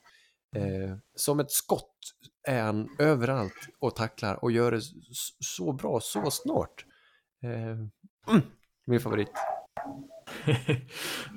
Eh, 0.57 0.97
som 1.15 1.41
ett 1.41 1.51
skott 1.51 1.97
är 2.49 2.63
han 2.63 2.97
överallt 2.99 3.69
och 3.79 3.97
tacklar 3.97 4.45
och 4.45 4.53
gör 4.53 4.73
det 4.73 4.81
så 5.41 5.73
bra 5.73 6.01
så 6.01 6.31
snart. 6.31 6.85
Eh, 7.43 8.33
mm, 8.35 8.43
min 8.87 9.01
favorit 9.01 9.33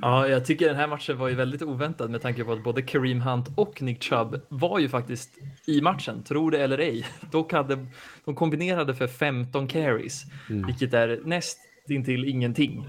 ja, 0.01 0.27
jag 0.27 0.45
tycker 0.45 0.67
den 0.67 0.75
här 0.75 0.87
matchen 0.87 1.17
var 1.17 1.29
ju 1.29 1.35
väldigt 1.35 1.61
oväntad 1.61 2.09
med 2.09 2.21
tanke 2.21 2.43
på 2.43 2.53
att 2.53 2.63
både 2.63 2.81
Kareem 2.81 3.21
Hunt 3.21 3.47
och 3.55 3.81
Nick 3.81 4.03
Chubb 4.03 4.41
var 4.49 4.79
ju 4.79 4.89
faktiskt 4.89 5.29
i 5.67 5.81
matchen, 5.81 6.23
tro 6.23 6.49
det 6.49 6.63
eller 6.63 6.77
ej. 6.77 7.05
Dock 7.31 7.53
hade 7.53 7.85
de 8.25 8.35
kombinerade 8.35 8.95
för 8.95 9.07
15 9.07 9.67
carries, 9.67 10.23
mm. 10.49 10.67
vilket 10.67 10.93
är 10.93 11.21
näst 11.25 11.59
intill 11.89 12.25
ingenting. 12.25 12.85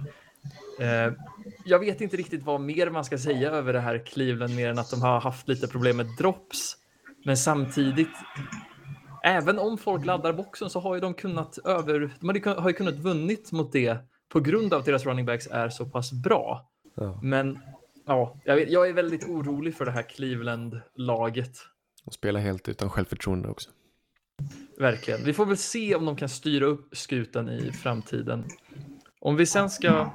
Eh, 0.81 1.13
jag 1.65 1.79
vet 1.79 2.01
inte 2.01 2.17
riktigt 2.17 2.43
vad 2.43 2.61
mer 2.61 2.91
man 2.91 3.05
ska 3.05 3.19
säga 3.19 3.51
över 3.51 3.73
det 3.73 3.81
här 3.81 4.07
Cleveland 4.07 4.57
mer 4.57 4.69
än 4.69 4.79
att 4.79 4.91
de 4.91 5.03
har 5.03 5.21
haft 5.21 5.49
lite 5.49 5.69
problem 5.69 5.97
med 5.97 6.07
drops. 6.19 6.77
Men 7.25 7.37
samtidigt, 7.37 8.09
även 9.25 9.59
om 9.59 9.79
folk 9.79 10.05
laddar 10.05 10.33
boxen 10.33 10.71
så 10.71 10.81
har 10.81 10.95
ju 10.95 11.01
de 11.01 11.15
kunnat 11.15 11.59
över, 11.59 12.11
de 12.21 12.55
har 12.61 12.69
ju 12.69 12.75
kunnat 12.75 12.95
vunnit 12.95 13.53
mot 13.53 13.73
det 13.73 13.99
på 14.29 14.41
grund 14.41 14.75
av 14.75 14.81
att 14.81 14.87
deras 14.87 15.07
running 15.07 15.27
backs 15.27 15.47
är 15.47 15.69
så 15.69 15.87
pass 15.87 16.13
bra. 16.13 16.71
Ja. 16.95 17.21
Men 17.23 17.59
ja, 18.07 18.41
jag, 18.45 18.71
jag 18.71 18.89
är 18.89 18.93
väldigt 18.93 19.29
orolig 19.29 19.75
för 19.75 19.85
det 19.85 19.91
här 19.91 20.03
Cleveland-laget. 20.03 21.57
De 22.05 22.11
spelar 22.11 22.41
helt 22.41 22.69
utan 22.69 22.91
självförtroende 22.91 23.49
också. 23.49 23.71
Verkligen. 24.79 25.25
Vi 25.25 25.33
får 25.33 25.47
väl 25.47 25.57
se 25.57 25.95
om 25.95 26.05
de 26.05 26.17
kan 26.17 26.29
styra 26.29 26.65
upp 26.65 26.97
skutan 26.97 27.49
i 27.49 27.73
framtiden. 27.73 28.45
Om 29.21 29.37
vi 29.37 29.47
sen 29.47 29.71
ska 29.71 30.11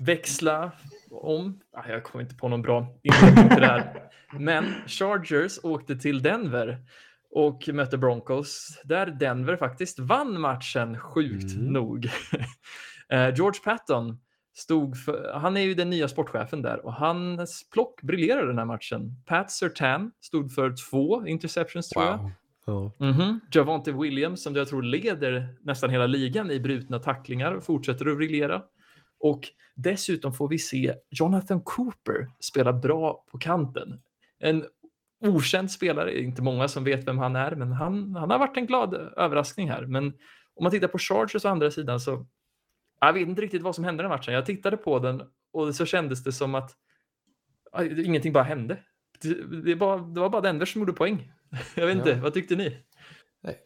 växla 0.00 0.72
om, 1.10 1.60
jag 1.88 2.04
kommer 2.04 2.22
inte 2.22 2.34
på 2.34 2.48
någon 2.48 2.62
bra 2.62 2.86
inledning 3.02 3.48
till 3.48 3.60
det 3.60 3.66
här, 3.66 4.10
men 4.38 4.64
Chargers 4.86 5.58
åkte 5.62 5.96
till 5.96 6.22
Denver 6.22 6.78
och 7.30 7.68
mötte 7.72 7.98
Broncos 7.98 8.80
där 8.84 9.06
Denver 9.06 9.56
faktiskt 9.56 9.98
vann 9.98 10.40
matchen, 10.40 10.98
sjukt 10.98 11.54
mm. 11.54 11.66
nog. 11.66 12.10
Eh, 13.12 13.34
George 13.34 13.60
Patton 13.64 14.18
stod 14.54 14.96
för, 14.96 15.32
han 15.34 15.56
är 15.56 15.60
ju 15.60 15.74
den 15.74 15.90
nya 15.90 16.08
sportchefen 16.08 16.62
där 16.62 16.86
och 16.86 16.94
hans 16.94 17.70
plock 17.70 18.02
briljerade 18.02 18.46
den 18.46 18.58
här 18.58 18.64
matchen. 18.64 19.16
Pat 19.26 19.50
Sertan 19.50 20.12
stod 20.20 20.52
för 20.52 20.74
två 20.90 21.26
interceptions 21.26 21.88
tror 21.88 22.04
jag. 22.04 22.30
Oh. 22.66 22.90
Mm 23.00 23.14
-hmm. 23.14 23.40
Javante 23.52 23.92
Williams 23.92 24.42
som 24.42 24.54
jag 24.54 24.68
tror 24.68 24.82
leder 24.82 25.56
nästan 25.60 25.90
hela 25.90 26.06
ligan 26.06 26.50
i 26.50 26.60
brutna 26.60 26.98
tacklingar 26.98 27.60
fortsätter 27.60 28.06
att 28.06 28.16
briljera. 28.16 28.62
Och 29.20 29.40
dessutom 29.74 30.32
får 30.32 30.48
vi 30.48 30.58
se 30.58 30.94
Jonathan 31.10 31.60
Cooper 31.60 32.28
spela 32.40 32.72
bra 32.72 33.24
på 33.32 33.38
kanten. 33.38 34.00
En 34.38 34.64
okänd 35.20 35.70
spelare, 35.70 36.20
inte 36.20 36.42
många 36.42 36.68
som 36.68 36.84
vet 36.84 37.08
vem 37.08 37.18
han 37.18 37.36
är, 37.36 37.54
men 37.54 37.72
han, 37.72 38.14
han 38.14 38.30
har 38.30 38.38
varit 38.38 38.56
en 38.56 38.66
glad 38.66 38.94
överraskning 38.94 39.70
här. 39.70 39.86
Men 39.86 40.06
om 40.54 40.62
man 40.62 40.70
tittar 40.70 40.88
på 40.88 40.98
Chargers 40.98 41.44
å 41.44 41.48
andra 41.48 41.70
sidan 41.70 42.00
så 42.00 42.26
jag 43.06 43.12
vet 43.12 43.28
inte 43.28 43.42
riktigt 43.42 43.62
vad 43.62 43.74
som 43.74 43.84
hände 43.84 44.02
den 44.02 44.10
matchen. 44.10 44.34
Jag 44.34 44.46
tittade 44.46 44.76
på 44.76 44.98
den 44.98 45.22
och 45.52 45.74
så 45.74 45.86
kändes 45.86 46.24
det 46.24 46.32
som 46.32 46.54
att 46.54 46.76
ingenting 48.04 48.32
bara 48.32 48.44
hände. 48.44 48.78
Det, 49.64 49.76
bara, 49.76 49.98
det 49.98 50.20
var 50.20 50.30
bara 50.30 50.40
Denver 50.40 50.66
som 50.66 50.80
gjorde 50.80 50.92
poäng. 50.92 51.32
Jag 51.74 51.86
vet 51.86 51.96
inte, 51.96 52.10
ja. 52.10 52.20
vad 52.22 52.34
tyckte 52.34 52.56
ni? 52.56 52.78
Nej, 53.40 53.58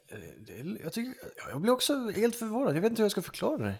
det, 0.47 0.81
jag, 0.83 0.93
tycker, 0.93 1.15
jag 1.51 1.61
blir 1.61 1.73
också 1.73 2.11
helt 2.11 2.37
förvånad. 2.37 2.77
Jag 2.77 2.81
vet 2.81 2.91
inte 2.91 3.03
hur 3.03 3.05
jag 3.05 3.13
ska 3.13 3.23
förklara 3.23 3.59
det. 3.59 3.75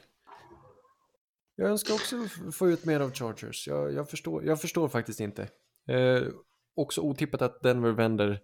Jag 1.57 1.71
önskar 1.71 1.95
också 1.95 2.17
få 2.53 2.71
ut 2.71 2.85
mer 2.85 3.01
av 3.01 3.13
Chargers. 3.13 3.69
Jag, 3.69 3.93
jag, 3.93 4.11
förstår, 4.11 4.45
jag 4.45 4.61
förstår 4.61 4.89
faktiskt 4.89 5.21
inte. 5.21 5.49
Eh, 5.89 6.23
också 6.75 7.01
otippat 7.01 7.43
att 7.43 7.63
Denver 7.63 7.91
vänder 7.91 8.41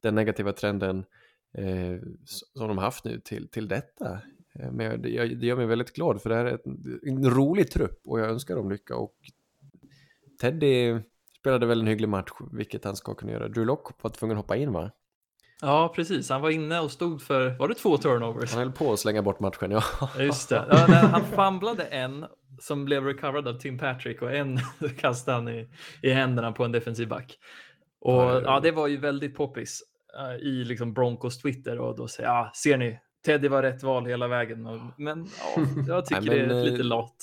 den 0.00 0.14
negativa 0.14 0.52
trenden 0.52 1.04
eh, 1.54 2.00
som 2.54 2.68
de 2.68 2.78
haft 2.78 3.04
nu 3.04 3.20
till, 3.20 3.48
till 3.48 3.68
detta. 3.68 4.20
Eh, 4.54 4.72
men 4.72 5.02
det, 5.02 5.26
det 5.26 5.46
gör 5.46 5.56
mig 5.56 5.66
väldigt 5.66 5.92
glad 5.92 6.22
för 6.22 6.30
det 6.30 6.36
här 6.36 6.44
är 6.44 6.58
en 7.08 7.30
rolig 7.30 7.70
trupp 7.70 8.00
och 8.04 8.20
jag 8.20 8.30
önskar 8.30 8.56
dem 8.56 8.70
lycka. 8.70 8.96
Och 8.96 9.14
Teddy 10.40 11.00
spelade 11.40 11.66
väl 11.66 11.80
en 11.80 11.86
hygglig 11.86 12.08
match, 12.08 12.30
vilket 12.52 12.84
han 12.84 12.96
ska 12.96 13.14
kunna 13.14 13.32
göra. 13.32 13.48
Drew 13.48 13.66
Lock 13.66 14.02
var 14.02 14.10
tvungen 14.10 14.36
att 14.36 14.44
hoppa 14.44 14.56
in 14.56 14.72
va? 14.72 14.90
Ja, 15.60 15.92
precis. 15.96 16.30
Han 16.30 16.40
var 16.40 16.50
inne 16.50 16.80
och 16.80 16.90
stod 16.90 17.22
för, 17.22 17.58
var 17.58 17.68
det 17.68 17.74
två 17.74 17.96
turnovers? 17.96 18.52
Han 18.52 18.62
höll 18.62 18.72
på 18.72 18.92
att 18.92 19.00
slänga 19.00 19.22
bort 19.22 19.40
matchen, 19.40 19.70
ja. 19.70 19.82
Just 20.18 20.48
det. 20.48 20.66
Ja, 20.70 20.86
nej, 20.88 20.96
han 20.96 21.24
famlade 21.24 21.84
en 21.84 22.26
som 22.60 22.84
blev 22.84 23.04
recovered 23.04 23.48
av 23.48 23.58
Tim 23.58 23.78
Patrick 23.78 24.22
och 24.22 24.32
en 24.34 24.58
kastade 24.98 25.36
han 25.36 25.48
i, 25.48 25.68
i 26.02 26.10
händerna 26.10 26.52
på 26.52 26.64
en 26.64 26.72
defensiv 26.72 27.08
back. 27.08 27.38
Och 28.00 28.22
ja, 28.22 28.60
det 28.62 28.70
var 28.70 28.86
ju 28.86 28.96
väldigt 28.96 29.36
poppis 29.36 29.82
uh, 30.18 30.36
i 30.36 30.64
liksom 30.64 30.94
Broncos 30.94 31.38
Twitter 31.38 31.78
och 31.78 31.96
då 31.96 32.08
säger 32.08 32.28
ja, 32.28 32.52
ser 32.54 32.76
ni, 32.76 32.98
Teddy 33.24 33.48
var 33.48 33.62
rätt 33.62 33.82
val 33.82 34.06
hela 34.06 34.28
vägen. 34.28 34.62
Men 34.98 35.26
ja, 35.56 35.62
jag 35.86 36.06
tycker 36.06 36.22
Nej, 36.22 36.38
men, 36.38 36.48
det 36.48 36.60
är 36.60 36.64
lite 36.64 36.82
eh, 36.82 36.84
lat. 36.84 37.16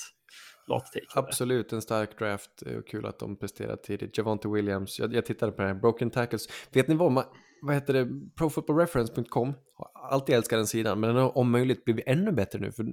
absolut, 1.14 1.72
en 1.72 1.82
stark 1.82 2.18
draft 2.18 2.62
och 2.62 2.88
kul 2.88 3.06
att 3.06 3.18
de 3.18 3.36
presterar 3.36 3.76
tidigt. 3.76 4.18
Javante 4.18 4.48
Williams, 4.48 4.98
jag, 4.98 5.14
jag 5.14 5.26
tittade 5.26 5.52
på 5.52 5.62
det 5.62 5.68
här, 5.68 5.74
Broken 5.74 6.10
Tackles. 6.10 6.48
Vet 6.72 6.88
ni 6.88 6.94
vad, 6.94 7.12
man, 7.12 7.24
vad 7.62 7.74
heter 7.74 7.94
det, 7.94 8.08
profootballreference.com, 8.36 9.54
alltid 10.10 10.34
älskar 10.34 10.56
den 10.56 10.66
sidan, 10.66 11.00
men 11.00 11.14
den 11.14 11.22
har 11.22 11.38
om 11.38 11.50
möjligt 11.50 11.84
blivit 11.84 12.04
ännu 12.06 12.32
bättre 12.32 12.58
nu, 12.58 12.72
för 12.72 12.84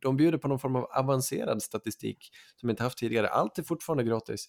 de 0.00 0.16
bjuder 0.16 0.38
på 0.38 0.48
någon 0.48 0.58
form 0.58 0.76
av 0.76 0.84
avancerad 0.84 1.62
statistik 1.62 2.30
som 2.56 2.70
inte 2.70 2.82
haft 2.82 2.98
tidigare. 2.98 3.28
Allt 3.28 3.58
är 3.58 3.62
fortfarande 3.62 4.04
gratis. 4.04 4.46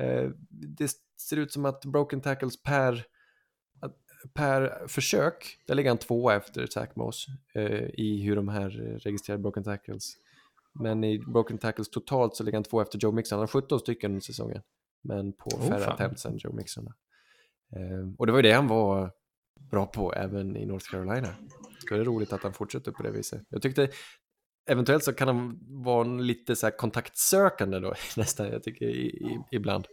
Eh, 0.00 0.30
det 0.78 0.90
ser 1.20 1.36
ut 1.36 1.52
som 1.52 1.64
att 1.64 1.84
broken 1.84 2.20
tackles 2.20 2.62
per 2.62 3.04
per 4.28 4.88
försök, 4.88 5.58
där 5.66 5.74
ligger 5.74 5.90
han 5.90 5.98
tvåa 5.98 6.34
efter 6.34 6.66
Zach 6.66 6.88
Moss 6.94 7.26
eh, 7.54 7.84
i 7.94 8.22
hur 8.22 8.36
de 8.36 8.48
här 8.48 8.70
registrerar 8.98 9.38
broken 9.38 9.64
tackles. 9.64 10.16
Men 10.72 11.04
i 11.04 11.18
broken 11.18 11.58
tackles 11.58 11.90
totalt 11.90 12.36
så 12.36 12.44
ligger 12.44 12.56
han 12.56 12.64
tvåa 12.64 12.82
efter 12.82 12.98
Joe 12.98 13.12
Mixon. 13.12 13.36
Han 13.36 13.42
har 13.42 13.46
17 13.46 13.80
stycken 13.80 14.20
säsongen, 14.20 14.62
men 15.02 15.32
på 15.32 15.50
oh, 15.50 15.68
färre 15.68 15.86
attempts 15.86 16.26
än 16.26 16.36
Joe 16.38 16.52
Mixon. 16.52 16.86
Eh, 17.76 18.14
och 18.18 18.26
det 18.26 18.32
var 18.32 18.38
ju 18.38 18.42
det 18.42 18.52
han 18.52 18.68
var 18.68 19.10
bra 19.70 19.86
på 19.86 20.14
även 20.14 20.56
i 20.56 20.66
North 20.66 20.90
Carolina. 20.90 21.34
Det 21.88 21.94
är 21.94 22.04
roligt 22.04 22.32
att 22.32 22.42
han 22.42 22.52
fortsätter 22.52 22.92
på 22.92 23.02
det 23.02 23.10
viset. 23.10 23.42
Jag 23.48 23.62
tyckte 23.62 23.88
eventuellt 24.70 25.04
så 25.04 25.12
kan 25.12 25.28
han 25.28 25.58
vara 25.84 26.04
lite 26.04 26.56
så 26.56 26.70
kontaktsökande 26.70 27.78
då 27.78 27.94
nästan, 28.16 28.46
jag 28.46 28.62
tycker 28.62 28.86
i, 28.86 29.06
i, 29.06 29.40
ibland. 29.50 29.86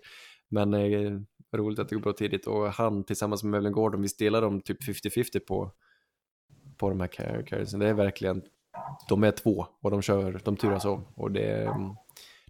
Men 0.49 0.73
eh, 0.73 1.19
roligt 1.53 1.79
att 1.79 1.89
det 1.89 1.95
går 1.95 2.01
bra 2.01 2.13
tidigt 2.13 2.47
och 2.47 2.73
han 2.73 3.03
tillsammans 3.03 3.43
med 3.43 3.51
Melvin 3.51 3.71
Gordon, 3.71 4.01
visst 4.01 4.19
delar 4.19 4.41
de 4.41 4.61
typ 4.61 4.83
50-50 4.83 5.39
på, 5.39 5.71
på 6.77 6.89
de 6.89 6.99
här 6.99 7.07
carriesen. 7.43 7.79
Det 7.79 7.87
är 7.87 7.93
verkligen, 7.93 8.41
de 9.09 9.23
är 9.23 9.31
två 9.31 9.65
och 9.81 9.91
de 9.91 10.01
kör, 10.01 10.41
de 10.45 10.57
turas 10.57 10.85
om 10.85 11.05
och 11.15 11.31
det, 11.31 11.73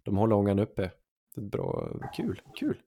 de 0.04 0.18
håller 0.18 0.36
ångan 0.36 0.60
uppe. 0.60 0.92
Det 1.36 1.42
är 1.42 1.46
bra, 1.46 1.90
kul, 2.16 2.42
kul. 2.60 2.78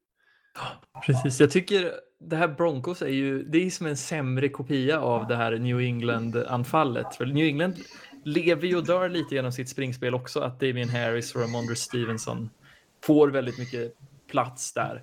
Precis, 1.06 1.40
jag 1.40 1.50
tycker 1.50 1.92
det 2.20 2.36
här 2.36 2.48
Broncos 2.48 3.02
är 3.02 3.06
ju, 3.06 3.42
det 3.42 3.66
är 3.66 3.70
som 3.70 3.86
en 3.86 3.96
sämre 3.96 4.48
kopia 4.48 5.00
av 5.00 5.26
det 5.26 5.36
här 5.36 5.58
New 5.58 5.80
England-anfallet. 5.80 7.14
För 7.14 7.26
New 7.26 7.46
England 7.46 7.74
lever 8.24 8.66
ju 8.66 8.76
och 8.76 8.86
dör 8.86 9.08
lite 9.08 9.34
genom 9.34 9.52
sitt 9.52 9.68
springspel 9.68 10.14
också, 10.14 10.40
att 10.40 10.60
Damien 10.60 10.88
Harris 10.88 11.34
och 11.34 11.40
Ramondre 11.40 11.76
Stevenson 11.76 12.50
får 13.04 13.28
väldigt 13.28 13.58
mycket 13.58 13.94
plats 14.30 14.72
där. 14.72 15.02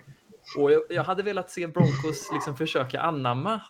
Och 0.57 0.71
jag, 0.71 0.81
jag 0.89 1.03
hade 1.03 1.23
velat 1.23 1.49
se 1.51 1.67
Broncos 1.67 2.29
liksom 2.33 2.57
försöka 2.57 3.01
anamma 3.01 3.61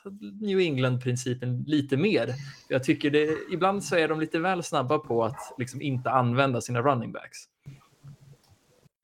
New 0.42 0.60
England-principen 0.60 1.64
lite 1.68 1.98
mer. 1.98 2.34
Jag 2.68 2.84
tycker 2.84 3.12
det, 3.12 3.38
ibland 3.52 3.84
så 3.84 3.96
är 3.96 4.08
de 4.08 4.20
lite 4.20 4.40
väl 4.40 4.64
snabba 4.64 5.00
på 5.00 5.24
att 5.24 5.54
liksom 5.58 5.82
inte 5.82 6.12
använda 6.12 6.62
sina 6.62 6.82
running 6.82 7.12
backs. 7.12 7.38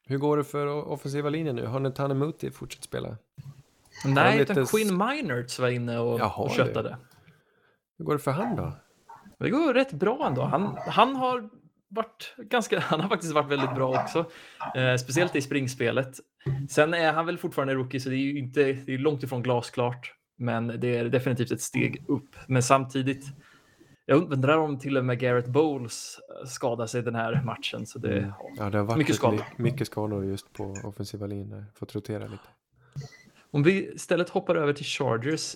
Hur 0.07 0.17
går 0.17 0.37
det 0.37 0.43
för 0.43 0.67
offensiva 0.67 1.29
linjen 1.29 1.55
nu? 1.55 1.65
Har 1.65 1.79
Netanemuti 1.79 2.51
fortsatt 2.51 2.83
spela? 2.83 3.17
Nej, 4.05 4.37
lite 4.39 4.51
utan 4.53 4.65
Quinn 4.65 4.97
Minerts 4.97 5.59
var 5.59 5.67
inne 5.69 5.99
och, 5.99 6.19
Jaha, 6.19 6.43
och 6.43 6.49
det- 6.49 6.55
köttade. 6.55 6.97
Hur 7.97 8.05
går 8.05 8.13
det 8.13 8.19
för 8.19 8.31
han 8.31 8.55
då? 8.55 8.71
Det 9.39 9.49
går 9.49 9.73
rätt 9.73 9.91
bra 9.93 10.27
ändå. 10.27 10.41
Han, 10.41 10.77
han 10.87 11.15
har 11.15 11.49
varit 11.95 12.35
ganska, 12.37 12.79
han 12.89 12.99
har 13.01 13.09
faktiskt 13.09 13.33
varit 13.33 13.51
väldigt 13.51 13.75
bra 13.75 14.01
också. 14.01 14.25
Eh, 14.75 14.95
speciellt 14.97 15.35
i 15.35 15.41
springspelet. 15.41 16.15
Sen 16.69 16.93
är 16.93 17.13
han 17.13 17.25
väl 17.25 17.37
fortfarande 17.37 17.73
rookie 17.73 17.99
så 17.99 18.09
det 18.09 18.15
är 18.15 18.17
ju 18.17 18.37
inte, 18.39 18.63
det 18.73 18.93
är 18.93 18.97
långt 18.97 19.23
ifrån 19.23 19.43
glasklart. 19.43 20.13
Men 20.37 20.67
det 20.79 20.97
är 20.97 21.05
definitivt 21.05 21.51
ett 21.51 21.61
steg 21.61 22.03
upp. 22.07 22.35
Men 22.47 22.63
samtidigt, 22.63 23.25
jag 24.05 24.31
undrar 24.33 24.57
om 24.57 24.79
till 24.79 24.97
och 24.97 25.05
med 25.05 25.19
Garrett 25.19 25.47
Bowles 25.47 26.19
eh, 26.41 26.47
skadar 26.47 26.85
sig 26.87 27.01
den 27.03 27.15
här 27.15 27.41
matchen. 27.45 27.85
Så 27.85 27.99
det, 27.99 28.33
Ja, 28.57 28.69
det 28.69 28.77
har 28.77 28.85
varit 28.85 28.97
Mycket 28.97 29.15
skador. 29.15 29.41
mycket 29.57 29.87
skador 29.87 30.25
just 30.25 30.53
på 30.53 30.75
offensiva 30.83 31.27
linjen 31.27 31.49
där. 31.49 31.65
Fått 31.75 31.95
rotera 31.95 32.23
lite. 32.23 32.43
Om 33.51 33.63
vi 33.63 33.91
istället 33.93 34.29
hoppar 34.29 34.55
över 34.55 34.73
till 34.73 34.85
Chargers. 34.85 35.55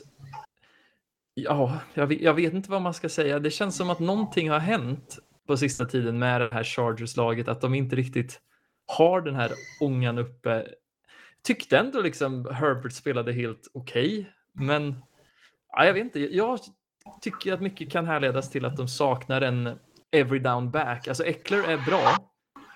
Ja, 1.33 1.79
jag 1.93 2.07
vet, 2.07 2.21
jag 2.21 2.33
vet 2.33 2.53
inte 2.53 2.71
vad 2.71 2.81
man 2.81 2.93
ska 2.93 3.09
säga. 3.09 3.39
Det 3.39 3.51
känns 3.51 3.75
som 3.75 3.89
att 3.89 3.99
någonting 3.99 4.49
har 4.49 4.59
hänt 4.59 5.19
på 5.49 5.57
sista 5.57 5.85
tiden 5.85 6.19
med 6.19 6.41
det 6.41 6.49
här 6.51 6.63
Chargers-laget. 6.63 7.47
Att 7.47 7.61
de 7.61 7.73
inte 7.73 7.95
riktigt 7.95 8.41
har 8.85 9.21
den 9.21 9.35
här 9.35 9.51
ångan 9.79 10.17
uppe. 10.17 10.67
Tyckte 11.43 11.77
ändå 11.77 12.01
liksom 12.01 12.47
Herbert 12.51 12.91
spelade 12.91 13.33
helt 13.33 13.67
okej. 13.73 14.31
men 14.53 14.95
ja, 15.71 15.85
jag 15.85 15.93
vet 15.93 16.03
inte. 16.03 16.19
Jag 16.19 16.59
tycker 17.21 17.53
att 17.53 17.61
mycket 17.61 17.91
kan 17.91 18.05
härledas 18.05 18.49
till 18.49 18.65
att 18.65 18.77
de 18.77 18.87
saknar 18.87 19.41
en 19.41 19.79
every 20.11 20.39
down 20.39 20.71
back. 20.71 21.07
Alltså 21.07 21.23
Eckler 21.25 21.63
är 21.63 21.77
bra. 21.77 22.17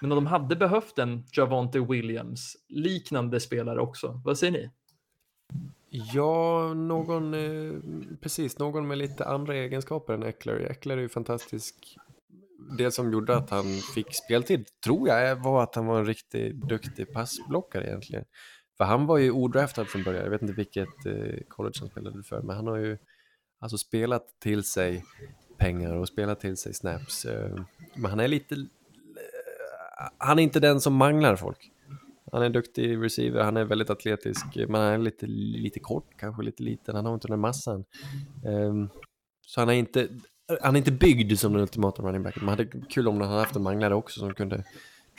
Men 0.02 0.12
om 0.12 0.16
de 0.16 0.26
hade 0.26 0.56
behövt 0.56 1.00
en 1.00 1.24
Javonte 1.32 1.80
Williams 1.80 2.58
liknande 2.70 3.40
spelare 3.40 3.82
också. 3.82 4.22
Vad 4.26 4.38
säger 4.38 4.54
ni? 4.54 4.70
Ja, 5.90 6.74
någon, 6.74 7.34
eh, 7.34 7.74
precis, 8.22 8.60
någon 8.60 8.88
med 8.88 8.98
lite 8.98 9.26
andra 9.26 9.56
egenskaper 9.56 10.14
än 10.14 10.24
Eckler. 10.24 10.72
Eckler 10.72 10.98
är 10.98 11.02
ju 11.02 11.10
fantastisk. 11.10 11.98
Det 12.78 12.92
som 12.92 13.14
gjorde 13.14 13.36
att 13.36 13.50
han 13.50 13.66
fick 13.96 14.16
speltid, 14.16 14.68
tror 14.84 15.08
jag, 15.08 15.36
var 15.36 15.64
att 15.64 15.76
han 15.76 15.86
var 15.86 16.00
en 16.00 16.06
riktigt 16.06 16.56
duktig 16.56 17.14
passblockare 17.14 17.88
egentligen. 17.88 18.26
För 18.78 18.84
han 18.84 19.06
var 19.06 19.18
ju 19.18 19.32
odraftad 19.32 19.86
från 19.86 20.04
början, 20.04 20.24
jag 20.24 20.30
vet 20.30 20.42
inte 20.42 20.54
vilket 20.54 21.06
eh, 21.06 21.44
college 21.48 21.76
han 21.80 21.90
spelade 21.90 22.24
för, 22.24 22.42
men 22.42 22.56
han 22.56 22.68
har 22.68 22.78
ju 22.78 22.98
alltså 23.60 23.78
spelat 23.78 24.26
till 24.40 24.64
sig 24.64 25.04
pengar 25.58 25.96
och 25.96 26.08
spelat 26.08 26.40
till 26.40 26.58
sig 26.58 26.74
snaps. 26.74 27.26
Eh, 27.26 27.56
men 27.96 28.10
han 28.10 28.20
är 28.20 28.28
lite, 28.28 28.56
eh, 28.56 30.10
han 30.18 30.40
är 30.40 30.44
inte 30.44 30.60
den 30.60 30.82
som 30.82 30.96
manglar 30.96 31.36
folk. 31.36 31.70
Han 32.32 32.42
är 32.42 32.46
en 32.46 32.52
duktig 32.52 33.04
receiver, 33.04 33.44
han 33.44 33.58
är 33.58 33.66
väldigt 33.66 33.90
atletisk, 33.90 34.46
men 34.56 34.82
han 34.82 34.94
är 34.94 34.98
lite, 34.98 35.26
lite 35.28 35.80
kort, 35.80 36.08
kanske 36.18 36.44
lite 36.44 36.64
liten, 36.64 36.96
han 36.96 37.06
har 37.06 37.14
inte 37.14 37.28
den 37.28 37.40
massan. 37.40 37.86
Ehm, 38.46 38.90
så 39.42 39.62
han 39.62 39.70
är 39.70 39.74
inte, 39.74 40.08
han 40.62 40.76
är 40.76 40.78
inte 40.78 40.92
byggd 40.92 41.40
som 41.40 41.54
den 41.54 41.62
ultimata 41.62 42.04
running 42.04 42.24
backen. 42.24 42.46
Man 42.46 42.58
hade 42.58 42.66
kul 42.66 43.08
om 43.08 43.22
han 43.22 43.30
hade 43.30 43.42
haft 43.42 43.56
en 43.56 43.64
manglare 43.64 43.96
också 43.96 44.20
som 44.20 44.34
kunde 44.34 44.64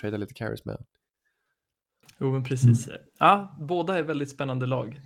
trada 0.00 0.16
lite 0.16 0.34
carries 0.34 0.64
med. 0.64 0.84
Jo, 2.18 2.32
men 2.32 2.44
precis. 2.44 2.88
Ja, 3.18 3.56
båda 3.60 3.98
är 3.98 4.02
väldigt 4.02 4.30
spännande 4.30 4.66
lag. 4.66 5.00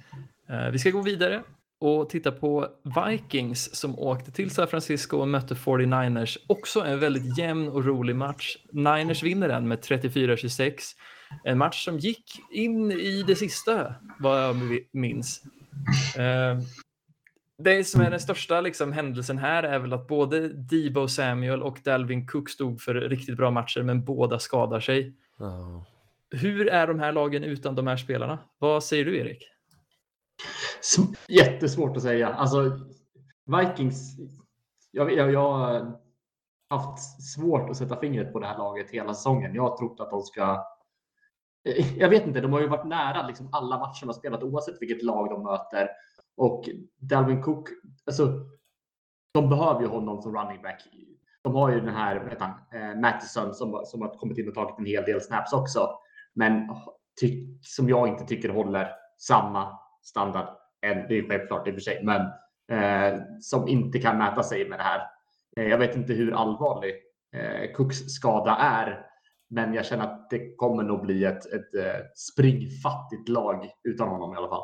Eh, 0.49 0.71
vi 0.71 0.79
ska 0.79 0.91
gå 0.91 1.03
vidare 1.03 1.43
och 1.81 2.11
titta 2.11 2.33
på 2.33 2.69
Vikings 2.83 3.75
som 3.75 3.99
åkte 3.99 4.31
till 4.31 4.51
San 4.51 4.69
Francisco 4.69 5.17
och 5.17 5.29
mötte 5.29 5.55
49ers. 5.55 6.39
Också 6.47 6.81
en 6.81 7.01
väldigt 7.01 7.39
jämn 7.39 7.69
och 7.69 7.85
rolig 7.85 8.17
match. 8.17 8.57
Niners 8.73 9.23
vinner 9.23 9.49
den 9.49 9.69
med 9.69 9.79
34-26. 9.81 10.73
En 11.45 11.59
match 11.59 11.85
som 11.85 11.99
gick 11.99 12.25
in 12.51 12.93
i 12.93 13.23
det 13.23 13.37
sista, 13.37 13.95
vad 14.19 14.45
jag 14.45 14.57
minns. 14.93 15.43
Eh, 16.17 16.59
det 17.59 17.85
som 17.85 18.01
är 18.01 18.11
den 18.11 18.21
största 18.21 18.61
liksom, 18.61 18.93
händelsen 18.93 19.39
här 19.39 19.63
är 19.63 19.79
väl 19.79 19.93
att 19.93 20.07
både 20.07 20.49
Debo 20.49 21.09
Samuel 21.09 21.63
och 21.63 21.79
Dalvin 21.85 22.27
Cook 22.27 22.49
stod 22.49 22.81
för 22.81 22.95
riktigt 22.95 23.37
bra 23.37 23.51
matcher, 23.51 23.83
men 23.83 24.05
båda 24.05 24.39
skadar 24.39 24.81
sig. 24.81 25.17
Ja. 25.39 25.85
Hur 26.31 26.69
är 26.69 26.87
de 26.87 26.99
här 26.99 27.13
lagen 27.13 27.45
utan 27.45 27.75
de 27.75 27.87
här 27.87 27.97
spelarna? 27.97 28.39
Vad 28.59 28.85
säger 28.85 29.05
du, 29.05 29.19
Erik? 29.19 29.49
Jättesvårt 31.29 31.97
att 31.97 32.03
säga. 32.03 32.29
Alltså, 32.29 32.81
Vikings. 33.47 34.17
Jag, 34.91 35.13
jag, 35.13 35.33
jag 35.33 35.53
har 35.53 35.93
haft 36.71 37.23
svårt 37.35 37.71
att 37.71 37.77
sätta 37.77 38.01
fingret 38.01 38.33
på 38.33 38.39
det 38.41 38.47
här 38.47 38.59
laget 38.59 38.91
hela 38.91 39.15
säsongen. 39.15 39.55
Jag 39.55 39.63
har 39.63 39.77
trott 39.77 40.01
att 40.01 40.11
de 40.11 40.23
ska. 40.23 40.65
eh, 41.69 41.99
Jag 41.99 42.09
vet 42.09 42.27
inte, 42.27 42.41
de 42.41 42.53
har 42.53 42.61
ju 42.61 42.69
varit 42.69 42.87
nära 42.87 43.27
liksom 43.27 43.49
alla 43.53 43.79
matcher 43.79 44.01
de 44.01 44.07
har 44.07 44.15
spelat 44.15 44.43
oavsett 44.43 44.83
vilket 44.83 45.03
lag 45.03 45.31
de 45.31 45.43
möter. 45.43 45.89
Och 46.39 46.65
Dalvin 47.01 47.43
Cook, 47.43 47.69
alltså. 48.07 48.33
De 49.35 49.49
behöver 49.49 49.81
ju 49.81 49.87
honom 49.87 50.23
som 50.23 50.37
running 50.37 50.63
back. 50.63 50.83
De 51.43 51.55
har 51.55 51.71
ju 51.71 51.81
den 51.81 51.95
här, 51.95 52.37
han, 52.41 52.51
eh, 52.81 53.01
Mattison 53.01 53.55
som, 53.55 53.81
som 53.85 54.01
har 54.03 54.19
kommit 54.19 54.39
in 54.39 54.49
och 54.49 54.55
tagit 54.55 54.79
en 54.79 54.87
hel 54.87 55.05
del 55.05 55.21
snaps 55.21 55.53
också. 55.53 55.91
Men 56.35 56.71
oh, 56.71 56.89
ty, 57.21 57.47
som 57.63 57.89
jag 57.89 58.09
inte 58.09 58.25
tycker 58.25 58.49
håller 58.49 58.89
samma 59.19 59.79
standard. 60.03 60.49
än- 60.87 61.07
Det 61.09 61.19
är 61.19 61.29
självklart 61.29 61.69
i 61.69 61.71
och 61.71 61.75
för 61.75 61.81
sig, 61.81 62.05
men 62.05 62.21
eh, 62.73 63.21
som 63.41 63.69
inte 63.69 63.99
kan 63.99 64.19
mäta 64.19 64.43
sig 64.43 64.69
med 64.69 64.79
det 64.79 64.83
här. 64.83 65.01
Eh, 65.57 65.65
jag 65.69 65.79
vet 65.79 65.97
inte 65.97 66.13
hur 66.13 66.33
allvarlig 66.35 66.95
eh, 67.37 67.73
Cooks 67.73 67.97
skada 67.99 68.57
är, 68.57 69.07
men 69.51 69.75
jag 69.75 69.85
känner 69.87 70.05
att 70.05 70.31
det 70.31 70.57
kommer 70.57 70.83
nog 70.83 71.03
bli 71.03 71.25
ett, 71.25 71.47
ett 71.47 71.75
ett 71.75 72.19
springfattigt 72.19 73.29
lag 73.29 73.71
utan 73.85 74.09
honom 74.09 74.35
i 74.35 74.37
alla 74.37 74.49
fall. 74.49 74.63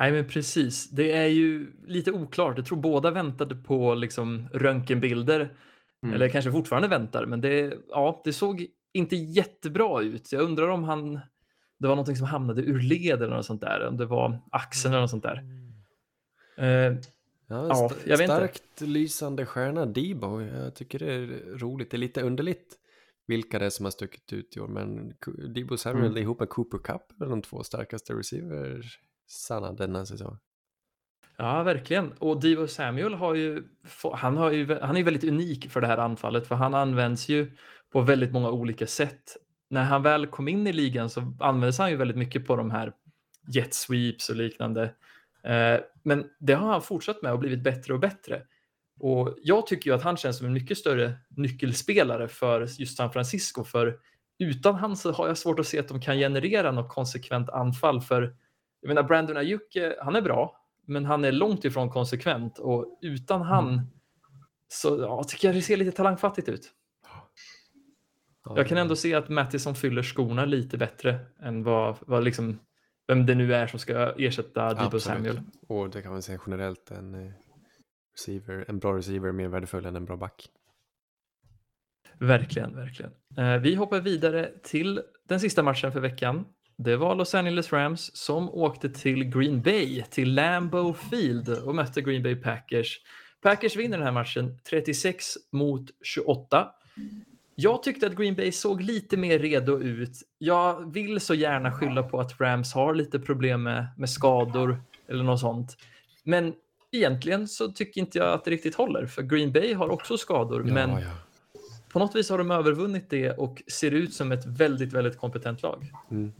Nej, 0.00 0.12
men 0.12 0.24
precis. 0.28 0.90
Det 0.90 1.12
är 1.12 1.26
ju 1.26 1.72
lite 1.86 2.12
oklart. 2.12 2.56
Jag 2.56 2.66
tror 2.66 2.78
båda 2.78 3.10
väntade 3.10 3.54
på 3.56 3.94
liksom 3.94 4.48
röntgenbilder, 4.52 5.54
Mm. 6.04 6.14
eller 6.14 6.28
kanske 6.28 6.52
fortfarande 6.52 6.88
väntar, 6.88 7.26
men 7.26 7.40
det, 7.40 7.74
ja, 7.88 8.22
det 8.24 8.32
såg 8.32 8.66
inte 8.92 9.16
jättebra 9.16 10.02
ut. 10.02 10.32
Jag 10.32 10.42
undrar 10.42 10.68
om 10.68 10.84
han, 10.84 11.12
det 11.78 11.88
var 11.88 11.96
någonting 11.96 12.16
som 12.16 12.26
hamnade 12.26 12.62
ur 12.62 12.80
led 12.80 13.22
eller 13.22 13.36
något 13.36 13.46
sånt 13.46 13.60
där, 13.60 13.86
om 13.86 13.96
det 13.96 14.06
var 14.06 14.38
axeln 14.50 14.94
eller 14.94 15.00
något 15.00 15.10
sånt 15.10 15.22
där. 15.22 15.42
Eh, 16.56 16.96
Ja, 17.46 17.66
Ja, 17.68 17.90
jag 18.04 18.18
vet 18.18 18.20
inte. 18.20 18.34
starkt 18.36 18.80
lysande 18.80 19.46
stjärna, 19.46 19.86
Debo. 19.86 20.40
Jag 20.42 20.74
tycker 20.74 20.98
det 20.98 21.12
är 21.12 21.26
roligt. 21.58 21.90
Det 21.90 21.96
är 21.96 21.98
lite 21.98 22.22
underligt 22.22 22.76
vilka 23.26 23.58
det 23.58 23.66
är 23.66 23.70
som 23.70 23.86
har 23.86 23.90
stuckit 23.90 24.32
ut 24.32 24.56
i 24.56 24.60
år, 24.60 24.68
men 24.68 25.14
Debo 25.54 25.76
Samuel 25.76 26.06
Mm. 26.06 26.22
ihop 26.22 26.40
med 26.40 26.48
Cooper 26.48 26.78
Cup 26.78 27.20
är 27.22 27.26
de 27.26 27.42
två 27.42 27.62
starkaste 27.62 28.12
Sanna, 29.26 29.72
denna 29.72 30.06
säsong. 30.06 30.38
Ja, 31.36 31.62
verkligen. 31.62 32.12
Och 32.12 32.40
Divo 32.40 32.66
Samuel 32.66 33.14
har 33.14 33.34
ju, 33.34 33.62
han, 34.12 34.36
har 34.36 34.50
ju, 34.50 34.78
han 34.80 34.90
är 34.90 34.98
ju 34.98 35.04
väldigt 35.04 35.24
unik 35.24 35.70
för 35.70 35.80
det 35.80 35.86
här 35.86 35.98
anfallet, 35.98 36.46
för 36.46 36.54
han 36.54 36.74
används 36.74 37.28
ju 37.28 37.50
på 37.92 38.00
väldigt 38.00 38.32
många 38.32 38.50
olika 38.50 38.86
sätt. 38.86 39.36
När 39.70 39.84
han 39.84 40.02
väl 40.02 40.26
kom 40.26 40.48
in 40.48 40.66
i 40.66 40.72
ligan 40.72 41.10
så 41.10 41.34
användes 41.40 41.78
han 41.78 41.90
ju 41.90 41.96
väldigt 41.96 42.16
mycket 42.16 42.46
på 42.46 42.56
de 42.56 42.70
här 42.70 42.92
jet 43.48 43.74
sweeps 43.74 44.28
och 44.28 44.36
liknande. 44.36 44.82
Eh, 45.44 45.80
men 46.02 46.24
det 46.40 46.54
har 46.54 46.72
han 46.72 46.82
fortsatt 46.82 47.22
med 47.22 47.32
och 47.32 47.38
blivit 47.38 47.62
bättre 47.62 47.94
och 47.94 48.00
bättre. 48.00 48.42
Och 49.00 49.36
jag 49.42 49.66
tycker 49.66 49.90
ju 49.90 49.96
att 49.96 50.02
han 50.02 50.16
känns 50.16 50.38
som 50.38 50.46
en 50.46 50.52
mycket 50.52 50.78
större 50.78 51.14
nyckelspelare 51.36 52.28
för 52.28 52.60
just 52.60 52.96
San 52.96 53.12
Francisco, 53.12 53.64
för 53.64 53.98
utan 54.38 54.74
han 54.74 54.96
så 54.96 55.12
har 55.12 55.28
jag 55.28 55.38
svårt 55.38 55.58
att 55.58 55.66
se 55.66 55.78
att 55.78 55.88
de 55.88 56.00
kan 56.00 56.16
generera 56.16 56.72
något 56.72 56.88
konsekvent 56.88 57.50
anfall, 57.50 58.00
för 58.00 58.36
jag 58.82 58.88
menar 58.88 59.02
Brandon 59.02 59.36
Ayuk, 59.36 59.76
eh, 59.76 59.92
han 60.00 60.16
är 60.16 60.22
bra, 60.22 60.56
men 60.86 61.04
han 61.04 61.24
är 61.24 61.32
långt 61.32 61.64
ifrån 61.64 61.90
konsekvent 61.90 62.58
och 62.58 62.98
utan 63.02 63.42
han 63.42 63.80
så 64.68 64.98
ja, 65.00 65.24
tycker 65.24 65.48
jag 65.48 65.54
det 65.54 65.62
ser 65.62 65.76
lite 65.76 65.92
talangfattigt 65.92 66.48
ut. 66.48 66.72
Ja, 68.44 68.56
Jag 68.56 68.68
kan 68.68 68.78
ändå 68.78 68.96
se 68.96 69.14
att 69.14 69.28
Mattison 69.28 69.74
fyller 69.74 70.02
skorna 70.02 70.44
lite 70.44 70.78
bättre 70.78 71.18
än 71.40 71.62
vad, 71.62 71.96
vad 72.00 72.24
liksom, 72.24 72.58
vem 73.06 73.26
det 73.26 73.34
nu 73.34 73.54
är 73.54 73.66
som 73.66 73.78
ska 73.78 74.12
ersätta 74.18 74.74
Debo. 74.74 75.00
Samuel. 75.00 75.40
Och 75.68 75.90
det 75.90 76.02
kan 76.02 76.12
man 76.12 76.22
säga 76.22 76.40
generellt, 76.46 76.90
en, 76.90 77.14
eh, 77.14 77.32
receiver, 78.12 78.64
en 78.68 78.78
bra 78.78 78.96
receiver 78.96 79.28
är 79.28 79.32
mer 79.32 79.48
värdefull 79.48 79.86
än 79.86 79.96
en 79.96 80.04
bra 80.04 80.16
back. 80.16 80.48
Verkligen, 82.18 82.76
verkligen. 82.76 83.12
Eh, 83.38 83.56
Vi 83.56 83.74
hoppar 83.74 84.00
vidare 84.00 84.50
till 84.62 85.02
den 85.28 85.40
sista 85.40 85.62
matchen 85.62 85.92
för 85.92 86.00
veckan. 86.00 86.44
Det 86.82 86.96
var 86.96 87.14
Los 87.14 87.34
Angeles 87.34 87.72
Rams 87.72 88.16
som 88.16 88.50
åkte 88.50 88.90
till 88.90 89.24
Green 89.24 89.62
Bay, 89.62 90.04
till 90.10 90.34
Lambeau 90.34 90.94
Field 90.94 91.48
och 91.48 91.74
mötte 91.74 92.00
Green 92.02 92.22
Bay 92.22 92.36
Packers. 92.36 93.00
Packers 93.42 93.76
vinner 93.76 93.96
den 93.96 94.06
här 94.06 94.12
matchen 94.12 94.58
36 94.70 95.24
mot 95.52 95.90
28. 96.02 96.68
Jag 97.54 97.82
tyckte 97.82 98.06
att 98.06 98.16
Green 98.16 98.34
Bay 98.34 98.52
såg 98.52 98.80
lite 98.82 99.16
mer 99.16 99.38
redo 99.38 99.78
ut. 99.80 100.10
Jag 100.38 100.92
vill 100.92 101.20
så 101.20 101.34
gärna 101.34 101.72
skylla 101.72 102.02
på 102.02 102.20
att 102.20 102.40
Rams 102.40 102.74
har 102.74 102.94
lite 102.94 103.18
problem 103.18 103.62
med, 103.62 103.86
med 103.96 104.10
skador 104.10 104.82
eller 105.08 105.24
något 105.24 105.40
sånt. 105.40 105.76
Men 106.24 106.54
egentligen 106.92 107.48
så 107.48 107.72
tycker 107.72 108.00
inte 108.00 108.18
jag 108.18 108.32
att 108.32 108.44
det 108.44 108.50
riktigt 108.50 108.74
håller, 108.74 109.06
för 109.06 109.22
Green 109.22 109.52
Bay 109.52 109.74
har 109.74 109.88
också 109.88 110.18
skador, 110.18 110.64
Ja, 110.66 110.74
men 110.74 110.90
ja. 110.90 111.10
På 111.92 111.98
något 111.98 112.14
vis 112.14 112.30
har 112.30 112.38
de 112.38 112.50
övervunnit 112.50 113.10
det 113.10 113.30
och 113.30 113.62
ser 113.66 113.90
ut 113.90 114.14
som 114.14 114.32
ett 114.32 114.46
väldigt, 114.46 114.92
väldigt 114.92 115.18
kompetent 115.18 115.62
lag. 115.62 115.92
Mm. 116.10 116.32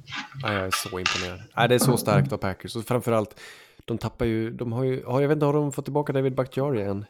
Ja, 0.42 0.52
jag 0.52 0.66
är 0.66 0.70
så 0.70 0.98
imponerad. 0.98 1.40
Nej, 1.56 1.68
det 1.68 1.74
är 1.74 1.78
så 1.78 1.96
starkt 1.96 2.32
av 2.32 2.36
Packers. 2.36 2.76
Och 2.76 2.84
framförallt, 2.84 3.40
de 3.84 3.98
tappar 3.98 4.26
ju, 4.26 4.50
de 4.50 4.72
har 4.72 4.84
ju, 4.84 5.04
har, 5.04 5.20
jag 5.20 5.28
vet 5.28 5.36
inte, 5.36 5.46
har 5.46 5.52
de 5.52 5.72
fått 5.72 5.84
tillbaka 5.84 6.12
David 6.12 6.34
Bakhtiari 6.34 6.82
än? 6.82 7.04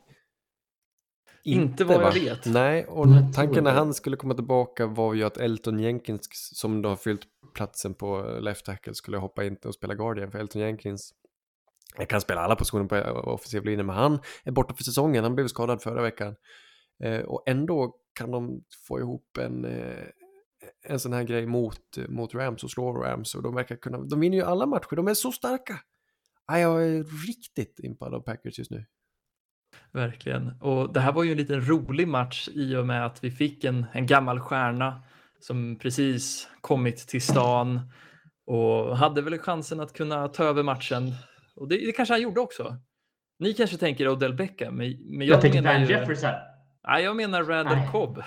Inte 1.44 1.84
vad 1.84 2.02
jag 2.02 2.12
vet. 2.12 2.46
Nej, 2.46 2.84
och 2.84 3.08
jag 3.08 3.34
tanken 3.34 3.64
när 3.64 3.70
inte. 3.70 3.78
han 3.78 3.94
skulle 3.94 4.16
komma 4.16 4.34
tillbaka 4.34 4.86
var 4.86 5.14
ju 5.14 5.24
att 5.24 5.36
Elton 5.36 5.78
Jenkins, 5.78 6.28
som 6.32 6.82
då 6.82 6.88
har 6.88 6.96
fyllt 6.96 7.22
platsen 7.54 7.94
på 7.94 8.38
left 8.40 8.64
tackle, 8.64 8.94
skulle 8.94 9.16
hoppa 9.16 9.44
in 9.44 9.56
och 9.64 9.74
spela 9.74 9.94
Guardian. 9.94 10.30
För 10.30 10.38
Elton 10.38 10.62
Jenkins, 10.62 11.14
jag 11.98 12.08
kan 12.08 12.20
spela 12.20 12.40
alla 12.40 12.56
positioner 12.56 12.84
på 12.84 12.96
offensiv 13.30 13.64
linje, 13.64 13.84
men 13.84 13.96
han 13.96 14.18
är 14.44 14.52
borta 14.52 14.74
för 14.74 14.84
säsongen. 14.84 15.24
Han 15.24 15.34
blev 15.34 15.48
skadad 15.48 15.82
förra 15.82 16.02
veckan. 16.02 16.34
Eh, 17.02 17.20
och 17.20 17.42
ändå 17.46 17.94
kan 18.12 18.30
de 18.30 18.64
få 18.88 18.98
ihop 18.98 19.38
en, 19.38 19.64
eh, 19.64 20.04
en 20.82 21.00
sån 21.00 21.12
här 21.12 21.22
grej 21.22 21.46
mot, 21.46 21.98
mot 22.08 22.34
Rams 22.34 22.64
och 22.64 22.70
slå 22.70 22.92
Rams. 22.92 23.34
Och 23.34 23.42
de 23.42 23.54
verkar 23.54 23.76
kunna, 23.76 23.98
de 23.98 24.20
vinner 24.20 24.36
ju 24.36 24.44
alla 24.44 24.66
matcher, 24.66 24.96
de 24.96 25.08
är 25.08 25.14
så 25.14 25.32
starka. 25.32 25.80
Ah, 26.46 26.58
jag 26.58 26.84
är 26.84 27.26
riktigt 27.26 27.80
impad 27.82 28.14
av 28.14 28.20
Packers 28.20 28.58
just 28.58 28.70
nu. 28.70 28.86
Verkligen. 29.92 30.52
Och 30.60 30.92
det 30.92 31.00
här 31.00 31.12
var 31.12 31.24
ju 31.24 31.32
en 31.32 31.38
liten 31.38 31.68
rolig 31.68 32.08
match 32.08 32.48
i 32.52 32.76
och 32.76 32.86
med 32.86 33.06
att 33.06 33.24
vi 33.24 33.30
fick 33.30 33.64
en, 33.64 33.86
en 33.92 34.06
gammal 34.06 34.40
stjärna 34.40 35.02
som 35.40 35.78
precis 35.78 36.48
kommit 36.60 36.96
till 36.96 37.22
stan 37.22 37.80
och 38.46 38.96
hade 38.96 39.22
väl 39.22 39.38
chansen 39.38 39.80
att 39.80 39.92
kunna 39.92 40.28
ta 40.28 40.44
över 40.44 40.62
matchen. 40.62 41.12
Och 41.56 41.68
det, 41.68 41.86
det 41.86 41.92
kanske 41.92 42.14
han 42.14 42.22
gjorde 42.22 42.40
också. 42.40 42.76
Ni 43.38 43.54
kanske 43.54 43.76
tänker 43.76 44.08
Odell 44.08 44.34
Beckham, 44.34 44.74
men, 44.74 44.86
jag, 44.88 45.28
Jag, 45.28 45.40
tänker 45.40 45.78
ju... 45.78 45.86
Jefferson. 45.86 46.30
Nej, 46.88 47.04
jag 47.04 47.16
menar 47.16 47.44
Randall 47.44 47.76
Nej. 47.76 47.88
Cobb. 47.92 48.22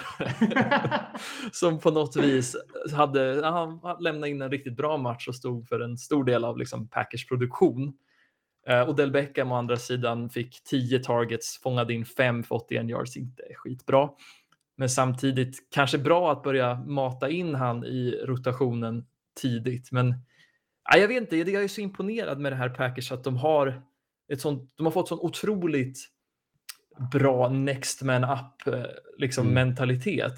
som 1.51 1.79
på 1.79 1.91
något 1.91 2.15
vis 2.15 2.55
hade, 2.93 3.41
han 3.43 3.79
lämnade 3.99 4.29
in 4.29 4.41
en 4.41 4.51
riktigt 4.51 4.77
bra 4.77 4.97
match 4.97 5.27
och 5.27 5.35
stod 5.35 5.67
för 5.67 5.79
en 5.79 5.97
stor 5.97 6.23
del 6.23 6.45
av 6.45 6.57
liksom 6.57 6.87
Packers 6.87 7.27
produktion. 7.27 7.93
Uh, 8.69 8.89
Odell 8.89 9.11
Beckham 9.11 9.51
å 9.51 9.55
andra 9.55 9.77
sidan 9.77 10.29
fick 10.29 10.63
10 10.63 10.99
targets, 10.99 11.61
fångade 11.63 11.93
in 11.93 12.05
5 12.05 12.43
för 12.43 12.55
81 12.55 12.89
yards, 12.89 13.17
inte 13.17 13.43
skitbra. 13.55 14.09
Men 14.77 14.89
samtidigt 14.89 15.69
kanske 15.71 15.97
bra 15.97 16.31
att 16.31 16.43
börja 16.43 16.75
mata 16.75 17.29
in 17.29 17.55
han 17.55 17.83
i 17.83 18.21
rotationen 18.23 19.05
tidigt. 19.41 19.91
Men 19.91 20.07
nej, 20.91 21.01
jag 21.01 21.07
vet 21.07 21.21
inte, 21.21 21.37
jag 21.51 21.63
är 21.63 21.67
så 21.67 21.81
imponerad 21.81 22.39
med 22.39 22.51
det 22.51 22.55
här 22.55 22.69
Packers 22.69 23.11
att 23.11 23.23
de 23.23 23.37
har, 23.37 23.81
ett 24.31 24.41
sånt, 24.41 24.73
de 24.75 24.85
har 24.85 24.91
fått 24.91 25.07
sån 25.07 25.19
otroligt 25.19 26.14
bra 27.11 27.49
next 27.49 28.01
man 28.01 28.23
up 28.23 28.67
eh, 28.75 28.83
liksom 29.17 29.47
Mm. 29.47 29.53
mentalitet. 29.53 30.33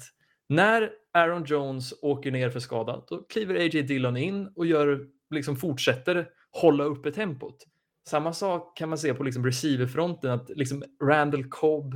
När 0.48 0.90
Aaron 1.12 1.44
Jones 1.44 1.94
åker 2.02 2.30
ner 2.30 2.50
för 2.50 2.60
skada, 2.60 3.04
då 3.08 3.22
kliver 3.22 3.54
A.J. 3.54 3.82
Dillon 3.82 4.16
in 4.16 4.52
och 4.56 4.66
gör, 4.66 5.06
liksom 5.30 5.56
fortsätter 5.56 6.28
hålla 6.50 6.84
uppe 6.84 7.12
tempot. 7.12 7.56
Samma 8.08 8.32
sak 8.32 8.76
kan 8.78 8.88
man 8.88 8.98
se 8.98 9.14
på 9.14 9.22
liksom 9.22 9.46
receiverfronten, 9.46 10.30
att 10.30 10.48
liksom 10.48 10.84
Randall 11.02 11.44
Cobb, 11.44 11.94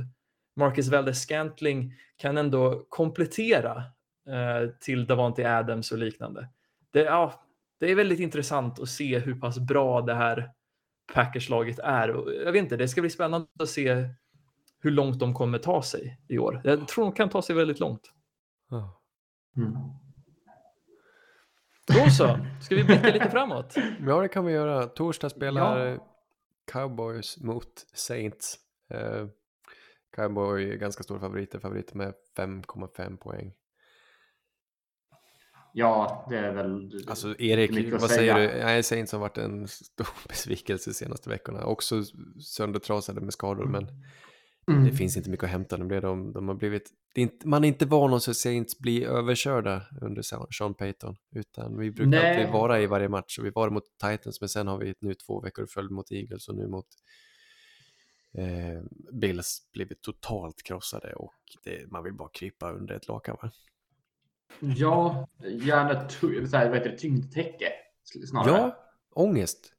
Marcus 0.55 0.89
Valdes-Scantling 0.91 1.91
kan 2.17 2.37
ändå 2.37 2.85
komplettera 2.89 3.77
eh, 4.29 4.69
till 4.79 5.05
Davante 5.05 5.57
Adams 5.57 5.91
och 5.91 5.97
liknande. 5.97 6.49
Det, 6.91 7.01
ja, 7.01 7.43
det 7.79 7.91
är 7.91 7.95
väldigt 7.95 8.19
intressant 8.19 8.79
att 8.79 8.89
se 8.89 9.19
hur 9.19 9.39
pass 9.39 9.59
bra 9.59 10.01
det 10.01 10.13
här 10.13 10.51
Packers-laget 11.13 11.79
är. 11.79 12.09
Och 12.11 12.33
jag 12.33 12.51
vet 12.51 12.63
inte, 12.63 12.77
det 12.77 12.87
ska 12.87 13.01
bli 13.01 13.09
spännande 13.09 13.47
att 13.59 13.69
se 13.69 14.07
hur 14.83 14.91
långt 14.91 15.19
de 15.19 15.33
kommer 15.33 15.57
ta 15.57 15.81
sig 15.81 16.19
i 16.27 16.37
år. 16.37 16.61
Jag 16.63 16.87
tror 16.87 17.05
de 17.05 17.13
kan 17.13 17.29
ta 17.29 17.41
sig 17.41 17.55
väldigt 17.55 17.79
långt. 17.79 18.01
Ja. 18.69 19.01
Mm. 19.57 19.73
Då 21.87 22.09
så, 22.09 22.39
ska 22.61 22.75
vi 22.75 22.83
blicka 22.83 23.13
lite 23.13 23.29
framåt? 23.29 23.75
Ja, 24.07 24.21
det 24.21 24.27
kan 24.27 24.45
vi 24.45 24.53
göra. 24.53 24.87
Torsdag 24.87 25.29
spelar 25.29 25.99
Cowboys 26.71 27.37
mot 27.41 27.85
Saints. 27.93 28.59
Eh, 28.89 29.27
Cowboy 30.15 30.69
är 30.69 30.75
ganska 30.75 31.03
stora 31.03 31.19
favoriter, 31.19 31.59
favoriter 31.59 31.97
med 31.97 32.13
5,5 32.37 33.17
poäng. 33.17 33.53
Ja, 35.73 36.25
det 36.29 36.37
är 36.37 36.51
väl... 36.51 36.91
Alltså 37.07 37.39
Erik, 37.39 37.91
vad 37.91 38.09
säger 38.11 38.35
säga. 38.35 38.53
du? 38.53 38.63
Nej, 38.63 38.83
Saints 38.83 39.11
har 39.11 39.19
varit 39.19 39.37
en 39.37 39.67
stor 39.67 40.07
besvikelse 40.27 40.89
de 40.89 40.93
senaste 40.93 41.29
veckorna. 41.29 41.65
Också 41.65 42.03
söndertrasade 42.41 43.21
med 43.21 43.33
skador, 43.33 43.65
men 43.65 43.87
Mm. 44.67 44.85
det 44.85 44.91
finns 44.91 45.17
inte 45.17 45.29
mycket 45.29 45.43
att 45.43 45.49
hämta. 45.49 45.77
Blir 45.77 46.01
de, 46.01 46.33
de 46.33 46.47
har 46.47 46.55
blivit, 46.55 46.91
det 47.13 47.21
är 47.21 47.23
inte, 47.23 47.47
man 47.47 47.63
är 47.63 47.67
inte 47.67 47.85
van 47.85 48.13
att 48.13 48.23
se 48.23 48.33
Saints 48.33 48.79
bli 48.79 49.05
överkörda 49.05 49.85
under 50.01 50.21
Sean 50.51 50.73
Payton, 50.73 51.15
utan 51.35 51.77
vi 51.77 51.91
brukar 51.91 52.09
Nej. 52.09 52.37
alltid 52.39 52.53
vara 52.53 52.81
i 52.81 52.85
varje 52.85 53.09
match. 53.09 53.39
Och 53.39 53.45
vi 53.45 53.49
var 53.49 53.69
mot 53.69 53.83
Titans, 54.03 54.41
men 54.41 54.49
sen 54.49 54.67
har 54.67 54.77
vi 54.77 54.95
nu 54.99 55.13
två 55.13 55.41
veckor 55.41 55.65
i 55.65 55.67
följd 55.67 55.91
mot 55.91 56.11
Eagles 56.11 56.47
och 56.47 56.55
nu 56.55 56.67
mot 56.67 56.85
eh, 58.37 58.83
Bills 59.13 59.69
blivit 59.73 60.01
totalt 60.01 60.63
krossade 60.63 61.13
och 61.13 61.33
det, 61.63 61.91
man 61.91 62.03
vill 62.03 62.13
bara 62.13 62.29
krypa 62.33 62.71
under 62.71 62.95
ett 62.95 63.07
lakan. 63.07 63.37
Va? 63.41 63.51
Ja, 64.59 65.27
gärna 65.49 66.07
tu- 66.07 66.47
så 66.47 66.57
här, 66.57 66.69
vad 66.69 66.77
heter 66.77 66.89
det, 66.91 66.97
tyngdtäcke 66.97 67.65
snarare. 68.29 68.51
Ja, 68.57 68.77
ångest. 69.11 69.73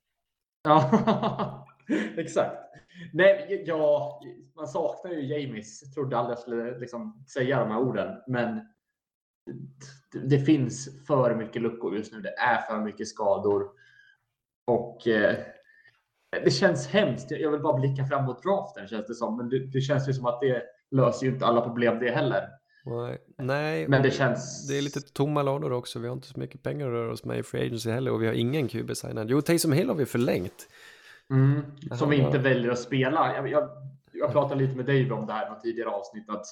Ja, 0.63 1.67
exakt. 2.17 2.57
Nej, 3.13 3.65
ja, 3.67 4.21
man 4.57 4.67
saknar 4.67 5.13
ju 5.13 5.21
James. 5.21 5.83
Jag 5.83 5.95
trodde 5.95 6.17
aldrig 6.17 6.33
jag 6.33 6.39
skulle 6.43 6.79
liksom 6.79 7.25
säga 7.29 7.59
de 7.61 7.71
här 7.71 7.81
orden, 7.81 8.17
men 8.27 8.61
det, 10.13 10.39
finns 10.39 11.07
för 11.07 11.35
mycket 11.35 11.63
luckor 11.63 11.97
just 11.97 12.13
nu. 12.13 12.21
Det 12.21 12.35
är 12.39 12.61
för 12.61 12.85
mycket 12.85 13.09
skador 13.09 13.71
och 14.67 15.09
eh, 15.09 15.37
det 16.45 16.51
känns 16.51 16.87
hemskt. 16.87 17.31
Jag 17.31 17.51
vill 17.51 17.61
bara 17.61 17.79
blicka 17.79 18.05
fram 18.05 18.25
mot 18.25 18.43
draften 18.43 18.89
känns 18.89 19.07
det 19.07 19.15
som, 19.15 19.37
men 19.37 19.49
det, 19.49 19.67
det 19.67 19.81
känns 19.81 20.09
ju 20.09 20.13
som 20.13 20.27
att 20.27 20.41
det 20.41 20.63
löser 20.91 21.27
ju 21.27 21.33
inte 21.33 21.47
alla 21.47 21.61
problem 21.61 21.99
det 21.99 22.11
heller. 22.11 22.49
Nej, 22.85 23.19
Nej 23.39 23.89
Men 23.89 24.03
det 24.03 24.11
känns- 24.11 24.69
Det 24.69 24.79
är 24.79 24.83
lite 24.83 25.01
tomma 25.01 25.43
lador 25.43 25.73
också. 25.73 25.99
Vi 25.99 26.09
har 26.09 26.15
inte 26.15 26.29
så 26.29 26.41
mycket 26.41 26.63
pengar 26.63 26.87
att 26.87 26.93
röra 26.93 27.13
oss 27.13 27.25
med 27.25 27.39
i 27.39 27.43
Free 27.43 27.67
Agency 27.67 27.91
heller 27.91 28.11
och 28.11 28.23
vi 28.23 28.27
har 28.27 28.35
ingen 28.35 28.69
QB 28.69 28.97
signad. 28.97 29.31
Jo, 29.31 29.41
Taysom 29.41 29.73
Hill 29.73 29.89
har 29.89 29.95
vi 29.97 30.07
förlängt. 30.07 30.69
Mm, 31.31 31.63
som 31.97 32.13
Jaha. 32.13 32.27
inte 32.27 32.39
väljer 32.39 32.71
att 32.71 32.79
spela. 32.79 33.35
Jag, 33.35 33.49
jag, 33.49 33.69
jag 34.13 34.33
pratade 34.33 34.61
lite 34.61 34.77
med 34.77 34.87
Dave 34.87 35.11
om 35.11 35.27
det 35.27 35.33
här 35.33 35.57
i 35.57 35.61
tidigare 35.63 35.91
avsnitt. 35.91 36.31
Att 36.31 36.47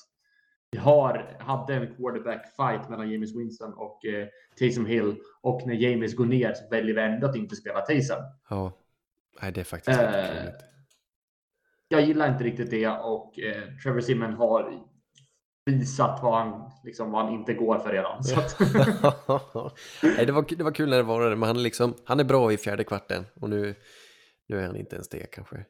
vi 0.70 0.78
har, 0.78 1.36
hade 1.40 1.74
en 1.74 1.94
quarterback 1.94 2.46
fight 2.56 2.88
mellan 2.90 3.10
James 3.10 3.36
Winston 3.36 3.74
och 3.74 4.04
eh, 4.04 4.28
Taysom 4.58 4.86
Hill. 4.86 5.16
Och 5.40 5.66
när 5.66 5.74
James 5.74 6.16
går 6.16 6.26
ner 6.26 6.54
så 6.54 6.68
väljer 6.70 6.94
vi 6.94 7.00
ändå 7.00 7.26
att 7.26 7.36
inte 7.36 7.56
spela 7.56 7.80
Taysom. 7.80 8.22
Ja, 8.48 8.72
nej 9.42 9.52
det 9.52 9.60
är 9.60 9.64
faktiskt 9.64 10.00
Eh. 10.00 10.52
Jag 11.88 12.02
gillar 12.02 12.32
inte 12.32 12.44
riktigt 12.44 12.70
det 12.70 12.88
och 12.88 13.38
eh, 13.38 13.62
Trevor 13.82 14.00
Simon 14.00 14.32
har 14.32 14.82
visat 15.66 16.20
vad 16.22 16.38
han, 16.38 16.70
liksom, 16.84 17.12
vad 17.12 17.24
han 17.24 17.34
inte 17.34 17.54
går 17.54 17.78
för 17.78 17.92
redan. 17.92 18.22
Nej, 20.16 20.26
det, 20.26 20.32
var, 20.32 20.56
det 20.56 20.64
var 20.64 20.72
kul 20.72 20.90
när 20.90 20.96
det 20.96 21.02
var 21.02 21.30
det, 21.30 21.36
men 21.36 21.46
han, 21.46 21.56
är 21.56 21.60
liksom, 21.60 21.94
han 22.04 22.20
är 22.20 22.24
bra 22.24 22.52
i 22.52 22.56
fjärde 22.56 22.84
kvarten 22.84 23.24
och 23.40 23.50
nu, 23.50 23.74
nu 24.52 24.58
är 24.62 24.66
han 24.66 24.76
inte 24.76 24.96
ens 24.96 25.08
det 25.08 25.26
kanske. 25.32 25.64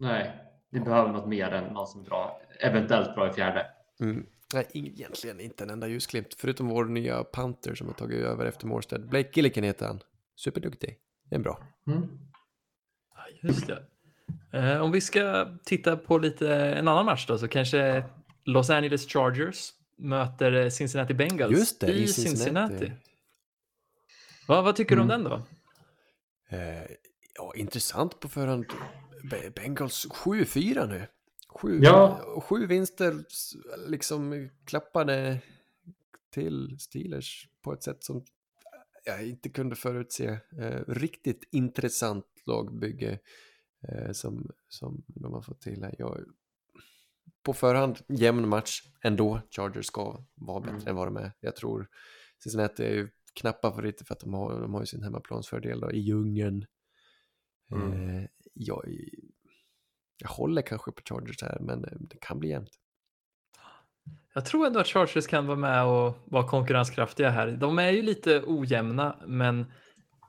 nej, 0.00 0.30
vi 0.70 0.80
behöver 0.80 1.12
något 1.12 1.28
mer 1.28 1.50
än 1.52 1.64
någon 1.74 1.86
som 1.86 2.00
är 2.00 2.04
bra, 2.04 2.40
eventuellt 2.60 3.14
bra 3.14 3.30
i 3.30 3.32
fjärde. 3.32 3.66
Mm. 4.00 4.26
Nej, 4.54 4.66
egentligen 4.72 5.40
inte 5.40 5.64
en 5.64 5.70
enda 5.70 5.86
ljusglimt, 5.88 6.34
förutom 6.34 6.68
vår 6.68 6.84
nya 6.84 7.24
Panther 7.24 7.74
som 7.74 7.86
har 7.86 7.94
tagit 7.94 8.24
över 8.24 8.46
efter 8.46 8.66
Morstead. 8.66 9.08
Blake 9.08 9.30
Gilliken 9.32 9.64
heter 9.64 9.86
han. 9.86 10.00
Superduktig. 10.36 10.98
Det 11.24 11.34
är 11.36 11.40
bra. 11.40 11.62
Mm. 11.86 12.08
Ja, 13.14 13.20
Just 13.48 13.66
det. 13.66 13.82
Eh, 14.58 14.80
om 14.82 14.92
vi 14.92 15.00
ska 15.00 15.48
titta 15.64 15.96
på 15.96 16.18
lite 16.18 16.54
en 16.54 16.88
annan 16.88 17.04
match 17.04 17.26
då, 17.26 17.38
så 17.38 17.48
kanske 17.48 18.04
Los 18.44 18.70
Angeles 18.70 19.06
Chargers 19.12 19.70
möter 19.96 20.52
eh, 20.52 20.68
Cincinnati 20.68 21.14
Bengals 21.14 21.52
Just 21.58 21.80
det, 21.80 21.92
i 21.92 22.06
Cincinnati. 22.08 22.74
Cincinnati. 22.78 22.92
Va, 24.48 24.62
vad 24.62 24.76
tycker 24.76 24.96
du 24.96 25.02
om 25.02 25.10
Mm. 25.10 25.22
den 25.24 25.30
då? 25.32 25.42
Eh, 26.56 26.82
ja, 27.34 27.52
intressant 27.56 28.20
på 28.20 28.28
förhand. 28.28 28.66
Be- 29.30 29.50
Bengals 29.50 30.06
7-4 30.10 30.86
nu. 30.88 31.06
Sju, 31.48 31.80
Ja. 31.82 32.18
sju 32.48 32.66
vinster 32.66 33.24
liksom 33.88 34.48
klappade 34.64 35.40
till 36.30 36.76
Steelers 36.80 37.48
på 37.62 37.72
ett 37.72 37.82
sätt 37.82 38.04
som 38.04 38.24
jag 39.04 39.26
inte 39.28 39.48
kunde 39.48 39.76
förutse. 39.76 40.38
Eh, 40.58 40.80
riktigt 40.88 41.44
intressant 41.50 42.24
lagbygge 42.46 43.18
eh, 43.88 44.12
som, 44.12 44.50
som 44.68 45.02
de 45.06 45.32
har 45.32 45.42
fått 45.42 45.60
till 45.60 45.82
här. 45.82 45.94
Jag, 45.98 46.20
på 47.42 47.52
förhand 47.52 47.98
jämn 48.08 48.48
match 48.48 48.82
ändå. 49.02 49.40
Chargers 49.50 49.86
ska 49.86 50.24
vara 50.34 50.60
bättre 50.60 50.74
Mm. 50.76 50.88
än 50.88 50.96
vad 50.96 51.06
de 51.06 51.16
är. 51.16 51.32
Jag 51.40 51.56
tror 51.56 51.88
Cincinnati 52.42 52.84
är 52.84 52.90
ju 52.94 53.08
knappa 53.34 53.70
favoriter 53.70 54.04
för 54.04 54.14
att 54.14 54.20
de 54.20 54.34
har, 54.34 54.60
de 54.60 54.74
har 54.74 54.80
ju 54.80 54.86
sin 54.86 55.02
hemmaplansfördel 55.02 55.80
då, 55.80 55.92
i 55.92 55.98
djungeln. 55.98 56.66
Mm. 57.72 58.18
Eh, 58.18 58.24
jag, 58.54 58.84
jag 60.18 60.28
håller 60.28 60.62
kanske 60.62 60.92
på 60.92 61.02
Chargers 61.08 61.42
här, 61.42 61.58
men 61.60 61.84
eh, 61.84 61.90
det 62.00 62.16
kan 62.20 62.38
bli 62.38 62.48
jämnt. 62.48 62.70
Jag 64.34 64.44
tror 64.46 64.66
ändå 64.66 64.80
att 64.80 64.86
Chargers 64.86 65.26
kan 65.26 65.46
vara 65.46 65.56
med 65.58 65.84
och 65.84 66.14
vara 66.24 66.48
konkurrenskraftiga 66.48 67.30
här. 67.30 67.46
De 67.48 67.78
är 67.78 67.90
ju 67.90 68.02
lite 68.02 68.42
ojämna, 68.46 69.16
men 69.26 69.64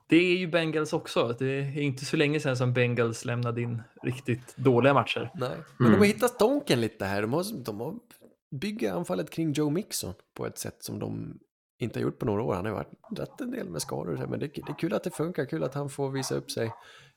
det 0.07 0.15
är 0.17 0.37
ju 0.37 0.47
Bengals 0.47 0.93
också. 0.93 1.35
Det 1.39 1.45
är 1.45 1.77
inte 1.81 2.05
så 2.05 2.17
länge 2.17 2.39
sedan 2.39 2.57
som 2.57 2.73
Bengals 2.73 3.25
lämnade 3.25 3.61
in 3.61 3.81
riktigt 4.03 4.57
dåliga 4.57 4.93
matcher. 4.93 5.31
Nej, 5.35 5.49
men 5.49 5.57
de 5.77 5.83
har 5.85 5.89
Mm. 5.93 6.03
hittat 6.03 6.29
stonken 6.31 6.81
lite 6.81 7.05
här. 7.05 7.21
De 7.21 7.33
har, 7.33 7.63
de 7.65 7.79
har 7.79 7.95
bygger 8.51 8.93
anfallet 8.93 9.29
kring 9.29 9.51
Joe 9.51 9.69
Mixon 9.69 10.13
på 10.33 10.45
ett 10.45 10.57
sätt 10.57 10.77
som 10.83 10.99
de 10.99 11.39
inte 11.79 11.99
har 11.99 12.03
gjort 12.03 12.19
på 12.19 12.25
några 12.25 12.43
år. 12.43 12.53
Han 12.55 12.65
har 12.65 12.71
ju 12.71 12.75
varit 12.75 13.19
rätt 13.19 13.41
en 13.41 13.51
del 13.51 13.69
med 13.69 13.81
skador, 13.81 14.25
men 14.29 14.39
det, 14.39 14.47
det 14.47 14.61
är 14.69 14.79
kul 14.79 14.93
att 14.93 15.03
det 15.03 15.11
funkar, 15.11 15.45
kul 15.45 15.63
att 15.63 15.73
han 15.73 15.89
får 15.89 16.11
visa 16.11 16.35
upp 16.35 16.51
sig. 16.51 16.71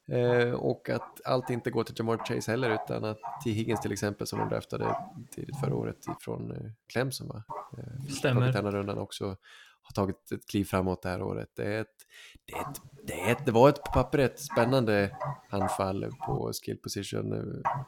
Eh, 0.08 0.50
och 0.52 0.90
att 0.90 1.20
allt 1.24 1.50
inte 1.50 1.70
går 1.70 1.84
till 1.84 1.94
Jamar 1.98 2.18
Chase 2.18 2.50
heller, 2.50 2.70
utan 2.70 3.04
att 3.04 3.18
T. 3.44 3.50
Higgins 3.50 3.80
till 3.80 3.92
exempel, 3.92 4.26
som 4.26 4.38
de 4.38 4.48
draftade 4.48 4.96
tidigt 5.34 5.60
förra 5.60 5.74
året 5.74 5.96
från 6.20 6.50
eh, 6.50 6.70
Clemson, 6.92 7.28
va? 7.28 7.42
Eh, 7.78 8.04
Stämmer. 8.10 8.52
denna 8.52 8.70
rundan 8.70 8.98
också, 8.98 9.36
har 9.82 9.92
tagit 9.94 10.32
ett 10.32 10.46
kliv 10.46 10.64
framåt 10.64 11.02
det 11.02 11.08
här 11.08 11.22
året. 11.22 11.48
Det, 11.56 11.74
är 11.74 11.80
ett, 11.80 12.06
det, 12.44 12.52
är 12.52 12.60
ett, 12.60 12.80
det, 13.06 13.20
är 13.20 13.32
ett, 13.32 13.46
det 13.46 13.52
var 13.52 13.68
ett 13.68 13.82
på 13.84 13.92
pappret 13.92 14.40
spännande 14.40 15.16
anfall 15.50 16.10
på 16.26 16.52
skill 16.52 16.76
position 16.78 17.32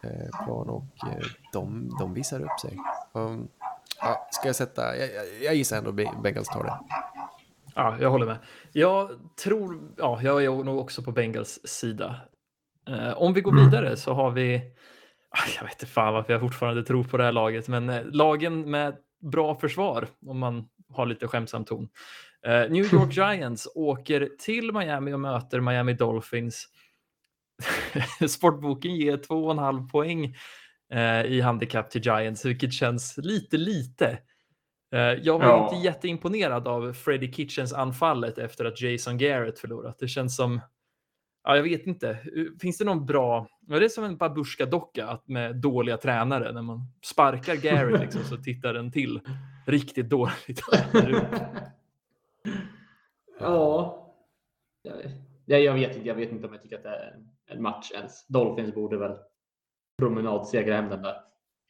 eh, 0.02 0.44
plan 0.44 0.68
och 0.68 1.08
eh, 1.08 1.24
de, 1.52 1.96
de 1.98 2.14
visar 2.14 2.40
upp 2.40 2.60
sig. 2.60 2.78
Um, 3.12 3.48
ja, 4.00 4.28
ska 4.30 4.48
jag 4.48 4.56
sätta, 4.56 4.96
jag, 4.96 5.08
jag, 5.14 5.24
jag 5.42 5.54
gissar 5.54 5.78
ändå 5.78 5.92
Be- 5.92 6.14
Bengals 6.22 6.48
tar 6.48 6.64
det. 6.64 6.78
Ja, 7.78 7.96
jag 8.00 8.10
håller 8.10 8.26
med. 8.26 8.38
Jag 8.72 9.10
tror, 9.44 9.80
ja, 9.96 10.22
jag 10.22 10.44
är 10.44 10.64
nog 10.64 10.78
också 10.78 11.02
på 11.02 11.12
Bengals 11.12 11.60
sida. 11.64 12.16
Eh, 12.88 13.12
om 13.12 13.34
vi 13.34 13.40
går 13.40 13.64
vidare 13.64 13.96
så 13.96 14.12
har 14.12 14.30
vi, 14.30 14.56
ah, 15.30 15.48
jag 15.56 15.62
vet 15.62 15.72
inte 15.72 15.86
fan 15.86 16.14
varför 16.14 16.32
jag 16.32 16.40
fortfarande 16.40 16.82
tror 16.82 17.04
på 17.04 17.16
det 17.16 17.24
här 17.24 17.32
laget, 17.32 17.68
men 17.68 17.88
eh, 17.88 18.04
lagen 18.04 18.70
med 18.70 18.96
bra 19.32 19.54
försvar, 19.54 20.08
om 20.26 20.38
man 20.38 20.68
har 20.92 21.06
lite 21.06 21.28
skämtsam 21.28 21.64
ton. 21.64 21.88
Eh, 22.46 22.70
New 22.70 22.84
York 22.94 23.16
Giants 23.16 23.68
åker 23.74 24.28
till 24.38 24.72
Miami 24.72 25.12
och 25.12 25.20
möter 25.20 25.60
Miami 25.60 25.92
Dolphins. 25.92 26.66
Sportboken 28.28 28.96
ger 28.96 29.16
2,5 29.16 29.90
poäng 29.90 30.34
eh, 30.92 31.22
i 31.22 31.40
handikapp 31.40 31.90
till 31.90 32.02
Giants, 32.04 32.44
vilket 32.44 32.72
känns 32.72 33.16
lite 33.16 33.56
lite. 33.56 34.18
Eh, 34.92 35.00
Jag 35.00 35.38
var 35.38 35.46
Ja. 35.46 35.64
inte 35.64 35.76
jätteimponerad 35.86 36.68
av 36.68 36.92
Freddie 36.92 37.32
Kitchens 37.32 37.72
anfallet 37.72 38.38
efter 38.38 38.64
att 38.64 38.80
Jason 38.82 39.18
Garrett 39.18 39.58
förlorat. 39.58 39.98
Det 39.98 40.08
känns 40.08 40.36
som, 40.36 40.60
ja, 41.44 41.56
jag 41.56 41.62
vet 41.62 41.86
inte, 41.86 42.18
finns 42.60 42.78
det 42.78 42.84
någon 42.84 43.06
bra, 43.06 43.46
är 43.70 43.80
det 43.80 43.90
som 43.90 44.04
en 44.04 44.16
babushka-docka 44.18 45.06
att 45.06 45.28
med 45.28 45.56
dåliga 45.56 45.96
tränare, 45.96 46.52
när 46.52 46.62
man 46.62 46.80
sparkar 47.04 47.54
Garrett 47.54 48.00
liksom, 48.00 48.22
så 48.24 48.36
tittar 48.36 48.74
den 48.74 48.92
till 48.92 49.20
riktigt 49.66 50.08
dåligt. 50.08 50.60
Ja. 53.40 53.94
Jag, 55.46 55.60
jag, 55.62 55.74
vet 55.74 55.96
inte, 55.96 56.08
jag 56.08 56.14
vet 56.14 56.30
inte 56.32 56.46
om 56.46 56.52
jag 56.52 56.62
tycker 56.62 56.76
att 56.76 56.82
det 56.82 56.88
är 56.88 57.16
en 57.46 57.62
match 57.62 57.90
ens. 57.94 58.26
Dolphins 58.26 58.74
borde 58.74 58.96
väl 58.98 59.16
promenadsegra 59.98 60.74
hem 60.76 60.88
den 60.90 61.02
där. 61.02 61.16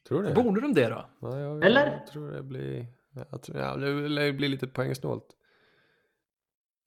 Tror 0.07 0.23
du 0.23 0.29
det? 0.29 0.35
Borde 0.35 0.61
de 0.61 0.73
det 0.73 0.89
då? 0.89 1.05
Ja, 1.21 1.39
jag, 1.39 1.63
Eller? 1.63 1.91
Jag 1.91 2.07
tror 2.07 2.31
det 2.31 2.43
blir, 2.43 2.85
jag 3.31 3.41
tror, 3.41 3.57
ja, 3.57 3.75
det 3.75 4.07
lär 4.09 4.31
bli 4.31 4.47
lite 4.47 4.67
poängsnålt. 4.67 5.25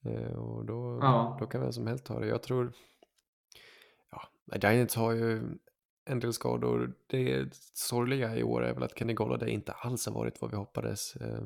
Eh, 0.05 0.33
och 0.33 0.65
då, 0.65 0.99
Ja. 1.03 1.37
då 1.41 1.47
kan 1.47 1.61
vem 1.61 1.73
som 1.73 1.87
helst 1.87 2.05
ta 2.05 2.21
det. 2.21 2.27
Jag 2.27 2.43
tror, 2.43 2.73
ja, 4.11 4.29
Giants 4.71 4.97
har 4.97 5.13
ju 5.13 5.43
en 6.05 6.21
del 6.21 6.33
skador. 6.33 6.95
Det 7.07 7.49
sorgliga 7.75 8.37
i 8.37 8.43
år 8.43 8.65
är 8.65 8.75
väl 8.75 8.83
att 8.83 8.99
Kenny 8.99 9.15
Golladay 9.15 9.51
inte 9.51 9.73
alls 9.73 10.07
har 10.07 10.13
varit 10.15 10.41
vad 10.41 10.51
vi 10.51 10.57
hoppades. 10.57 11.17
Eh, 11.17 11.45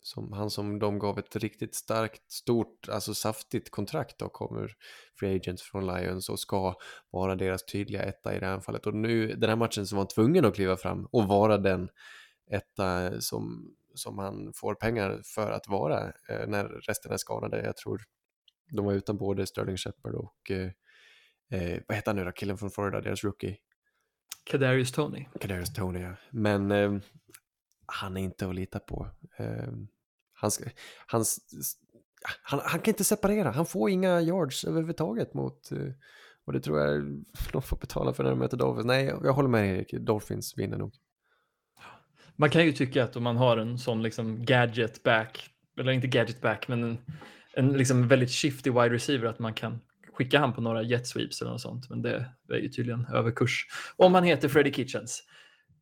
som 0.00 0.32
han 0.32 0.50
som 0.50 0.78
de 0.78 0.98
gav 0.98 1.18
ett 1.18 1.36
riktigt 1.36 1.74
starkt, 1.74 2.30
stort, 2.32 2.88
alltså 2.88 3.14
saftigt 3.14 3.70
kontrakt 3.70 4.22
och 4.22 4.32
kommer 4.32 4.72
free 5.18 5.36
agents 5.36 5.62
från 5.62 5.86
Lions 5.86 6.28
och 6.28 6.40
ska 6.40 6.74
vara 7.10 7.34
deras 7.34 7.66
tydliga 7.66 8.02
etta 8.02 8.36
i 8.36 8.40
det 8.40 8.46
här 8.46 8.60
fallet. 8.60 8.86
Och 8.86 8.94
nu, 8.94 9.34
den 9.34 9.48
här 9.48 9.56
matchen 9.56 9.86
så 9.86 9.96
var 9.96 10.04
tvungen 10.04 10.44
att 10.44 10.54
kliva 10.54 10.76
fram 10.76 11.06
och 11.06 11.24
vara 11.28 11.58
den 11.58 11.88
etta 12.50 13.20
som, 13.20 13.74
som 13.94 14.18
han 14.18 14.52
får 14.54 14.74
pengar 14.74 15.20
för 15.24 15.50
att 15.50 15.68
vara 15.68 16.12
eh, 16.28 16.46
när 16.46 16.64
resten 16.64 17.12
är 17.12 17.16
skadade. 17.16 17.64
Jag 17.64 17.76
tror 17.76 18.02
de 18.70 18.84
var 18.84 18.92
utan 18.92 19.16
både 19.16 19.46
Sterling 19.46 19.76
Shepard 19.76 20.14
och 20.14 20.50
eh, 20.50 20.70
eh, 21.50 21.82
vad 21.88 21.96
heter 21.96 22.06
han 22.06 22.16
nu 22.16 22.24
då, 22.24 22.32
killen 22.32 22.58
från 22.58 22.70
Florida, 22.70 23.00
deras 23.00 23.24
rookie? 23.24 23.56
Kadarius 24.44 24.92
Tony. 24.92 25.26
Kadarius 25.40 25.72
Tony, 25.72 26.00
ja. 26.00 26.14
Men 26.30 26.70
eh, 26.70 26.98
han 27.86 28.16
är 28.16 28.20
inte 28.20 28.48
att 28.48 28.54
lita 28.54 28.78
på. 28.78 29.10
Eh, 29.36 29.72
han, 30.32 30.50
ska, 30.50 30.64
han, 31.06 31.24
han, 32.42 32.60
han 32.64 32.80
kan 32.80 32.92
inte 32.92 33.04
separera, 33.04 33.50
han 33.50 33.66
får 33.66 33.90
inga 33.90 34.20
yards 34.20 34.64
överhuvudtaget 34.64 35.34
mot, 35.34 35.72
eh, 35.72 35.92
och 36.44 36.52
det 36.52 36.60
tror 36.60 36.80
jag 36.80 37.24
de 37.52 37.62
får 37.62 37.76
betala 37.76 38.14
för 38.14 38.22
när 38.22 38.30
de 38.30 38.38
möter 38.38 38.56
Dolphins. 38.56 38.86
Nej, 38.86 39.04
jag 39.04 39.32
håller 39.32 39.48
med 39.48 39.76
Erik, 39.76 39.92
Dolphins 39.92 40.58
vinner 40.58 40.78
nog. 40.78 40.94
Man 42.36 42.50
kan 42.50 42.64
ju 42.64 42.72
tycka 42.72 43.04
att 43.04 43.16
om 43.16 43.22
man 43.22 43.36
har 43.36 43.56
en 43.56 43.78
sån 43.78 44.02
liksom 44.02 44.44
gadget 44.44 45.02
back, 45.02 45.50
eller 45.78 45.92
inte 45.92 46.06
gadget 46.06 46.40
back, 46.40 46.68
men 46.68 46.84
en, 46.84 46.98
en 47.52 47.72
liksom 47.72 48.08
väldigt 48.08 48.30
shifty 48.30 48.70
wide 48.70 48.90
receiver, 48.90 49.26
att 49.26 49.38
man 49.38 49.54
kan 49.54 49.80
skicka 50.12 50.38
han 50.38 50.52
på 50.52 50.60
några 50.60 50.82
jet 50.82 51.06
sweeps 51.06 51.40
eller 51.40 51.50
något 51.50 51.60
sånt. 51.60 51.90
Men 51.90 52.02
det 52.02 52.26
är 52.48 52.56
ju 52.56 52.68
tydligen 52.68 53.06
överkurs. 53.12 53.66
Om 53.96 54.14
han 54.14 54.24
heter 54.24 54.48
Freddy 54.48 54.72
Kitchens. 54.72 55.22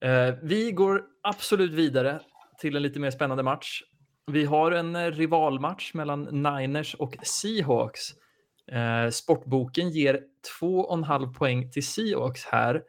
Eh, 0.05 0.35
vi 0.43 0.73
går 0.73 1.03
absolut 1.23 1.73
vidare 1.73 2.21
till 2.59 2.77
en 2.77 2.83
lite 2.83 3.01
mer 3.01 3.11
spännande 3.11 3.43
match. 3.43 3.83
Vi 4.27 4.45
har 4.45 4.73
en 4.73 4.97
eh, 4.97 5.11
rivalmatch 5.11 5.95
mellan 5.95 6.23
Niners 6.23 6.95
och 6.95 7.17
Seahawks. 7.23 8.01
Eh, 8.73 9.11
sportboken 9.11 9.91
ger 9.91 10.21
2,5 10.61 11.35
poäng 11.35 11.71
till 11.71 11.87
Seahawks 11.87 12.45
här. 12.45 12.83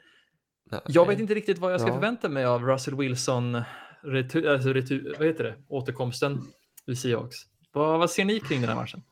Jag 0.87 1.07
vet 1.07 1.19
inte 1.19 1.33
riktigt 1.33 1.57
vad 1.57 1.73
jag 1.73 1.81
ska 1.81 1.89
Ja. 1.89 1.93
förvänta 1.93 2.29
mig 2.29 2.45
av 2.45 2.63
Russell 2.65 2.95
Wilson, 2.95 3.61
retur, 4.01 4.47
alltså 4.47 4.73
retur, 4.73 5.15
vad 5.19 5.27
heter 5.27 5.43
det, 5.43 5.55
återkomsten 5.67 6.41
i 6.87 6.95
Seahawks. 6.95 7.35
Vad, 7.73 7.99
vad 7.99 8.09
ser 8.09 8.25
ni 8.25 8.39
kring 8.39 8.61
den 8.61 8.69
här 8.69 8.75
matchen? 8.75 9.03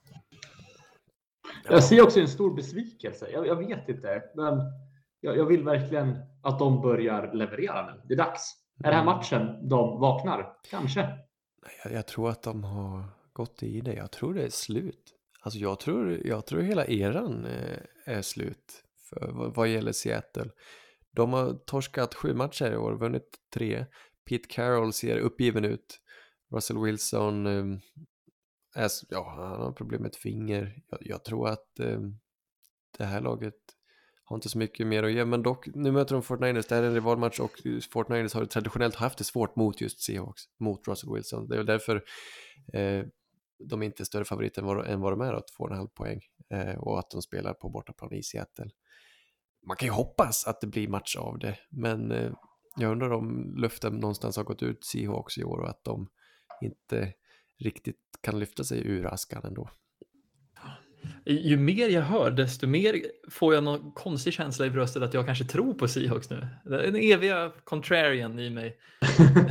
Jag 1.69 1.83
ser 1.83 2.01
också 2.03 2.19
en 2.19 2.27
stor 2.27 2.55
besvikelse. 2.55 3.29
Jag, 3.33 3.47
jag 3.47 3.55
vet 3.55 3.89
inte, 3.89 4.23
men 4.35 4.59
jag, 5.21 5.37
jag 5.37 5.45
vill 5.45 5.63
verkligen 5.63 6.17
att 6.43 6.59
de 6.59 6.81
börjar 6.81 7.33
leverera 7.33 7.85
nu. 7.85 8.01
Det 8.07 8.13
är 8.13 8.17
dags. 8.17 8.53
Är 8.83 8.89
det 8.89 8.95
här 8.95 9.05
matchen 9.05 9.69
de 9.69 9.99
vaknar? 9.99 10.53
Kanske. 10.69 11.09
Jag, 11.83 11.93
jag 11.93 12.07
tror 12.07 12.29
att 12.29 12.43
de 12.43 12.63
har 12.63 13.03
gått 13.33 13.63
i 13.63 13.81
det. 13.81 13.93
Jag 13.93 14.11
tror 14.11 14.33
det 14.33 14.43
är 14.43 14.49
slut. 14.49 15.13
Alltså 15.41 15.59
jag 15.59 15.79
tror, 15.79 16.27
jag 16.27 16.45
tror 16.45 16.61
hela 16.61 16.85
eran 16.85 17.45
eh, 17.45 18.15
är 18.15 18.21
slut 18.21 18.83
för, 19.09 19.31
vad, 19.31 19.55
vad 19.55 19.67
gäller 19.67 19.91
Seattle. 19.91 20.49
De 21.11 21.33
har 21.33 21.53
torskat 21.53 22.15
sju 22.15 22.33
matcher 22.33 22.71
i 22.71 22.77
år, 22.77 22.97
vunnit 22.97 23.37
tre. 23.53 23.85
Pete 24.29 24.47
Carroll 24.49 24.93
ser 24.93 25.17
uppgiven 25.17 25.65
ut. 25.65 25.99
Russell 26.51 26.77
Wilson, 26.77 27.47
eh, 27.47 27.79
är, 28.75 28.91
ja, 29.09 29.33
han 29.37 29.61
har 29.61 29.71
problem 29.71 30.01
med 30.01 30.09
ett 30.09 30.15
finger. 30.15 30.81
Jag, 30.89 30.99
jag 31.01 31.25
tror 31.25 31.49
att 31.49 31.79
eh, 31.79 31.99
det 32.97 33.05
här 33.05 33.21
laget 33.21 33.55
har 34.23 34.35
inte 34.35 34.49
så 34.49 34.57
mycket 34.57 34.87
mer 34.87 35.03
att 35.03 35.11
ge, 35.11 35.25
men 35.25 35.43
dock, 35.43 35.67
nu 35.75 35.91
möter 35.91 36.15
de 36.15 36.23
Fortniners, 36.23 36.65
det 36.65 36.75
här 36.75 36.83
är 36.83 36.87
en 36.87 36.93
rivalmatch 36.93 37.39
och 37.39 37.65
eh, 37.65 37.79
Fortniners 37.91 38.33
har 38.33 38.45
traditionellt 38.45 38.95
haft 38.95 39.17
det 39.17 39.23
svårt 39.23 39.55
mot 39.55 39.81
just 39.81 40.01
Seahawks, 40.01 40.41
mot 40.59 40.87
Russell 40.87 41.13
Wilson. 41.13 41.47
Det 41.47 41.55
är 41.55 41.57
väl 41.57 41.65
därför 41.65 42.03
eh, 42.73 43.05
de 43.63 43.83
inte 43.83 44.03
är 44.03 44.05
större 44.05 44.25
favoriter 44.25 44.61
än 44.61 44.67
vad, 44.67 44.87
än 44.87 45.01
vad 45.01 45.13
de 45.13 45.21
är, 45.21 45.33
då, 45.33 45.41
2,5 45.59 45.87
poäng, 45.87 46.19
eh, 46.49 46.75
och 46.75 46.99
att 46.99 47.09
de 47.09 47.21
spelar 47.21 47.53
på 47.53 47.69
bortaplan 47.69 48.13
i 48.13 48.23
Seattle. 48.23 48.69
Man 49.67 49.77
kan 49.77 49.87
ju 49.87 49.91
hoppas 49.91 50.47
att 50.47 50.61
det 50.61 50.67
blir 50.67 50.87
match 50.87 51.15
av 51.15 51.39
det, 51.39 51.57
men 51.69 52.11
eh, 52.11 52.31
jag 52.77 52.91
undrar 52.91 53.11
om 53.11 53.53
luften 53.57 53.93
någonstans 53.93 54.37
har 54.37 54.43
gått 54.43 54.63
ut 54.63 54.85
Seahawks 54.85 55.37
i 55.37 55.43
år 55.43 55.57
och 55.57 55.69
att 55.69 55.83
de 55.83 56.07
inte 56.61 57.13
riktigt 57.59 57.99
kan 58.21 58.39
lyfta 58.39 58.63
sig 58.63 58.87
ur 58.87 59.13
askan 59.13 59.41
ändå. 59.45 59.69
ju 61.25 61.57
mer 61.57 61.89
jag 61.89 62.01
hör, 62.01 62.31
desto 62.31 62.67
mer 62.67 63.01
får 63.31 63.53
jag 63.53 63.63
någon 63.63 63.91
konstig 63.91 64.33
känsla 64.33 64.65
i 64.65 64.69
bröstet 64.69 65.03
att 65.03 65.13
jag 65.13 65.25
kanske 65.25 65.45
tror 65.45 65.73
på 65.73 65.87
Seahawks 65.87 66.29
nu. 66.29 66.47
Den 66.63 66.95
eviga 66.95 67.51
contrarian 67.63 68.39
i 68.39 68.49
mig. 68.49 68.77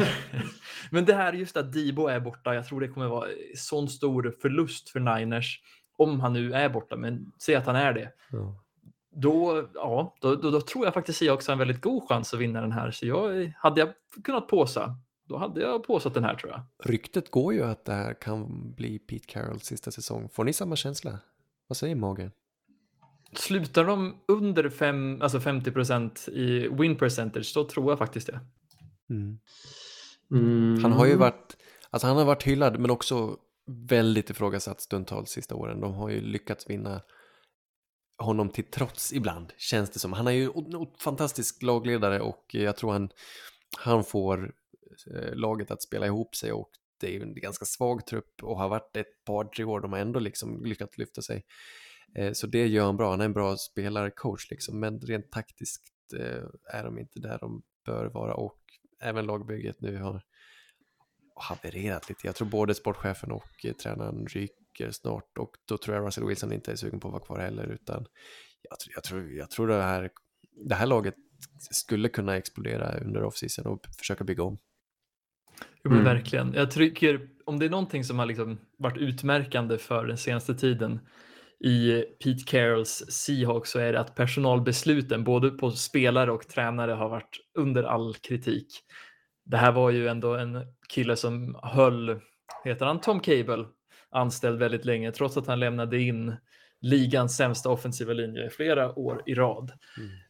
Men 0.90 1.04
det 1.04 1.14
här 1.14 1.32
just 1.32 1.56
att 1.56 1.72
Debo 1.72 2.06
är 2.06 2.20
borta, 2.20 2.54
jag 2.54 2.66
tror 2.66 2.80
det 2.80 2.88
kommer 2.88 3.08
vara 3.08 3.28
sån 3.56 3.88
stor 3.88 4.36
förlust 4.42 4.90
för 4.90 5.00
Niners 5.00 5.60
om 5.96 6.20
han 6.20 6.32
nu 6.32 6.52
är 6.52 6.68
borta, 6.68 6.96
men 6.96 7.32
säg 7.42 7.54
att 7.54 7.66
han 7.66 7.76
är 7.76 7.92
det. 7.92 8.12
Ja. 8.30 8.64
Då, 9.12 9.68
ja, 9.74 10.16
då, 10.20 10.34
då, 10.34 10.50
då 10.50 10.60
tror 10.60 10.84
jag 10.84 10.94
faktiskt 10.94 11.18
Seahawks 11.18 11.46
har 11.46 11.52
en 11.52 11.58
väldigt 11.58 11.80
god 11.80 12.08
chans 12.08 12.34
att 12.34 12.40
vinna 12.40 12.60
den 12.60 12.72
här. 12.72 12.90
Så 12.90 13.06
jag, 13.06 13.52
hade 13.56 13.80
jag 13.80 13.88
kunnat 14.24 14.48
påsa, 14.48 14.94
då 15.28 15.36
hade 15.36 15.60
jag 15.60 15.84
påsat 15.84 16.14
den 16.14 16.24
här 16.24 16.34
tror 16.34 16.52
jag. 16.52 16.62
Ryktet 16.84 17.30
går 17.30 17.54
ju 17.54 17.62
att 17.62 17.84
det 17.84 17.92
här 17.92 18.14
kan 18.14 18.72
bli 18.72 18.98
Pete 18.98 19.26
Carrolls 19.26 19.64
sista 19.64 19.90
säsong. 19.90 20.28
Får 20.28 20.44
ni 20.44 20.52
samma 20.52 20.76
känsla? 20.76 21.18
Vad 21.68 21.76
säger 21.76 21.94
magen? 21.94 22.30
Slutar 23.32 23.84
de 23.84 24.16
under 24.28 24.68
fem, 24.68 25.18
alltså 25.22 25.40
50 25.40 25.70
procent 25.70 26.28
i 26.32 26.68
win 26.68 26.96
percentage, 26.96 27.46
så 27.46 27.64
tror 27.64 27.90
jag 27.90 27.98
faktiskt 27.98 28.26
det. 28.26 28.40
Mm. 29.10 29.38
Mm. 30.30 30.82
Han 30.82 30.92
har 30.92 31.06
ju 31.06 31.16
varit, 31.16 31.56
alltså 31.90 32.06
han 32.06 32.16
har 32.16 32.24
varit 32.24 32.42
hyllad 32.42 32.78
men 32.78 32.90
också 32.90 33.36
väldigt 33.66 34.30
ifrågasatt 34.30 34.80
stundtals 34.80 35.30
sista 35.30 35.54
åren. 35.54 35.80
De 35.80 35.94
har 35.94 36.08
ju 36.08 36.20
lyckats 36.20 36.70
vinna 36.70 37.02
honom 38.20 38.50
till 38.50 38.64
trots 38.64 39.12
ibland, 39.12 39.52
känns 39.56 39.90
det 39.90 39.98
som. 39.98 40.12
Han 40.12 40.26
är 40.26 40.32
ju 40.32 40.44
en 40.44 40.86
fantastisk 40.98 41.62
lagledare 41.62 42.20
och 42.20 42.54
eh, 42.54 42.62
jag 42.62 42.76
tror 42.76 42.92
han, 42.92 43.10
han 43.78 44.04
får 44.04 44.54
eh, 45.14 45.34
laget 45.34 45.70
att 45.70 45.82
spela 45.82 46.06
ihop 46.06 46.36
sig 46.36 46.52
och 46.52 46.70
det 47.00 47.06
är 47.06 47.10
ju 47.10 47.22
en 47.22 47.34
ganska 47.34 47.64
svag 47.64 48.06
trupp 48.06 48.42
och 48.42 48.58
har 48.58 48.68
varit 48.68 48.96
ett 48.96 49.24
par, 49.24 49.44
tre 49.44 49.64
år. 49.64 49.80
De 49.80 49.92
har 49.92 50.00
ändå 50.00 50.20
liksom 50.20 50.64
lyckats 50.64 50.98
lyfta 50.98 51.22
sig. 51.22 51.44
Eh, 52.16 52.32
så 52.32 52.46
det 52.46 52.66
gör 52.66 52.84
han 52.84 52.96
bra. 52.96 53.10
Han 53.10 53.20
är 53.20 53.24
en 53.24 53.32
bra 53.32 53.56
spelarcoach 53.56 54.50
liksom, 54.50 54.80
men 54.80 55.00
rent 55.00 55.32
taktiskt 55.32 55.82
är 56.72 56.84
de 56.84 56.98
inte 56.98 57.20
där 57.20 57.38
de 57.38 57.62
bör 57.86 58.06
vara 58.06 58.34
och 58.34 58.60
även 59.02 59.26
lagbygget 59.26 59.80
nu 59.80 59.96
har 59.96 60.22
havererat 61.34 62.08
lite. 62.08 62.26
Jag 62.26 62.34
tror 62.34 62.48
både 62.48 62.74
sportchefen 62.74 63.32
och 63.32 63.66
tränaren 63.82 64.26
ryker 64.26 64.59
ryker 64.78 64.90
snart 64.90 65.38
och 65.38 65.50
då 65.68 65.78
tror 65.78 65.96
jag 65.96 66.06
Russell 66.06 66.24
Wilson 66.26 66.52
inte 66.52 66.72
är 66.72 66.76
sugen 66.76 67.00
på 67.00 67.08
att 67.08 67.12
vara 67.12 67.24
kvar 67.24 67.38
heller 67.38 67.66
utan 67.66 68.06
jag, 68.70 68.78
tror- 68.78 68.92
jag, 68.94 69.04
tror, 69.04 69.30
jag 69.32 69.50
tror 69.50 69.68
det 69.68 69.82
här, 69.82 70.10
det 70.68 70.74
här 70.74 70.86
laget 70.86 71.14
skulle 71.70 72.08
kunna 72.08 72.36
explodera 72.36 72.98
under 72.98 73.22
offseason 73.24 73.66
och 73.66 73.86
försöka 73.98 74.24
bygga 74.24 74.42
om. 74.42 74.58
Jo, 75.84 75.90
Mm. 75.90 76.04
verkligen. 76.04 76.52
Jag 76.54 76.70
tycker 76.70 77.28
om 77.44 77.58
det 77.58 77.66
är 77.66 77.70
någonting 77.70 78.04
som 78.04 78.18
har 78.18 78.26
liksom 78.26 78.58
varit 78.78 78.96
utmärkande 78.98 79.78
för 79.78 80.06
den 80.06 80.18
senaste 80.18 80.54
tiden 80.54 81.00
i 81.64 82.02
Pete 82.24 82.44
Carrolls 82.46 83.04
Seahawks 83.08 83.70
så 83.70 83.78
är 83.78 83.92
det 83.92 84.00
att 84.00 84.14
personalbesluten 84.14 85.24
både 85.24 85.50
på 85.50 85.70
spelare 85.70 86.32
och 86.32 86.48
tränare 86.48 86.92
har 86.92 87.08
varit 87.08 87.38
under 87.58 87.82
all 87.82 88.14
kritik. 88.14 88.66
Det 89.44 89.56
här 89.56 89.72
var 89.72 89.90
ju 89.90 90.08
ändå 90.08 90.34
en 90.34 90.66
kille 90.88 91.16
som 91.16 91.58
höll, 91.62 92.20
heter 92.64 92.86
han 92.86 93.00
Tom 93.00 93.20
Cable, 93.20 93.64
anställd 94.10 94.58
väldigt 94.58 94.84
länge 94.84 95.12
trots 95.12 95.36
att 95.36 95.46
han 95.46 95.60
lämnade 95.60 96.00
in 96.00 96.36
ligans 96.80 97.36
sämsta 97.36 97.68
offensiva 97.70 98.12
linje 98.12 98.46
i 98.46 98.50
flera 98.50 98.98
år 98.98 99.22
i 99.26 99.34
rad. 99.34 99.72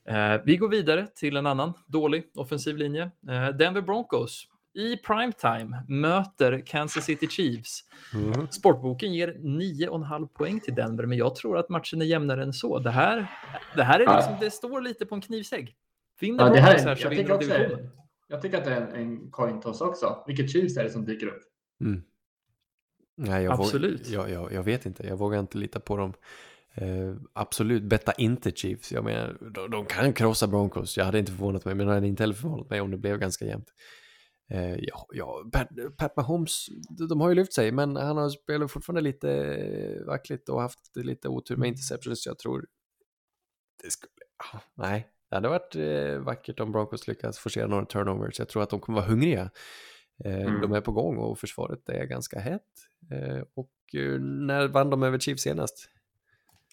Eh, 0.08 0.40
vi 0.44 0.56
går 0.56 0.68
vidare 0.68 1.06
till 1.14 1.36
en 1.36 1.46
annan 1.46 1.72
dålig 1.86 2.24
offensiv 2.34 2.76
linje. 2.76 3.02
Eh, 3.30 3.48
Denver 3.48 3.80
Broncos 3.82 4.46
i 4.74 4.96
primetime 4.96 5.82
möter 5.88 6.66
Kansas 6.66 7.04
City 7.04 7.26
Chiefs. 7.28 7.80
Sportboken 8.50 9.14
ger 9.14 9.28
9,5 9.28 10.28
poäng 10.28 10.60
till 10.60 10.74
Denver, 10.74 11.06
men 11.06 11.18
jag 11.18 11.34
tror 11.34 11.58
att 11.58 11.68
matchen 11.68 12.02
är 12.02 12.06
jämnare 12.06 12.42
än 12.42 12.52
så. 12.52 12.78
Det 12.78 12.90
här, 12.90 13.26
det 13.76 13.82
här 13.82 14.00
är 14.00 14.04
Ja. 14.04 14.16
liksom, 14.16 14.34
det 14.40 14.50
står 14.50 14.80
lite 14.80 15.06
på 15.06 15.14
en 15.14 15.20
knivsegg. 15.20 15.76
Vinner 16.20 16.44
Ja, 16.44 16.50
det 16.50 16.50
Broncos 16.60 16.80
här, 16.80 16.88
här 16.88 16.94
så 16.96 17.04
jag, 17.04 17.10
vinner 17.10 17.22
tycker 17.22 17.28
de 17.32 17.36
också, 17.44 17.58
divisionen. 17.58 17.90
jag 18.28 18.42
tycker 18.42 18.58
att 18.58 18.64
det 18.64 18.70
är 18.74 18.80
en, 18.80 18.94
en 18.94 19.30
coin 19.30 19.60
toss 19.60 19.80
också. 19.80 20.24
Vilket 20.26 20.50
Chiefs 20.52 20.76
är 20.76 20.84
det 20.84 20.90
som 20.90 21.04
dyker 21.04 21.26
upp? 21.26 21.42
Mm. 21.80 22.02
Nej, 23.22 23.44
jag, 23.44 23.60
Absolut. 23.60 24.08
Vågar, 24.08 24.28
jag, 24.28 24.30
jag, 24.30 24.52
jag 24.52 24.62
vet 24.62 24.86
inte, 24.86 25.06
jag 25.06 25.16
vågar 25.16 25.40
inte 25.40 25.58
lita 25.58 25.80
på 25.80 25.96
dem. 25.96 26.12
Eh, 26.74 27.14
absolut, 27.32 27.82
betta 27.82 28.12
inte 28.12 28.50
Chiefs. 28.50 28.92
Jag 28.92 29.04
menar, 29.04 29.38
de, 29.54 29.70
de 29.70 29.86
kan 29.86 30.12
krossa 30.12 30.46
Broncos. 30.46 30.96
Jag 30.96 31.04
hade 31.04 31.18
inte 31.18 31.32
förvånat 31.32 31.64
mig, 31.64 31.74
men 31.74 31.86
jag 31.86 31.94
hade 31.94 32.06
inte 32.06 32.22
heller 32.22 32.34
förvånat 32.34 32.70
mig 32.70 32.80
om 32.80 32.90
det 32.90 32.96
blev 32.96 33.18
ganska 33.18 33.44
jämnt. 33.44 33.68
Eh, 34.50 34.76
ja, 34.78 35.06
ja, 35.12 35.44
Pat, 35.52 35.68
Pat 35.96 36.16
Mahomes, 36.16 36.66
de, 37.08 37.20
har 37.20 37.28
ju 37.28 37.34
lyft 37.34 37.52
sig, 37.52 37.72
men 37.72 37.96
han 37.96 38.16
har 38.16 38.30
spelat 38.30 38.70
fortfarande 38.70 39.00
lite 39.00 39.30
eh, 39.32 40.06
vackligt 40.06 40.48
och 40.48 40.60
haft 40.60 40.96
lite 40.96 41.28
otur 41.28 41.56
med 41.56 41.68
interceptions. 41.68 42.26
Jag 42.26 42.38
tror 42.38 42.66
det 43.82 43.90
skulle, 43.90 44.10
ah, 44.54 44.58
nej, 44.74 45.08
det 45.30 45.36
hade 45.36 45.48
varit 45.48 45.76
eh, 45.76 46.24
vackert 46.24 46.60
om 46.60 46.72
Broncos 46.72 47.08
lyckas 47.08 47.38
forcera 47.38 47.66
några 47.66 47.84
turnovers. 47.84 48.38
Jag 48.38 48.48
tror 48.48 48.62
att 48.62 48.70
de 48.70 48.80
kommer 48.80 49.00
vara 49.00 49.10
hungriga. 49.10 49.50
Eh, 50.24 50.40
Mm. 50.40 50.60
De 50.60 50.72
är 50.72 50.80
på 50.80 50.92
gång 50.92 51.16
och 51.16 51.38
försvaret 51.38 51.88
är 51.88 52.04
ganska 52.04 52.40
hett. 52.40 52.62
Eh, 53.10 53.42
och 53.54 54.00
eh, 54.00 54.20
när 54.20 54.68
vann 54.68 54.90
de 54.90 55.02
över 55.02 55.18
Chiefs 55.18 55.42
senast? 55.42 55.88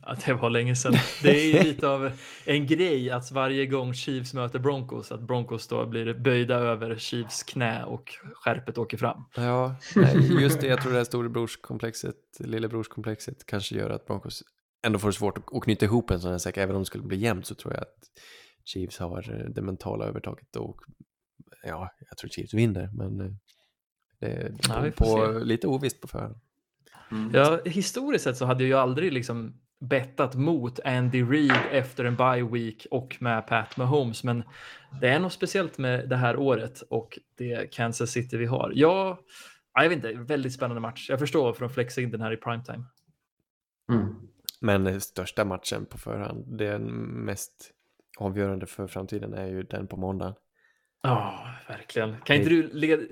Ja, 0.02 0.16
det 0.26 0.34
var 0.34 0.50
länge 0.50 0.76
sedan. 0.76 0.94
Det 1.24 1.30
är 1.30 1.64
lite 1.64 1.88
av 1.88 2.12
en 2.46 2.68
grej 2.68 3.12
att 3.12 3.32
varje 3.32 3.66
gång 3.66 3.94
Chiefs 3.94 4.34
möter 4.34 4.60
Broncos, 4.60 5.12
att 5.12 5.22
Broncos 5.22 5.68
då 5.68 5.86
blir 5.86 6.14
böjda 6.14 6.56
över 6.56 6.96
Chiefs 6.96 7.44
knä 7.44 7.84
och 7.84 8.12
skärpet 8.34 8.78
åker 8.78 8.98
fram. 8.98 9.24
Ja, 9.36 9.76
nej, 9.96 10.42
just 10.42 10.62
det. 10.62 10.68
Jag 10.68 10.82
tror 10.82 10.92
det 10.92 10.98
här 10.98 11.06
storebrorskomplexet, 11.06 12.16
lillebrorskomplexet 12.40 13.46
kanske 13.46 13.76
gör 13.76 13.90
att 13.90 14.06
Broncos 14.06 14.44
ändå 14.86 15.00
får 15.00 15.12
svårt 15.12 15.38
att, 15.38 15.64
knyta 15.64 15.86
ihop 15.86 16.12
en 16.12 16.20
sån 16.20 16.32
här 16.32 16.38
säck. 16.38 16.58
Även 16.58 16.76
om 16.76 16.82
det 16.82 16.86
skulle 16.86 17.04
bli 17.04 17.18
jämnt 17.18 17.46
så 17.46 17.56
tror 17.56 17.74
jag 17.74 17.82
att 17.82 17.98
Chiefs 18.66 19.00
har 19.00 19.50
det 19.56 19.62
mentala 19.62 20.06
övertaget 20.06 20.56
och 20.56 20.82
ja, 21.64 21.90
jag 22.10 22.18
tror 22.18 22.30
Chiefs 22.30 22.54
vinner, 22.54 22.90
men 22.94 23.22
eh, 23.22 23.32
det 24.20 24.52
Ja, 24.68 24.86
är 24.86 24.92
på, 24.92 25.06
se. 25.06 25.46
lite 25.46 25.68
ovisst 25.68 26.02
på 26.02 26.08
förhand. 26.08 26.36
Mm. 27.12 27.32
Ja, 27.34 27.60
historiskt 27.66 28.24
sett 28.24 28.38
så 28.38 28.46
hade 28.46 28.64
jag 28.64 28.68
ju 28.68 28.74
aldrig 28.74 29.14
liksom 29.14 29.54
bettat 29.80 30.36
mot 30.36 30.80
Andy 30.80 31.24
Reid 31.24 31.60
efter 31.72 32.06
en 32.06 32.16
bye 32.16 32.44
week 32.52 32.88
och 32.92 33.18
med 33.20 33.48
Pat 33.48 33.78
Mahomes, 33.78 34.24
men 34.24 34.44
det 35.02 35.08
är 35.08 35.20
något 35.20 35.34
speciellt 35.34 35.78
med 35.78 36.10
det 36.10 36.16
här 36.16 36.38
året 36.38 36.82
och 36.82 37.20
det 37.38 37.72
Kansas 37.72 38.12
City 38.12 38.38
vi 38.38 38.46
har. 38.46 38.72
Jag, 38.76 39.18
ja, 39.74 39.84
jag 39.84 39.90
vet 39.90 39.96
inte, 39.96 40.14
väldigt 40.14 40.54
spännande 40.54 40.82
match. 40.82 41.10
Jag 41.10 41.20
förstår 41.20 41.44
varför 41.44 41.62
de 41.62 41.70
flexar 41.74 42.02
in 42.02 42.12
den 42.12 42.22
här 42.22 42.34
i 42.34 42.38
primetime. 42.38 42.84
Mm. 43.92 44.16
Men 44.62 44.88
eh, 44.88 45.00
största 45.00 45.46
matchen 45.46 45.86
på 45.86 45.98
förhand, 45.98 46.58
den 46.58 46.84
mest 47.26 47.72
avgörande 48.18 48.66
för 48.66 48.88
framtiden 48.88 49.34
är 49.34 49.48
ju 49.48 49.64
den 49.64 49.88
på 49.88 49.98
måndag. 49.98 50.36
Ja, 51.08 51.48
verkligen. 51.68 52.16
Kan 52.26 52.36
inte 52.36 52.50
du 52.50 52.70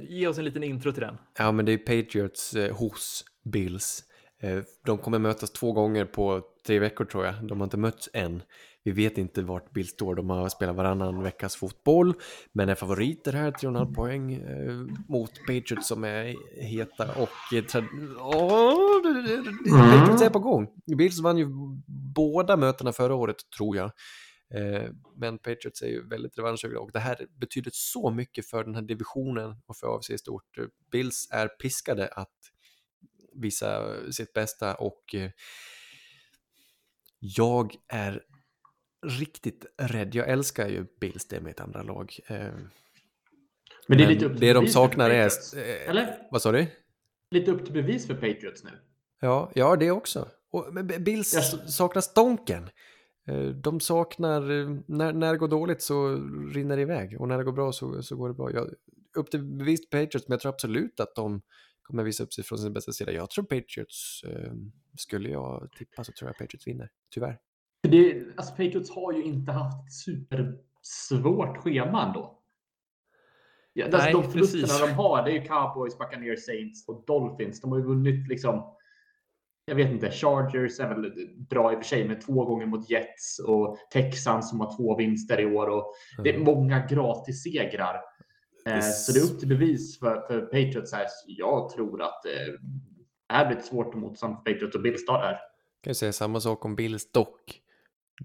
ge 0.10 0.28
oss 0.28 0.38
en 0.38 0.46
liten 0.46 0.64
intro 0.64 0.92
till 0.92 1.02
den? 1.02 1.18
Ja, 1.38 1.52
men 1.52 1.66
det 1.66 1.72
är 1.72 1.78
Patriots 1.78 2.54
eh, 2.56 2.76
hos 2.76 3.24
Bills. 3.46 4.04
Eh, 4.42 4.60
de 4.86 4.98
kommer 4.98 5.20
mötas 5.20 5.52
två 5.52 5.72
gånger 5.72 6.06
på 6.06 6.42
tre 6.68 6.80
veckor 6.80 7.06
tror 7.06 7.26
jag. 7.26 7.36
De 7.48 7.60
har 7.60 7.64
inte 7.66 7.78
mötts 7.78 8.10
än. 8.14 8.42
Vi 8.84 8.92
vet 8.92 9.18
inte 9.18 9.42
vart 9.42 9.72
Bills 9.72 9.90
står. 9.90 10.16
De 10.16 10.30
har 10.30 10.50
spelat 10.50 10.76
varannan 10.76 11.24
veckas 11.24 11.56
fotboll, 11.56 12.14
men 12.54 12.70
är 12.70 12.76
favoriter 12.76 13.34
här, 13.34 13.52
3,5 13.52 13.94
poäng 13.94 14.34
eh, 14.34 14.74
mot 15.08 15.32
Patriots 15.48 15.88
som 15.88 16.04
är 16.04 16.36
heta 16.64 17.04
och 17.04 17.54
eh, 17.58 17.64
oh, 18.20 19.04
det- 19.04 19.72
Patriots 19.72 20.22
är 20.22 20.30
på 20.30 20.40
gång. 20.40 20.68
Bills 20.98 21.20
vann 21.20 21.38
ju 21.38 21.48
båda 22.16 22.58
mötena 22.58 22.92
förra 22.94 23.16
året, 23.16 23.36
tror 23.58 23.78
jag. 23.78 23.92
Eh, 24.54 24.90
Men 25.16 25.38
Patriots 25.38 25.82
är 25.82 25.88
ju 25.88 26.08
väldigt 26.08 26.38
revanschsugna 26.38 26.80
och 26.80 26.92
det 26.92 27.00
här 27.00 27.28
betyder 27.40 27.72
så 27.74 28.10
mycket 28.12 28.46
för 28.50 28.64
den 28.64 28.76
här 28.76 28.82
divisionen 28.82 29.56
och 29.66 29.78
för 29.78 29.96
AFC 29.98 30.10
i 30.10 30.18
stort. 30.18 30.58
Bills 30.92 31.28
är 31.32 31.48
piskade 31.48 32.08
att 32.08 32.34
visa 33.34 33.96
sitt 34.12 34.34
bästa 34.34 34.76
och 34.76 35.16
eh, 35.16 35.32
jag 37.20 37.76
är 37.88 38.24
riktigt 39.20 39.66
rädd. 39.78 40.16
Jag 40.16 40.30
älskar 40.30 40.68
ju 40.68 40.86
Bills, 41.00 41.28
det 41.28 41.36
är 41.36 41.42
mitt 41.42 41.60
andra 41.60 41.84
lag. 41.84 42.14
Eh, 42.28 42.38
Men 43.88 43.98
det 43.98 44.04
är 44.04 44.08
lite 44.08 44.26
upp 44.26 44.32
till 44.32 44.42
det 44.42 44.54
de 44.54 44.68
saknar 44.68 45.10
är... 45.10 45.26
Eh, 45.58 45.90
Eller? 45.90 46.28
Vad 46.32 46.42
sa 46.42 46.52
du? 46.52 46.68
Lite 47.32 47.52
upp 47.52 47.64
till 47.66 47.74
bevis 47.74 48.08
för 48.08 48.14
Patriots 48.14 48.64
nu. 48.64 48.70
Ja, 49.20 49.52
ja 49.56 49.76
det 49.76 49.92
också. 49.92 50.30
Och, 50.52 50.74
men 50.74 50.88
Bills 51.04 51.34
Jag- 51.34 51.70
saknar 51.70 52.02
stonken. 52.02 52.70
Eh, 53.28 53.48
De 53.48 53.80
saknar, 53.80 54.42
eh, 54.52 54.78
när, 54.86 55.14
när 55.14 55.32
det 55.32 55.38
går 55.38 55.48
dåligt 55.48 55.82
så 55.82 56.16
rinner 56.54 56.76
det 56.76 56.82
iväg 56.82 57.22
och 57.22 57.28
när 57.28 57.38
det 57.38 57.44
går 57.44 57.52
bra 57.52 57.72
så, 57.72 58.04
så 58.04 58.16
går 58.16 58.28
det 58.28 58.34
bra. 58.36 58.52
Jag, 58.52 58.70
upp 59.18 59.32
till 59.32 59.44
bevis 59.44 59.90
Patriots, 59.90 60.28
men 60.28 60.34
jag 60.34 60.40
tror 60.40 60.52
absolut 60.54 61.00
att 61.00 61.16
de 61.16 61.42
kommer 61.82 62.04
visa 62.04 62.24
upp 62.24 62.34
sig 62.34 62.44
från 62.44 62.58
sin 62.60 62.74
bästa 62.74 62.92
sida. 62.92 63.12
Jag 63.12 63.30
tror 63.30 63.44
Patriots, 63.46 64.24
eh, 64.24 64.54
skulle 64.98 65.30
jag 65.30 65.70
tippa 65.78 66.04
så 66.04 66.12
tror 66.12 66.30
jag 66.30 66.38
Patriots 66.38 66.68
vinner, 66.68 66.90
tyvärr. 67.14 67.40
Det, 67.82 68.24
alltså 68.38 68.52
Patriots 68.52 68.92
har 68.92 69.14
ju 69.14 69.24
inte 69.24 69.52
haft 69.52 69.88
ett 69.88 69.94
supersvårt 69.94 71.58
schema 71.58 72.06
ändå. 72.08 72.42
Ja, 73.74 73.86
alltså 73.86 73.98
Nej, 73.98 74.14
de 74.14 74.24
förlusterna 74.24 74.64
precis. 74.64 74.80
de 74.80 74.92
har, 74.92 75.24
det 75.24 75.32
är 75.32 75.34
ju 75.34 75.42
Cowboys, 75.42 75.98
Buccaneers, 75.98 76.46
Saints 76.46 76.88
och 76.88 77.04
Dolphins. 77.08 77.62
De 77.62 77.72
har 77.72 77.78
ju 77.80 77.86
vunnit 77.86 78.28
liksom 78.28 78.76
jag 79.66 79.76
vet 79.76 79.92
inte, 79.92 80.12
Chargers 80.12 80.80
är 80.80 80.90
väl 80.90 81.12
bra 81.50 81.74
i 81.74 81.76
och 81.76 81.80
för 81.80 81.86
sig 81.86 82.08
med 82.08 82.22
två 82.22 82.46
gånger 82.46 82.66
mot 82.66 82.90
Jets 82.90 83.40
och 83.40 83.78
Texans 83.92 84.50
som 84.50 84.60
har 84.60 84.78
två 84.78 84.98
vinster 84.98 85.40
i 85.40 85.46
år 85.46 85.68
och 85.68 85.94
det 86.24 86.36
är 86.36 86.40
många 86.40 86.88
gratis 86.88 87.44
segrar. 87.44 88.02
Eh, 88.66 88.82
så 88.82 89.12
det 89.12 89.20
är 89.20 89.34
upp 89.34 89.40
till 89.40 89.50
bevis 89.50 90.00
för, 90.00 90.28
för 90.28 90.42
Patriots 90.42 90.94
här. 90.94 91.06
Jag 91.28 91.70
tror 91.70 92.02
att 92.02 92.26
eh, 92.26 92.32
det 93.28 93.34
här 93.34 93.48
blir 93.48 93.58
ett 93.58 93.66
svårt 93.66 93.96
motstånd 93.96 94.36
för 94.36 94.52
Patriots 94.52 94.76
och 94.76 94.82
Bills 94.82 95.06
tar 95.06 95.22
det 95.22 95.26
här. 95.26 95.40
Kan 95.84 95.90
jag 95.90 95.96
säga 95.96 96.14
samma 96.14 96.40
sak 96.40 96.66
om 96.66 96.76
Bills 96.76 97.12
dock. 97.12 97.62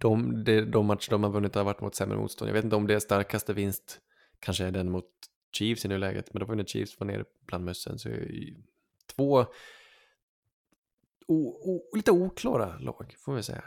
De, 0.00 0.44
de, 0.44 0.60
de 0.60 0.86
matcher 0.86 1.10
de 1.10 1.24
har 1.24 1.30
vunnit 1.30 1.54
har 1.54 1.64
varit 1.64 1.80
mot 1.80 1.94
sämre 1.94 2.18
motstånd. 2.18 2.48
Jag 2.48 2.54
vet 2.54 2.64
inte 2.64 2.76
om 2.76 2.86
det 2.86 2.94
är 2.94 2.98
starkaste 2.98 3.52
vinst, 3.52 3.98
kanske 4.40 4.64
är 4.64 4.70
den 4.70 4.90
mot 4.90 5.08
Chiefs 5.52 5.84
i 5.84 5.88
nuläget, 5.88 6.34
men 6.34 6.40
då 6.40 6.46
var 6.46 6.54
ju 6.54 6.56
när 6.56 6.64
Chiefs 6.64 7.00
var 7.00 7.06
nere 7.06 7.24
bland 7.46 7.64
mössen. 7.64 7.98
Så 7.98 8.08
två 9.16 9.46
o, 11.30 11.70
o, 11.70 11.96
lite 11.96 12.10
oklara 12.10 12.78
lag, 12.78 13.14
får 13.24 13.34
vi 13.34 13.42
säga. 13.42 13.64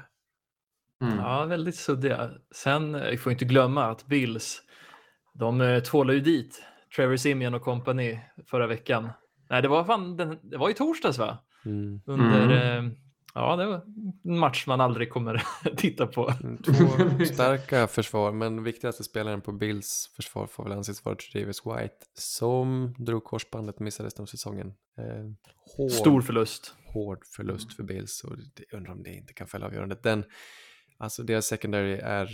Mm. 1.01 1.17
Ja, 1.17 1.45
väldigt 1.45 1.75
suddiga. 1.75 2.31
Sen, 2.55 2.93
vi 2.93 3.17
får 3.17 3.31
inte 3.31 3.45
glömma 3.45 3.85
att 3.85 4.05
Bills, 4.05 4.61
de 5.33 5.61
eh, 5.61 5.79
tvålade 5.79 6.13
ju 6.17 6.23
dit 6.23 6.63
Trevor 6.95 7.15
Simeon 7.15 7.53
och 7.53 7.61
kompani 7.61 8.19
förra 8.49 8.67
veckan. 8.67 9.09
Nej, 9.49 9.61
det 9.61 9.67
var 9.67 9.83
fan, 9.83 10.17
det 10.41 10.57
var 10.57 10.69
i 10.69 10.73
torsdags 10.73 11.17
va? 11.17 11.37
Mm. 11.65 12.01
Under, 12.05 12.77
mm. 12.77 12.95
Ja, 13.35 13.55
det 13.55 13.65
var 13.65 13.81
en 14.23 14.39
match 14.39 14.67
man 14.67 14.81
aldrig 14.81 15.09
kommer 15.09 15.43
titta 15.77 16.07
på. 16.07 16.33
Mm, 16.43 16.57
två 16.57 17.25
starka 17.25 17.87
försvar, 17.87 18.31
men 18.31 18.63
viktigaste 18.63 19.03
spelaren 19.03 19.41
på 19.41 19.51
Bills 19.51 20.11
försvar 20.15 20.47
får 20.47 20.63
väl 20.63 20.73
anses 20.73 21.05
vara 21.05 21.15
Travis 21.15 21.61
White, 21.65 22.05
som 22.13 22.95
drog 22.97 23.23
korsbandet 23.23 23.75
och 23.75 23.81
missade 23.81 24.07
resten 24.07 24.23
av 24.23 24.27
säsongen. 24.27 24.67
Eh, 24.97 25.51
hård, 25.77 25.91
Stor 25.91 26.21
förlust. 26.21 26.75
Hård 26.85 27.25
förlust 27.25 27.73
för 27.73 27.83
Bills 27.83 28.23
och 28.23 28.37
det, 28.37 28.77
undrar 28.77 28.91
om 28.91 29.03
det 29.03 29.13
inte 29.13 29.33
kan 29.33 29.47
fälla 29.47 29.65
avgörandet. 29.65 30.03
Den, 30.03 30.25
alltså 30.97 31.23
deras 31.23 31.45
secondary 31.45 31.93
är 31.93 32.29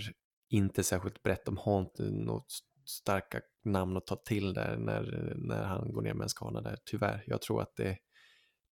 inte 0.50 0.84
särskilt 0.84 1.24
brett, 1.24 1.46
de 1.46 1.58
har 1.58 1.80
inte 1.80 2.04
något 2.04 2.52
starka 2.86 3.42
namn 3.66 3.98
att 3.98 4.08
ta 4.08 4.16
till 4.16 4.54
där 4.54 4.78
när, 4.78 5.34
när 5.36 5.64
han 5.64 5.94
går 5.94 6.02
ner 6.02 6.14
med 6.14 6.24
en 6.24 6.30
skada 6.30 6.62
där, 6.62 6.78
tyvärr. 6.86 7.24
Jag 7.28 7.42
tror 7.42 7.62
att 7.62 7.76
det, 7.76 7.98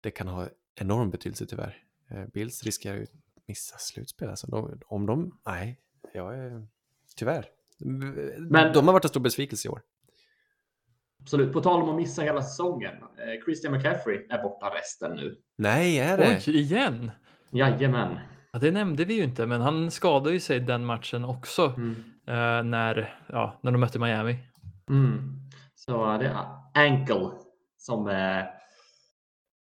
det 0.01 0.11
kan 0.11 0.27
ha 0.27 0.47
enorm 0.75 1.09
betydelse 1.09 1.45
tyvärr. 1.45 1.77
Eh, 2.11 2.25
Bills 2.33 2.63
riskerar 2.63 2.95
ju 2.95 3.03
att 3.03 3.09
missa 3.47 3.77
slutspel. 3.77 4.29
Alltså, 4.29 4.47
de, 4.47 4.79
om 4.85 5.05
de, 5.05 5.39
nej, 5.45 5.79
jag 6.13 6.37
är, 6.37 6.67
tyvärr. 7.15 7.45
Men, 8.37 8.73
de 8.73 8.85
har 8.85 8.93
varit 8.93 9.05
en 9.05 9.09
stor 9.09 9.21
besvikelse 9.21 9.67
i 9.67 9.71
år. 9.71 9.81
Absolut. 11.21 11.53
På 11.53 11.61
tal 11.61 11.81
om 11.81 11.89
att 11.89 11.95
missa 11.95 12.21
hela 12.21 12.41
säsongen. 12.41 12.93
Eh, 12.93 13.43
Christian 13.45 13.73
McCaffrey 13.73 14.27
är 14.29 14.43
borta 14.43 14.65
resten 14.65 15.15
nu. 15.15 15.37
Nej, 15.55 15.99
är 15.99 16.17
det? 16.17 16.41
Oj, 16.47 16.59
igen? 16.59 17.11
Jajamän. 17.51 18.19
Ja, 18.51 18.59
det 18.59 18.71
nämnde 18.71 19.05
vi 19.05 19.13
ju 19.13 19.23
inte, 19.23 19.45
men 19.45 19.61
han 19.61 19.91
skadade 19.91 20.33
ju 20.33 20.39
sig 20.39 20.59
den 20.59 20.85
matchen 20.85 21.25
också 21.25 21.73
mm. 21.77 21.95
eh, 22.27 22.63
när, 22.63 23.19
ja, 23.27 23.59
när 23.61 23.71
de 23.71 23.77
mötte 23.77 23.99
Miami. 23.99 24.37
Mm. 24.89 25.41
Så 25.75 26.17
det 26.17 26.25
är 26.25 26.45
ankle 26.73 27.31
som 27.77 28.07
är, 28.07 28.49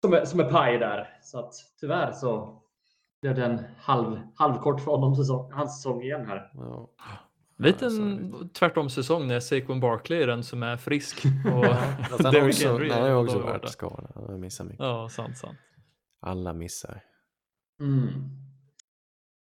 som 0.00 0.12
är, 0.12 0.24
som 0.24 0.40
är 0.40 0.50
paj 0.50 0.78
där. 0.78 1.18
Så 1.22 1.38
att 1.38 1.54
tyvärr 1.80 2.12
så 2.12 2.62
blev 3.22 3.34
det 3.34 3.44
en 3.44 3.64
halv, 3.78 4.20
halvkort 4.34 4.80
för 4.80 4.90
honom 4.90 5.16
säsong, 5.16 5.52
hans 5.52 5.76
säsong 5.76 6.02
igen 6.02 6.26
här. 6.26 6.50
Ja. 6.54 6.90
Lite 7.58 7.86
en 7.86 8.48
tvärtom 8.48 8.90
säsong 8.90 9.26
när 9.26 9.40
Saquon 9.40 9.80
Barkley 9.80 10.22
är 10.22 10.26
den 10.26 10.44
som 10.44 10.62
är 10.62 10.76
frisk. 10.76 11.24
Och 11.44 11.64
han 12.24 12.34
har 12.34 12.48
också, 12.48 12.68
Henry 12.68 12.90
han 12.90 13.02
har 13.02 13.24
också 13.24 13.38
varit 13.38 13.68
skadad. 13.68 14.12
Han 14.14 14.40
missar 14.40 14.64
mycket. 14.64 14.80
Ja, 14.80 15.08
sant, 15.08 15.38
sant. 15.38 15.58
Alla 16.20 16.52
missar. 16.52 17.02
Mm. 17.80 18.08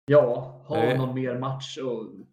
Ja, 0.05 0.61
har 0.65 0.87
vi 0.87 0.97
någon 0.97 1.15
mer 1.15 1.39
match 1.39 1.77
att 1.77 2.27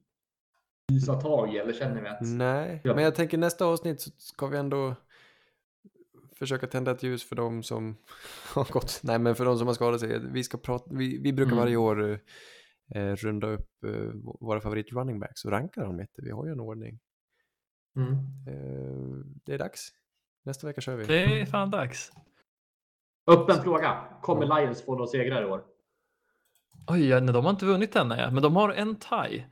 mysa 0.92 1.14
tag 1.14 1.54
i 1.54 1.58
eller 1.58 1.72
känner 1.72 2.02
vi 2.02 2.08
att... 2.08 2.18
Nej, 2.20 2.80
ja. 2.84 2.94
men 2.94 3.04
jag 3.04 3.14
tänker 3.14 3.38
nästa 3.38 3.66
avsnitt 3.66 4.00
så 4.00 4.10
ska 4.16 4.46
vi 4.46 4.58
ändå 4.58 4.94
försöka 6.38 6.66
tända 6.66 6.90
ett 6.90 7.02
ljus 7.02 7.28
för 7.28 7.36
dem 7.36 7.62
som 7.62 7.96
har 8.54 8.72
gått, 8.72 9.00
nej 9.02 9.18
men 9.18 9.34
för 9.34 9.44
de 9.44 9.58
som 9.58 9.66
har 9.66 9.74
skadat 9.74 10.00
sig. 10.00 10.20
Vi, 10.32 10.44
ska 10.44 10.58
prata, 10.58 10.84
vi, 10.90 11.18
vi 11.22 11.32
brukar 11.32 11.52
mm. 11.52 11.64
varje 11.64 11.76
år 11.76 12.20
eh, 12.94 13.16
runda 13.16 13.46
upp 13.46 13.84
eh, 13.84 14.12
våra 14.40 14.60
favorit 14.60 14.92
running 14.92 15.20
backs 15.20 15.44
och 15.44 15.50
ranka 15.50 15.80
dem 15.80 15.96
lite. 15.96 16.22
Vi 16.22 16.30
har 16.30 16.46
ju 16.46 16.52
en 16.52 16.60
ordning. 16.60 17.00
Mm. 17.96 18.12
Eh, 18.48 19.26
det 19.44 19.54
är 19.54 19.58
dags. 19.58 19.88
Nästa 20.44 20.66
vecka 20.66 20.80
kör 20.80 20.96
vi. 20.96 21.04
Det 21.04 21.40
är 21.40 21.46
fan 21.46 21.70
dags. 21.70 22.12
Öppen 23.26 23.62
fråga. 23.62 24.04
Kommer 24.22 24.60
Lions 24.60 24.84
få 24.84 24.92
några 24.92 25.06
segrar 25.06 25.42
i 25.42 25.44
år? 25.44 25.64
Oj, 26.86 27.08
ja, 27.08 27.20
de 27.20 27.44
har 27.44 27.50
inte 27.50 27.66
vunnit 27.66 27.96
än, 27.96 28.08
men 28.08 28.42
de 28.42 28.56
har 28.56 28.70
en 28.70 28.96
tie. 28.96 29.46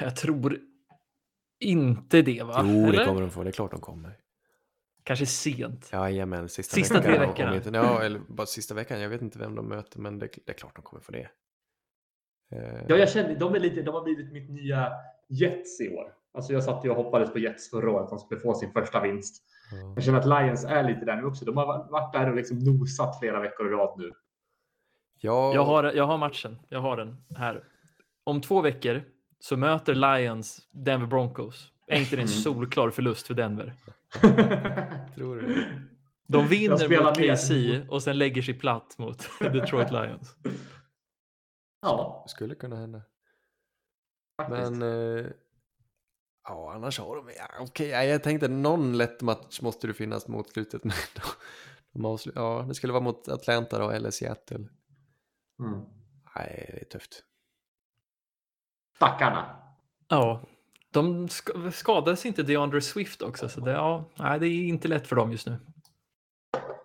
Jag 0.00 0.16
tror 0.16 0.60
inte 1.60 2.22
det, 2.22 2.42
va? 2.42 2.60
Jo, 2.64 2.86
Eller? 2.86 2.98
det 2.98 3.04
kommer 3.04 3.20
de 3.20 3.30
få. 3.30 3.42
Det 3.42 3.50
är 3.50 3.52
klart 3.52 3.70
de 3.70 3.80
kommer. 3.80 4.16
Kanske 5.08 5.26
sent. 5.26 5.90
Jajamän, 5.92 6.48
sista, 6.48 6.74
sista 6.74 6.94
veckan. 6.94 7.34
tre 7.34 7.48
veckorna. 7.48 7.78
Ja, 7.78 8.02
eller 8.04 8.20
bara 8.28 8.46
sista 8.46 8.74
veckan. 8.74 9.00
Jag 9.00 9.08
vet 9.08 9.22
inte 9.22 9.38
vem 9.38 9.54
de 9.54 9.68
möter, 9.68 10.00
men 10.00 10.18
det, 10.18 10.28
det 10.46 10.52
är 10.52 10.56
klart 10.56 10.76
de 10.76 10.82
kommer 10.82 11.02
få 11.02 11.12
det. 11.12 11.30
Ja, 12.88 12.96
jag 12.96 13.10
känner, 13.10 13.38
de, 13.38 13.54
är 13.54 13.60
lite, 13.60 13.82
de 13.82 13.94
har 13.94 14.04
blivit 14.04 14.32
mitt 14.32 14.50
nya 14.50 14.92
Jets 15.28 15.80
i 15.80 15.88
år. 15.88 16.14
Alltså 16.34 16.52
jag 16.52 16.64
satt 16.64 16.84
och 16.84 16.96
hoppades 16.96 17.32
på 17.32 17.38
Jets 17.38 17.70
förra 17.70 17.90
året, 17.90 18.04
att 18.04 18.10
de 18.10 18.18
skulle 18.18 18.40
få 18.40 18.54
sin 18.54 18.72
första 18.72 19.00
vinst. 19.00 19.42
Mm. 19.72 19.92
Jag 19.94 20.04
känner 20.04 20.18
att 20.18 20.44
Lions 20.44 20.64
är 20.64 20.82
lite 20.82 21.04
där 21.04 21.16
nu 21.16 21.24
också. 21.24 21.44
De 21.44 21.56
har 21.56 21.90
varit 21.90 22.12
där 22.12 22.30
och 22.30 22.36
liksom 22.36 22.58
nosat 22.58 23.18
flera 23.18 23.40
veckor 23.40 23.66
i 23.66 23.70
rad 23.70 23.98
nu. 23.98 24.12
Ja. 25.20 25.54
Jag, 25.54 25.64
har, 25.64 25.92
jag 25.92 26.06
har 26.06 26.18
matchen. 26.18 26.58
Jag 26.68 26.80
har 26.80 26.96
den 26.96 27.16
här. 27.36 27.64
Om 28.24 28.40
två 28.40 28.60
veckor 28.60 29.02
så 29.40 29.56
möter 29.56 29.94
Lions 29.94 30.68
Denver 30.70 31.06
Broncos. 31.06 31.72
Är 31.86 31.98
inte 31.98 32.16
det 32.16 32.22
en 32.22 32.28
mm. 32.28 32.42
solklar 32.42 32.90
förlust 32.90 33.26
för 33.26 33.34
Denver? 33.34 33.74
Tror 35.14 35.36
du? 35.36 35.64
De 36.28 36.46
vinner 36.46 37.04
mot 37.04 37.16
KC 37.16 37.80
och 37.88 38.02
sen 38.02 38.18
lägger 38.18 38.42
sig 38.42 38.54
platt 38.54 38.98
mot 38.98 39.28
Detroit 39.40 39.90
Lions. 39.90 40.36
Ja. 41.82 42.22
Det 42.26 42.30
skulle 42.30 42.54
kunna 42.54 42.76
hända. 42.76 43.02
Faktiskt. 44.42 44.70
Men 44.70 44.82
eh, 44.82 45.26
ja, 46.48 46.72
annars 46.74 46.98
har 46.98 47.16
de... 47.16 47.32
Ja, 47.36 47.46
Okej, 47.60 47.88
okay, 47.88 48.06
jag 48.06 48.22
tänkte 48.22 48.48
någon 48.48 48.96
lätt 48.96 49.22
match 49.22 49.60
måste 49.60 49.86
det 49.86 49.94
finnas 49.94 50.28
mot 50.28 50.50
slutet. 50.52 50.84
Men 50.84 50.94
de, 51.14 51.22
de 52.02 52.18
ja, 52.34 52.64
det 52.68 52.74
skulle 52.74 52.92
vara 52.92 53.02
mot 53.02 53.28
Atlanta 53.28 53.78
då, 53.78 53.90
eller 53.90 54.10
Seattle. 54.10 54.68
Mm. 55.60 55.80
Nej, 56.36 56.70
det 56.74 56.80
är 56.80 56.84
tufft. 56.84 57.24
Stackarna. 58.96 59.62
Ja, 60.08 60.42
de 61.02 61.28
skadades 61.72 62.26
inte 62.26 62.42
DeAndre 62.42 62.80
Swift 62.80 63.22
också, 63.22 63.48
så 63.48 63.60
det, 63.60 63.70
ja, 63.70 64.04
nej, 64.14 64.40
det 64.40 64.46
är 64.46 64.64
inte 64.64 64.88
lätt 64.88 65.06
för 65.06 65.16
dem 65.16 65.32
just 65.32 65.46
nu. 65.46 65.58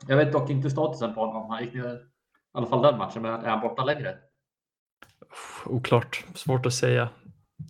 Jag 0.07 0.17
vet 0.17 0.31
dock 0.31 0.49
inte 0.49 0.69
statusen 0.69 1.13
på 1.13 1.25
honom. 1.25 1.49
Han 1.49 1.63
gick 1.63 1.73
ner, 1.73 1.95
i 1.95 1.99
alla 2.51 2.67
fall 2.67 2.81
den 2.81 2.97
matchen, 2.97 3.21
men 3.21 3.45
är 3.45 3.49
han 3.49 3.61
borta 3.61 3.83
längre? 3.83 4.17
Oklart, 5.65 6.25
svårt 6.35 6.65
att 6.65 6.73
säga. 6.73 7.09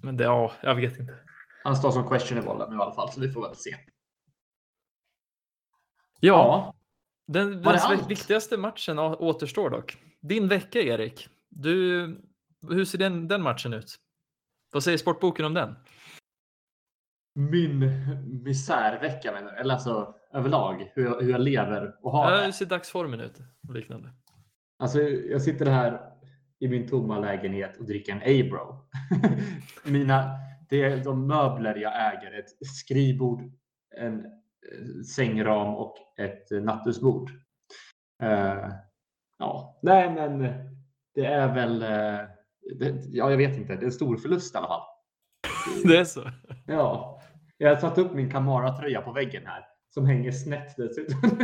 Men 0.03 0.17
det, 0.17 0.23
ja, 0.23 0.51
jag 0.61 0.75
vet 0.75 0.99
inte. 0.99 1.19
Han 1.63 1.75
står 1.75 1.91
som 1.91 2.09
questionable 2.09 2.69
nu 2.69 2.75
i 2.75 2.79
alla 2.79 2.93
fall, 2.93 3.11
så 3.11 3.21
vi 3.21 3.31
får 3.31 3.41
väl 3.41 3.55
se. 3.55 3.75
Ja, 6.19 6.29
ja. 6.29 6.73
den, 7.27 7.61
den 7.61 8.07
viktigaste 8.07 8.57
matchen 8.57 8.99
återstår 8.99 9.69
dock. 9.69 9.97
Din 10.21 10.47
vecka, 10.47 10.79
Erik. 10.79 11.29
Du, 11.49 12.05
hur 12.69 12.85
ser 12.85 12.97
den, 12.97 13.27
den 13.27 13.41
matchen 13.41 13.73
ut? 13.73 13.95
Vad 14.71 14.83
säger 14.83 14.97
Sportboken 14.97 15.45
om 15.45 15.53
den? 15.53 15.75
Min 17.35 17.91
misärvecka, 18.43 19.31
menar 19.31 19.53
Eller 19.53 19.73
alltså 19.73 20.15
överlag, 20.33 20.91
hur 20.95 21.05
jag, 21.05 21.21
hur 21.21 21.31
jag 21.31 21.41
lever 21.41 21.95
och 22.01 22.11
har 22.11 22.31
det. 22.31 22.45
Hur 22.45 22.51
ser 22.51 22.65
dagsformen 22.65 23.19
ut? 23.19 23.39
Och 23.67 23.73
liknande. 23.73 24.09
Alltså, 24.79 25.01
jag 25.01 25.41
sitter 25.41 25.65
här 25.65 26.01
i 26.59 26.67
min 26.67 26.87
tomma 26.87 27.19
lägenhet 27.19 27.77
och 27.77 27.85
dricker 27.85 28.11
en 28.11 28.45
Abro. 28.45 28.87
Mina, 29.91 30.29
det 30.69 30.83
är 30.83 31.03
de 31.03 31.27
möbler 31.27 31.75
jag 31.75 32.13
äger. 32.13 32.39
Ett 32.39 32.67
skrivbord, 32.67 33.41
en 33.97 34.25
eh, 34.25 35.03
sängram 35.15 35.75
och 35.75 35.95
ett 36.19 36.63
nattduksbord. 36.63 37.29
Uh, 38.23 38.69
ja, 39.37 39.79
nej, 39.81 40.13
men 40.13 40.39
det 41.15 41.25
är 41.25 41.53
väl. 41.53 41.83
Uh, 41.83 42.29
det, 42.79 42.95
ja, 43.05 43.29
jag 43.29 43.37
vet 43.37 43.57
inte. 43.57 43.75
Det 43.75 43.81
är 43.81 43.85
en 43.85 43.91
stor 43.91 44.17
förlust 44.17 44.55
i 44.55 44.57
alla 44.57 44.67
fall. 44.67 44.81
Det 45.83 45.97
är 45.97 46.05
så? 46.05 46.31
Ja. 46.67 47.12
Jag 47.63 47.69
har 47.69 47.81
satt 47.81 47.97
upp 47.97 48.13
min 48.13 48.31
Kamara-tröja 48.31 49.01
på 49.01 49.11
väggen 49.11 49.45
här 49.45 49.65
som 49.89 50.05
hänger 50.05 50.31
snett 50.31 50.75
dessutom. 50.77 51.19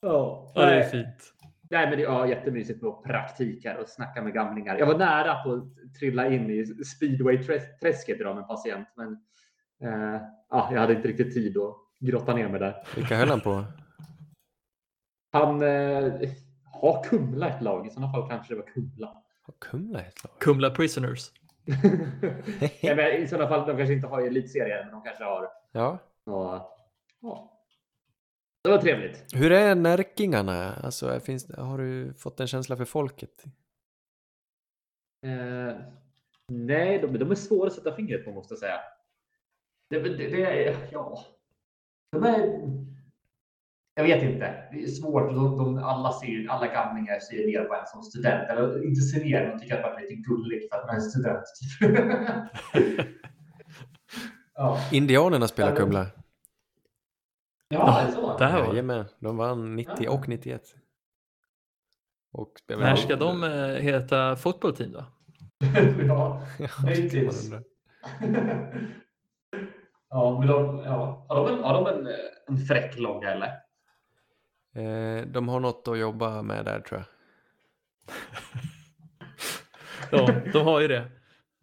ja, 0.00 0.52
ja, 0.54 0.66
det 0.66 0.74
är 0.74 0.88
fint. 0.88 1.32
Nej, 1.70 1.88
men 1.88 1.98
det 1.98 2.04
är 2.04 2.08
ja, 2.08 2.28
jättemysigt 2.28 2.82
med 2.82 3.02
praktik 3.04 3.64
här 3.64 3.78
och 3.78 3.88
snacka 3.88 4.22
med 4.22 4.34
gamlingar. 4.34 4.78
Jag 4.78 4.86
var 4.86 4.98
nära 4.98 5.34
på 5.34 5.52
att 5.52 5.94
trilla 5.98 6.28
in 6.28 6.50
i 6.50 6.66
speedway-träsket 6.84 8.20
idag 8.20 8.34
med 8.34 8.42
en 8.42 8.48
patient, 8.48 8.88
men 8.96 9.12
eh, 9.82 10.20
ja, 10.50 10.68
jag 10.72 10.80
hade 10.80 10.94
inte 10.94 11.08
riktigt 11.08 11.34
tid 11.34 11.58
att 11.58 11.76
grotta 12.00 12.34
ner 12.34 12.48
mig 12.48 12.60
där. 12.60 12.82
Vilka 12.96 13.16
höll 13.16 13.28
han 13.28 13.40
på? 13.40 13.64
Han 15.32 15.62
eh, 15.62 16.12
har 16.64 17.04
Kumla 17.04 17.48
ett 17.48 17.62
lag. 17.62 17.86
I 17.86 17.90
sådana 17.90 18.12
fall 18.12 18.28
kanske 18.28 18.54
det 18.54 18.60
var 18.60 18.66
Kumla. 18.66 19.22
Kumla 19.58 20.00
ett 20.00 20.24
lag? 20.24 20.32
Kumla 20.38 20.70
Prisoners. 20.70 21.30
Nej, 22.82 23.22
I 23.22 23.28
sådana 23.28 23.48
fall, 23.48 23.66
de 23.66 23.76
kanske 23.76 23.94
inte 23.94 24.06
har 24.06 24.20
i 24.20 24.26
elitserien, 24.26 24.86
men 24.86 24.94
de 24.94 25.02
kanske 25.02 25.24
har. 25.24 25.50
Ja. 25.72 25.98
Ja. 26.24 26.76
ja. 27.20 27.50
Det 28.62 28.70
var 28.70 28.78
trevligt. 28.78 29.34
Hur 29.34 29.52
är 29.52 29.74
närkingarna? 29.74 30.74
Alltså, 30.74 31.20
finns, 31.20 31.56
har 31.56 31.78
du 31.78 32.14
fått 32.14 32.40
en 32.40 32.46
känsla 32.46 32.76
för 32.76 32.84
folket? 32.84 33.44
Eh, 35.26 35.76
nej, 36.48 36.98
de, 36.98 37.18
de 37.18 37.30
är 37.30 37.34
svåra 37.34 37.66
att 37.66 37.72
sätta 37.72 37.96
fingret 37.96 38.24
på 38.24 38.32
måste 38.32 38.52
jag 38.52 38.58
säga. 38.58 38.80
Det, 39.90 39.98
det, 39.98 40.16
det 40.16 40.44
är, 40.44 40.88
ja. 40.92 41.24
De 42.12 42.24
är, 42.24 42.60
jag 43.94 44.04
vet 44.04 44.22
inte. 44.22 44.68
Det 44.72 44.82
är 44.82 44.86
svårt. 44.86 45.34
De, 45.34 45.56
de, 45.56 45.78
alla, 45.78 46.12
ser, 46.12 46.48
alla 46.50 46.66
gamlingar 46.66 47.20
ser 47.20 47.46
ner 47.46 47.64
på 47.64 47.74
en 47.74 47.86
som 47.86 48.02
student. 48.02 48.50
Eller 48.50 48.84
inte 48.86 49.00
ser 49.00 49.24
ner, 49.24 49.50
de 49.50 49.60
tycker 49.60 49.76
att 49.76 49.82
man 49.82 49.96
är 49.96 50.00
lite 50.00 50.14
gullig 50.14 50.68
för 50.70 50.78
att 50.78 50.86
man 50.86 50.96
är 50.96 51.00
student. 51.00 51.44
Typ. 51.80 53.06
ja. 54.54 54.78
Indianerna 54.92 55.48
spelar 55.48 55.70
Ja, 55.70 55.76
Kumla. 55.76 56.06
ja, 57.68 58.00
är 58.00 58.06
det 58.06 58.12
så? 58.12 58.38
Där 58.38 58.52
var. 58.52 58.66
Jajamän, 58.68 59.04
de 59.18 59.36
vann 59.36 59.76
90 59.76 60.08
och 60.08 60.28
91. 60.28 60.62
Och 62.32 62.52
spelar... 62.58 62.82
När 62.82 62.96
ska 62.96 63.16
de 63.16 63.44
eh, 63.44 63.50
heta 63.68 64.36
fotboll 64.36 64.76
team 64.76 64.92
då? 64.92 65.04
ja, 66.08 66.42
möjligtvis. 66.84 67.50
ja, 70.10 70.38
men 70.38 70.48
de, 70.48 70.82
ja. 70.84 71.26
Har 71.28 71.36
de 71.36 71.54
en, 71.54 71.64
har 71.64 71.74
de 71.74 71.86
en, 71.86 72.08
en 72.48 72.56
fräck 72.56 72.98
logga 72.98 73.32
eller? 73.32 73.63
Eh, 74.74 75.26
de 75.26 75.48
har 75.48 75.60
något 75.60 75.88
att 75.88 75.98
jobba 75.98 76.42
med 76.42 76.64
där 76.64 76.80
tror 76.80 77.00
jag. 77.00 77.06
Ja, 80.10 80.28
de 80.52 80.64
har 80.64 80.80
ju 80.80 80.88
det. 80.88 81.04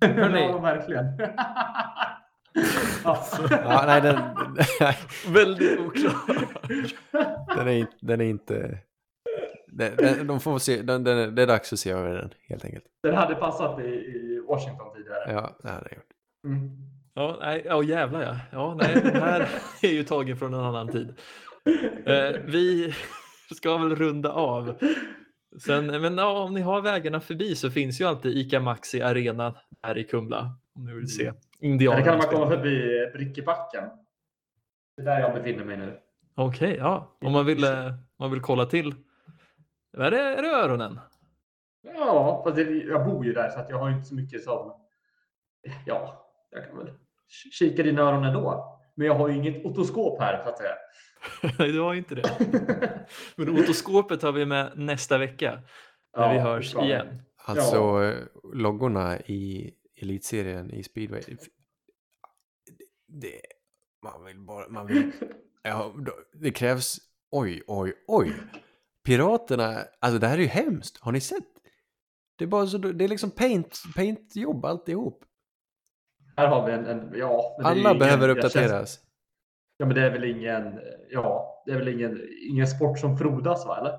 Hörrni. 0.05 0.39
Ja, 0.41 0.59
verkligen. 0.59 1.05
ja. 3.03 3.18
Ja, 3.49 3.84
nej, 3.88 4.01
den, 4.01 4.20
Väldigt 5.34 5.80
oklar. 5.80 6.14
den, 7.55 7.68
är, 7.68 7.72
inte- 7.78 7.97
den 8.01 8.22
är 8.22 8.26
inte... 8.26 8.78
Den, 9.68 9.95
den, 9.95 10.28
de 10.28 10.39
får 10.39 10.59
se, 10.59 10.82
den, 10.82 11.03
den, 11.03 11.36
det 11.36 11.41
är 11.41 11.47
dags 11.47 11.74
att 11.74 11.80
se 11.80 11.91
över 11.91 12.14
den 12.14 12.34
helt 12.49 12.66
enkelt. 12.66 12.84
Den 13.03 13.16
hade 13.16 13.36
passat 13.36 13.80
i, 13.80 13.84
i 13.84 14.43
Washington 14.47 14.93
tidigare. 14.95 15.32
Ja, 15.34 15.57
det 15.64 15.70
hade 15.70 15.88
jag 15.89 15.93
gjort. 15.97 16.12
Mm. 16.45 16.70
Ja, 17.14 17.38
nej, 17.41 17.62
ja 17.66 17.84
jävlar 17.84 18.22
ja. 18.22 18.36
Ja, 18.51 18.74
nej, 18.82 19.01
den 19.03 19.22
här 19.22 19.49
är 19.82 19.89
ju 19.91 20.03
tagen 20.03 20.38
från 20.38 20.53
en 20.53 20.59
annan 20.59 20.88
tid. 20.88 21.14
Eh, 22.05 22.41
vi 22.45 22.93
ska 23.55 23.78
väl 23.78 23.95
runda 23.95 24.32
av. 24.32 24.78
Sen, 25.66 25.88
men 26.01 26.18
ja, 26.18 26.43
om 26.43 26.53
ni 26.53 26.62
har 26.62 26.82
vägarna 26.82 27.20
förbi 27.22 27.55
så 27.55 27.72
finns 27.72 28.01
ju 28.01 28.05
alltid 28.05 28.38
ICA 28.38 28.59
Maxi 28.59 29.01
Arena 29.01 29.55
här 29.84 29.97
i 29.97 30.03
Kumla. 30.03 30.59
Om 30.76 30.86
ni 30.86 30.93
vill 30.93 31.07
se 31.07 31.24
Eller 31.24 31.36
indianerna. 31.59 32.05
kan 32.05 32.18
man 32.18 32.28
komma 32.28 32.49
förbi 32.49 33.05
Brickebacken? 33.14 33.84
Det 34.97 35.01
är 35.01 35.05
där 35.05 35.20
jag 35.20 35.34
befinner 35.34 35.66
mig 35.66 35.78
nu. 35.78 35.99
Okej, 36.36 36.76
ja. 36.80 37.18
Om 37.22 37.32
man 37.32 37.45
vill, 37.45 37.64
eh, 37.64 37.93
man 38.20 38.32
vill 38.32 38.41
kolla 38.41 38.66
till. 38.66 38.95
Är 39.97 40.12
det, 40.12 40.20
är 40.22 40.41
det 40.41 40.47
öronen? 40.49 40.99
Ja, 41.82 42.41
fast 42.45 42.55
det, 42.55 42.64
jag 42.64 43.05
bor 43.05 43.26
ju 43.26 43.34
där 43.34 43.49
så 43.49 43.59
att 43.59 43.70
jag 43.70 43.78
har 43.78 43.89
inte 43.89 44.07
så 44.07 44.16
mycket 44.16 44.43
som... 44.43 44.74
Ja, 45.86 46.28
jag 46.51 46.68
kan 46.68 46.78
väl 46.78 46.93
kika 47.51 47.84
dina 47.84 48.01
öron 48.01 48.24
ändå. 48.24 48.70
Men 48.95 49.07
jag 49.07 49.15
har 49.15 49.29
ju 49.29 49.35
inget 49.35 49.65
otoskop 49.65 50.19
här 50.19 50.33
att 50.33 50.57
säga. 50.57 50.73
Nej, 51.59 51.71
du 51.71 51.79
har 51.79 51.93
inte 51.93 52.15
det. 52.15 52.37
Men 53.35 53.49
otoskopet 53.49 54.21
har 54.21 54.31
vi 54.31 54.45
med 54.45 54.71
nästa 54.75 55.17
vecka. 55.17 55.61
När 56.17 56.23
Ja, 56.23 56.33
vi 56.33 56.39
hörs 56.39 56.75
vi. 56.75 56.81
igen. 56.81 57.21
Alltså 57.37 58.03
eh, 58.03 58.15
loggorna 58.53 59.19
i 59.19 59.73
elitserien 60.01 60.71
i 60.71 60.83
speedway. 60.83 61.21
Det, 63.07 63.41
man 64.03 64.25
vill 64.25 64.39
bara, 64.39 64.69
man 64.69 64.87
vill, 64.87 65.11
ja, 65.63 65.93
det 66.33 66.51
krävs, 66.51 66.97
oj, 67.31 67.63
oj, 67.67 67.93
oj. 68.07 68.33
Piraterna, 69.03 69.83
alltså 69.99 70.19
det 70.19 70.27
här 70.27 70.37
är 70.37 70.41
ju 70.41 70.47
hemskt, 70.47 70.97
har 71.01 71.11
ni 71.11 71.21
sett? 71.21 71.47
Det 72.37 72.43
är 72.43 72.47
bara 72.47 72.67
så, 72.67 72.77
det 72.77 73.03
är 73.03 73.07
liksom 73.07 73.31
paint, 73.31 73.81
paintjobb 73.95 74.65
alltihop. 74.65 75.25
Här 76.38 76.47
har 76.47 76.65
vi 76.67 76.73
en... 76.73 76.86
en 76.86 77.11
ja, 77.15 77.55
det 77.57 77.63
är 77.63 77.67
Alla 77.67 77.79
ingen- 77.79 77.99
behöver 77.99 78.29
uppdateras. 78.29 78.71
Känns, 78.71 78.99
ja, 79.77 79.86
men 79.86 79.95
det 79.95 80.01
är 80.01 80.11
väl 80.11 80.23
ingen... 80.23 80.79
Ja, 81.09 81.63
det 81.65 81.71
är 81.71 81.77
väl 81.77 81.88
ingen, 81.88 82.21
ingen 82.49 82.67
sport 82.67 82.99
som 82.99 83.17
frodas, 83.17 83.65
va? 83.65 83.77
Eller? 83.79 83.93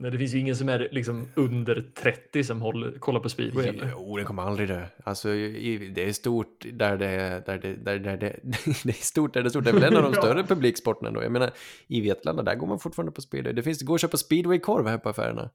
Men 0.00 0.12
det 0.12 0.18
finns 0.18 0.34
ju 0.34 0.38
ingen 0.38 0.56
som 0.56 0.68
är 0.68 0.88
liksom 0.92 1.28
under 1.36 1.90
30 2.02 2.44
som 2.44 2.62
håller, 2.62 2.98
kollar 2.98 3.20
på 3.20 3.28
speedway. 3.28 3.66
Eller? 3.66 3.90
Jo, 3.92 4.16
det 4.16 4.24
kommer 4.24 4.42
aldrig 4.42 4.68
dö. 4.68 4.86
Alltså, 5.04 5.28
det 5.28 6.08
är 6.08 6.12
stort 6.12 6.66
där 6.72 6.96
det, 6.96 7.42
där 7.46 7.58
det, 7.58 7.74
där, 7.74 7.98
där 7.98 8.16
det, 8.16 8.36
det 8.84 8.88
är 8.88 8.92
stort 8.92 9.34
där 9.34 9.42
det 9.42 9.46
är 9.46 9.50
stort. 9.50 9.64
Det 9.64 9.70
är 9.70 9.74
väl 9.74 9.84
en 9.84 9.96
av 9.96 10.02
de 10.02 10.14
större 10.22 10.44
publiksporterna 10.44 11.10
då. 11.10 11.22
Jag 11.22 11.32
menar, 11.32 11.50
i 11.86 12.00
Vetlanda, 12.00 12.42
där 12.42 12.54
går 12.54 12.66
man 12.66 12.78
fortfarande 12.78 13.12
på 13.12 13.20
speedway. 13.20 13.52
Det 13.52 13.62
finns, 13.62 13.78
det 13.78 13.84
går 13.84 13.94
att 13.94 14.00
köpa 14.00 14.16
speedwaykorv 14.16 14.86
här 14.86 14.98
på 14.98 15.08
affärerna. 15.08 15.50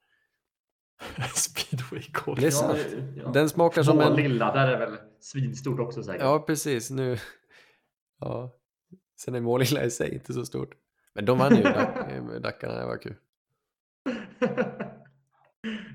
Är 2.38 2.50
sant. 2.50 2.80
Ja, 3.16 3.30
Den 3.30 3.50
smakar 3.50 3.84
som 3.84 4.00
en... 4.00 4.14
Lilla, 4.16 4.54
där 4.54 4.68
är 4.68 4.80
väl 4.80 4.98
svinstort 5.20 5.80
också 5.80 6.04
säkert. 6.04 6.22
Ja, 6.22 6.40
precis. 6.48 6.90
Nu... 6.92 7.18
Ja. 8.20 8.52
Sen 9.20 9.36
är 9.36 9.42
Målilla 9.42 9.84
i 9.84 9.92
sig 9.92 10.14
inte 10.14 10.34
så 10.34 10.46
stort. 10.46 10.70
Men 11.16 11.26
de 11.26 11.38
vann 11.38 11.56
ju, 11.56 11.62
Dac- 11.64 12.40
Dackarna. 12.40 12.74
Det 12.80 12.86
var 12.86 12.98
kul. 12.98 13.16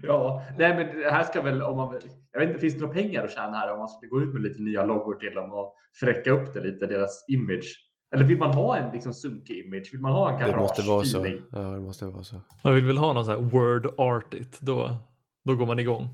ja, 0.03 0.45
nej 0.59 0.77
men 0.77 0.97
det 1.01 1.11
här 1.11 1.25
ska 1.25 1.43
väl 1.43 1.63
om 1.63 1.77
man 1.77 2.01
Jag 2.33 2.41
vet 2.41 2.49
inte, 2.49 2.61
finns 2.61 2.75
det 2.75 2.81
några 2.81 2.95
pengar 2.95 3.25
att 3.25 3.33
tjäna 3.33 3.57
här 3.57 3.73
om 3.73 3.79
man 3.79 3.89
skulle 3.89 4.11
gå 4.11 4.23
ut 4.23 4.33
med 4.35 4.43
lite 4.43 4.63
nya 4.63 4.85
loggor 4.85 5.15
till 5.15 5.35
dem 5.35 5.53
och 5.53 5.75
fräcka 6.01 6.31
upp 6.31 6.55
det 6.55 6.61
lite, 6.61 6.87
deras 6.87 7.25
image? 7.29 7.88
Eller 8.15 8.25
vill 8.25 8.39
man 8.39 8.55
ha 8.55 8.77
en 8.77 8.93
liksom 8.93 9.15
sunkig 9.15 9.65
image? 9.67 9.89
Vill 9.93 10.01
man 10.01 10.13
ha 10.13 10.31
en 10.41 10.51
Det 10.51 10.57
måste 10.57 10.83
vara 10.83 11.05
så. 11.05 11.27
Ja, 11.53 11.59
det 11.59 11.81
måste 11.81 12.07
vara 12.07 12.25
så. 12.25 12.37
Man 12.65 12.75
vill 12.75 12.85
väl 12.85 12.99
ha 12.99 13.13
någon 13.13 13.25
sån 13.25 13.35
här 13.35 13.41
word 13.51 13.95
artigt. 13.99 14.61
Då, 14.61 14.97
då 15.45 15.55
går 15.57 15.67
man 15.67 15.79
igång. 15.79 16.09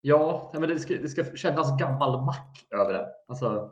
Ja, 0.00 0.50
men 0.52 0.68
det 0.68 0.78
ska, 0.78 0.94
det 0.94 1.08
ska 1.08 1.24
kännas 1.36 1.78
gammal 1.78 2.24
mack 2.24 2.66
över 2.70 2.92
det. 2.92 3.06
Alltså, 3.28 3.46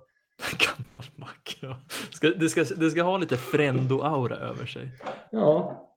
Gammal 0.59 1.11
mack. 1.17 1.59
Ja. 1.63 1.77
Ska, 2.11 2.29
det, 2.31 2.49
ska, 2.49 2.65
det 2.77 2.91
ska 2.91 3.03
ha 3.03 3.17
lite 3.19 3.37
frendo-aura 3.37 4.37
över 4.37 4.67
sig. 4.67 4.91
ja. 5.31 5.89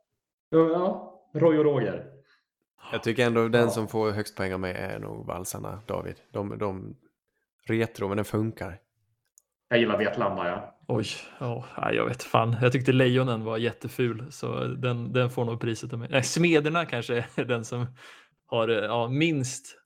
Ja, 0.49 0.69
ja. 0.69 1.11
Roy 1.39 1.57
och 1.57 1.63
Roger. 1.65 2.05
Jag 2.91 3.03
tycker 3.03 3.25
ändå 3.25 3.47
den 3.47 3.61
Ja. 3.63 3.69
som 3.69 3.87
får 3.87 4.11
högst 4.11 4.35
poäng 4.35 4.53
av 4.53 4.59
mig 4.59 4.73
är 4.73 4.99
nog 4.99 5.25
valsarna, 5.25 5.79
David. 5.85 6.15
De, 6.31 6.57
de 6.57 6.95
retro, 7.67 8.07
men 8.07 8.17
den 8.17 8.25
funkar. 8.25 8.79
Jag 9.69 9.79
gillar 9.79 9.97
Vetlanda, 9.97 10.47
ja. 10.47 10.75
Oj, 10.87 11.05
nej, 11.77 11.95
jag 11.95 12.05
vet 12.05 12.23
fan. 12.23 12.55
Jag 12.61 12.71
tyckte 12.71 12.91
lejonen 12.91 13.43
var 13.43 13.57
jätteful, 13.57 14.31
så 14.31 14.59
den, 14.63 15.13
den 15.13 15.29
får 15.29 15.45
nog 15.45 15.59
priset 15.61 15.93
av 15.93 15.99
mig. 15.99 16.07
Nej, 16.11 16.23
smederna 16.23 16.85
kanske 16.85 17.25
är 17.35 17.45
den 17.45 17.65
som 17.65 17.85
har 18.47 18.67
eh, 18.69 18.75
ja, 18.75 19.07
minst 19.07 19.77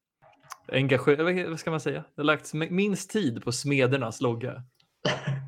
engagemang, 0.72 1.50
vad 1.50 1.60
ska 1.60 1.72
man 1.72 1.80
säga? 1.80 2.04
Det 2.16 2.22
har 2.22 2.24
lagts 2.26 2.54
mi- 2.54 2.72
minst 2.72 3.12
tid 3.12 3.44
på 3.44 3.52
smedernas 3.52 4.22
logga. 4.22 4.64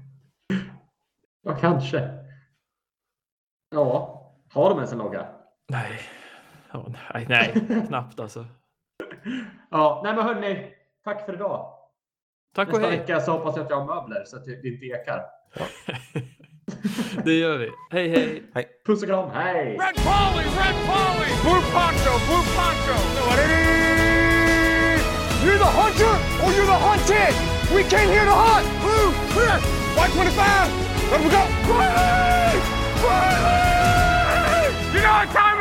Ja, 1.43 1.55
kanske. 1.55 2.09
Ja, 3.71 4.17
har 4.53 4.69
de 4.69 4.77
ens 4.77 4.91
en 4.91 4.97
logga? 4.97 5.27
Nej, 5.69 5.99
ja, 6.71 6.85
nej, 7.13 7.25
nej, 7.29 7.53
knappt 7.87 8.19
alltså. 8.19 8.45
Ja, 9.71 10.01
nej 10.03 10.15
men 10.15 10.23
hörni. 10.25 10.73
Tack 11.03 11.25
för 11.25 11.33
idag. 11.33 11.73
Tack 12.55 12.67
och 12.67 12.73
Nästa 12.73 12.89
hej. 12.89 12.97
vecka 12.99 13.21
så 13.21 13.31
hoppas 13.31 13.55
jag 13.55 13.63
att 13.63 13.69
jag 13.69 13.81
har 13.81 14.01
möbler 14.01 14.23
så 14.25 14.37
att 14.37 14.45
det 14.45 14.67
inte 14.67 14.85
ekar. 14.85 15.21
Det 17.25 17.33
gör 17.33 17.57
vi. 17.57 17.69
Hej, 17.91 18.09
hej. 18.55 18.67
Puss 18.85 19.01
och 19.01 19.07
kram, 19.09 19.29
hej! 19.31 19.65
Red 19.65 19.95
Polly, 20.07 20.45
Red 20.61 20.75
Polly! 20.89 21.29
Blue 21.43 21.61
Poncho, 21.73 22.13
Blue 22.27 22.43
Poncho! 22.55 22.95
You're 25.43 25.57
the 25.57 25.71
hunter 25.81 26.13
or 26.43 26.49
you're 26.55 26.65
the 26.65 26.79
hunted! 26.87 27.33
We 27.75 27.83
came 27.83 28.09
here 28.15 28.25
to 28.25 28.35
hunt! 28.45 28.65
Blue, 28.83 29.11
clear! 29.33 29.57
White 29.97 30.11
25! 30.13 31.11
Let 31.11 31.19
we 31.23 31.29
go! 31.29 31.43
Riley! 31.69 32.59
Riley! 33.03 34.67
You 34.93 35.01
know 35.01 35.13
what 35.19 35.29
time 35.39 35.60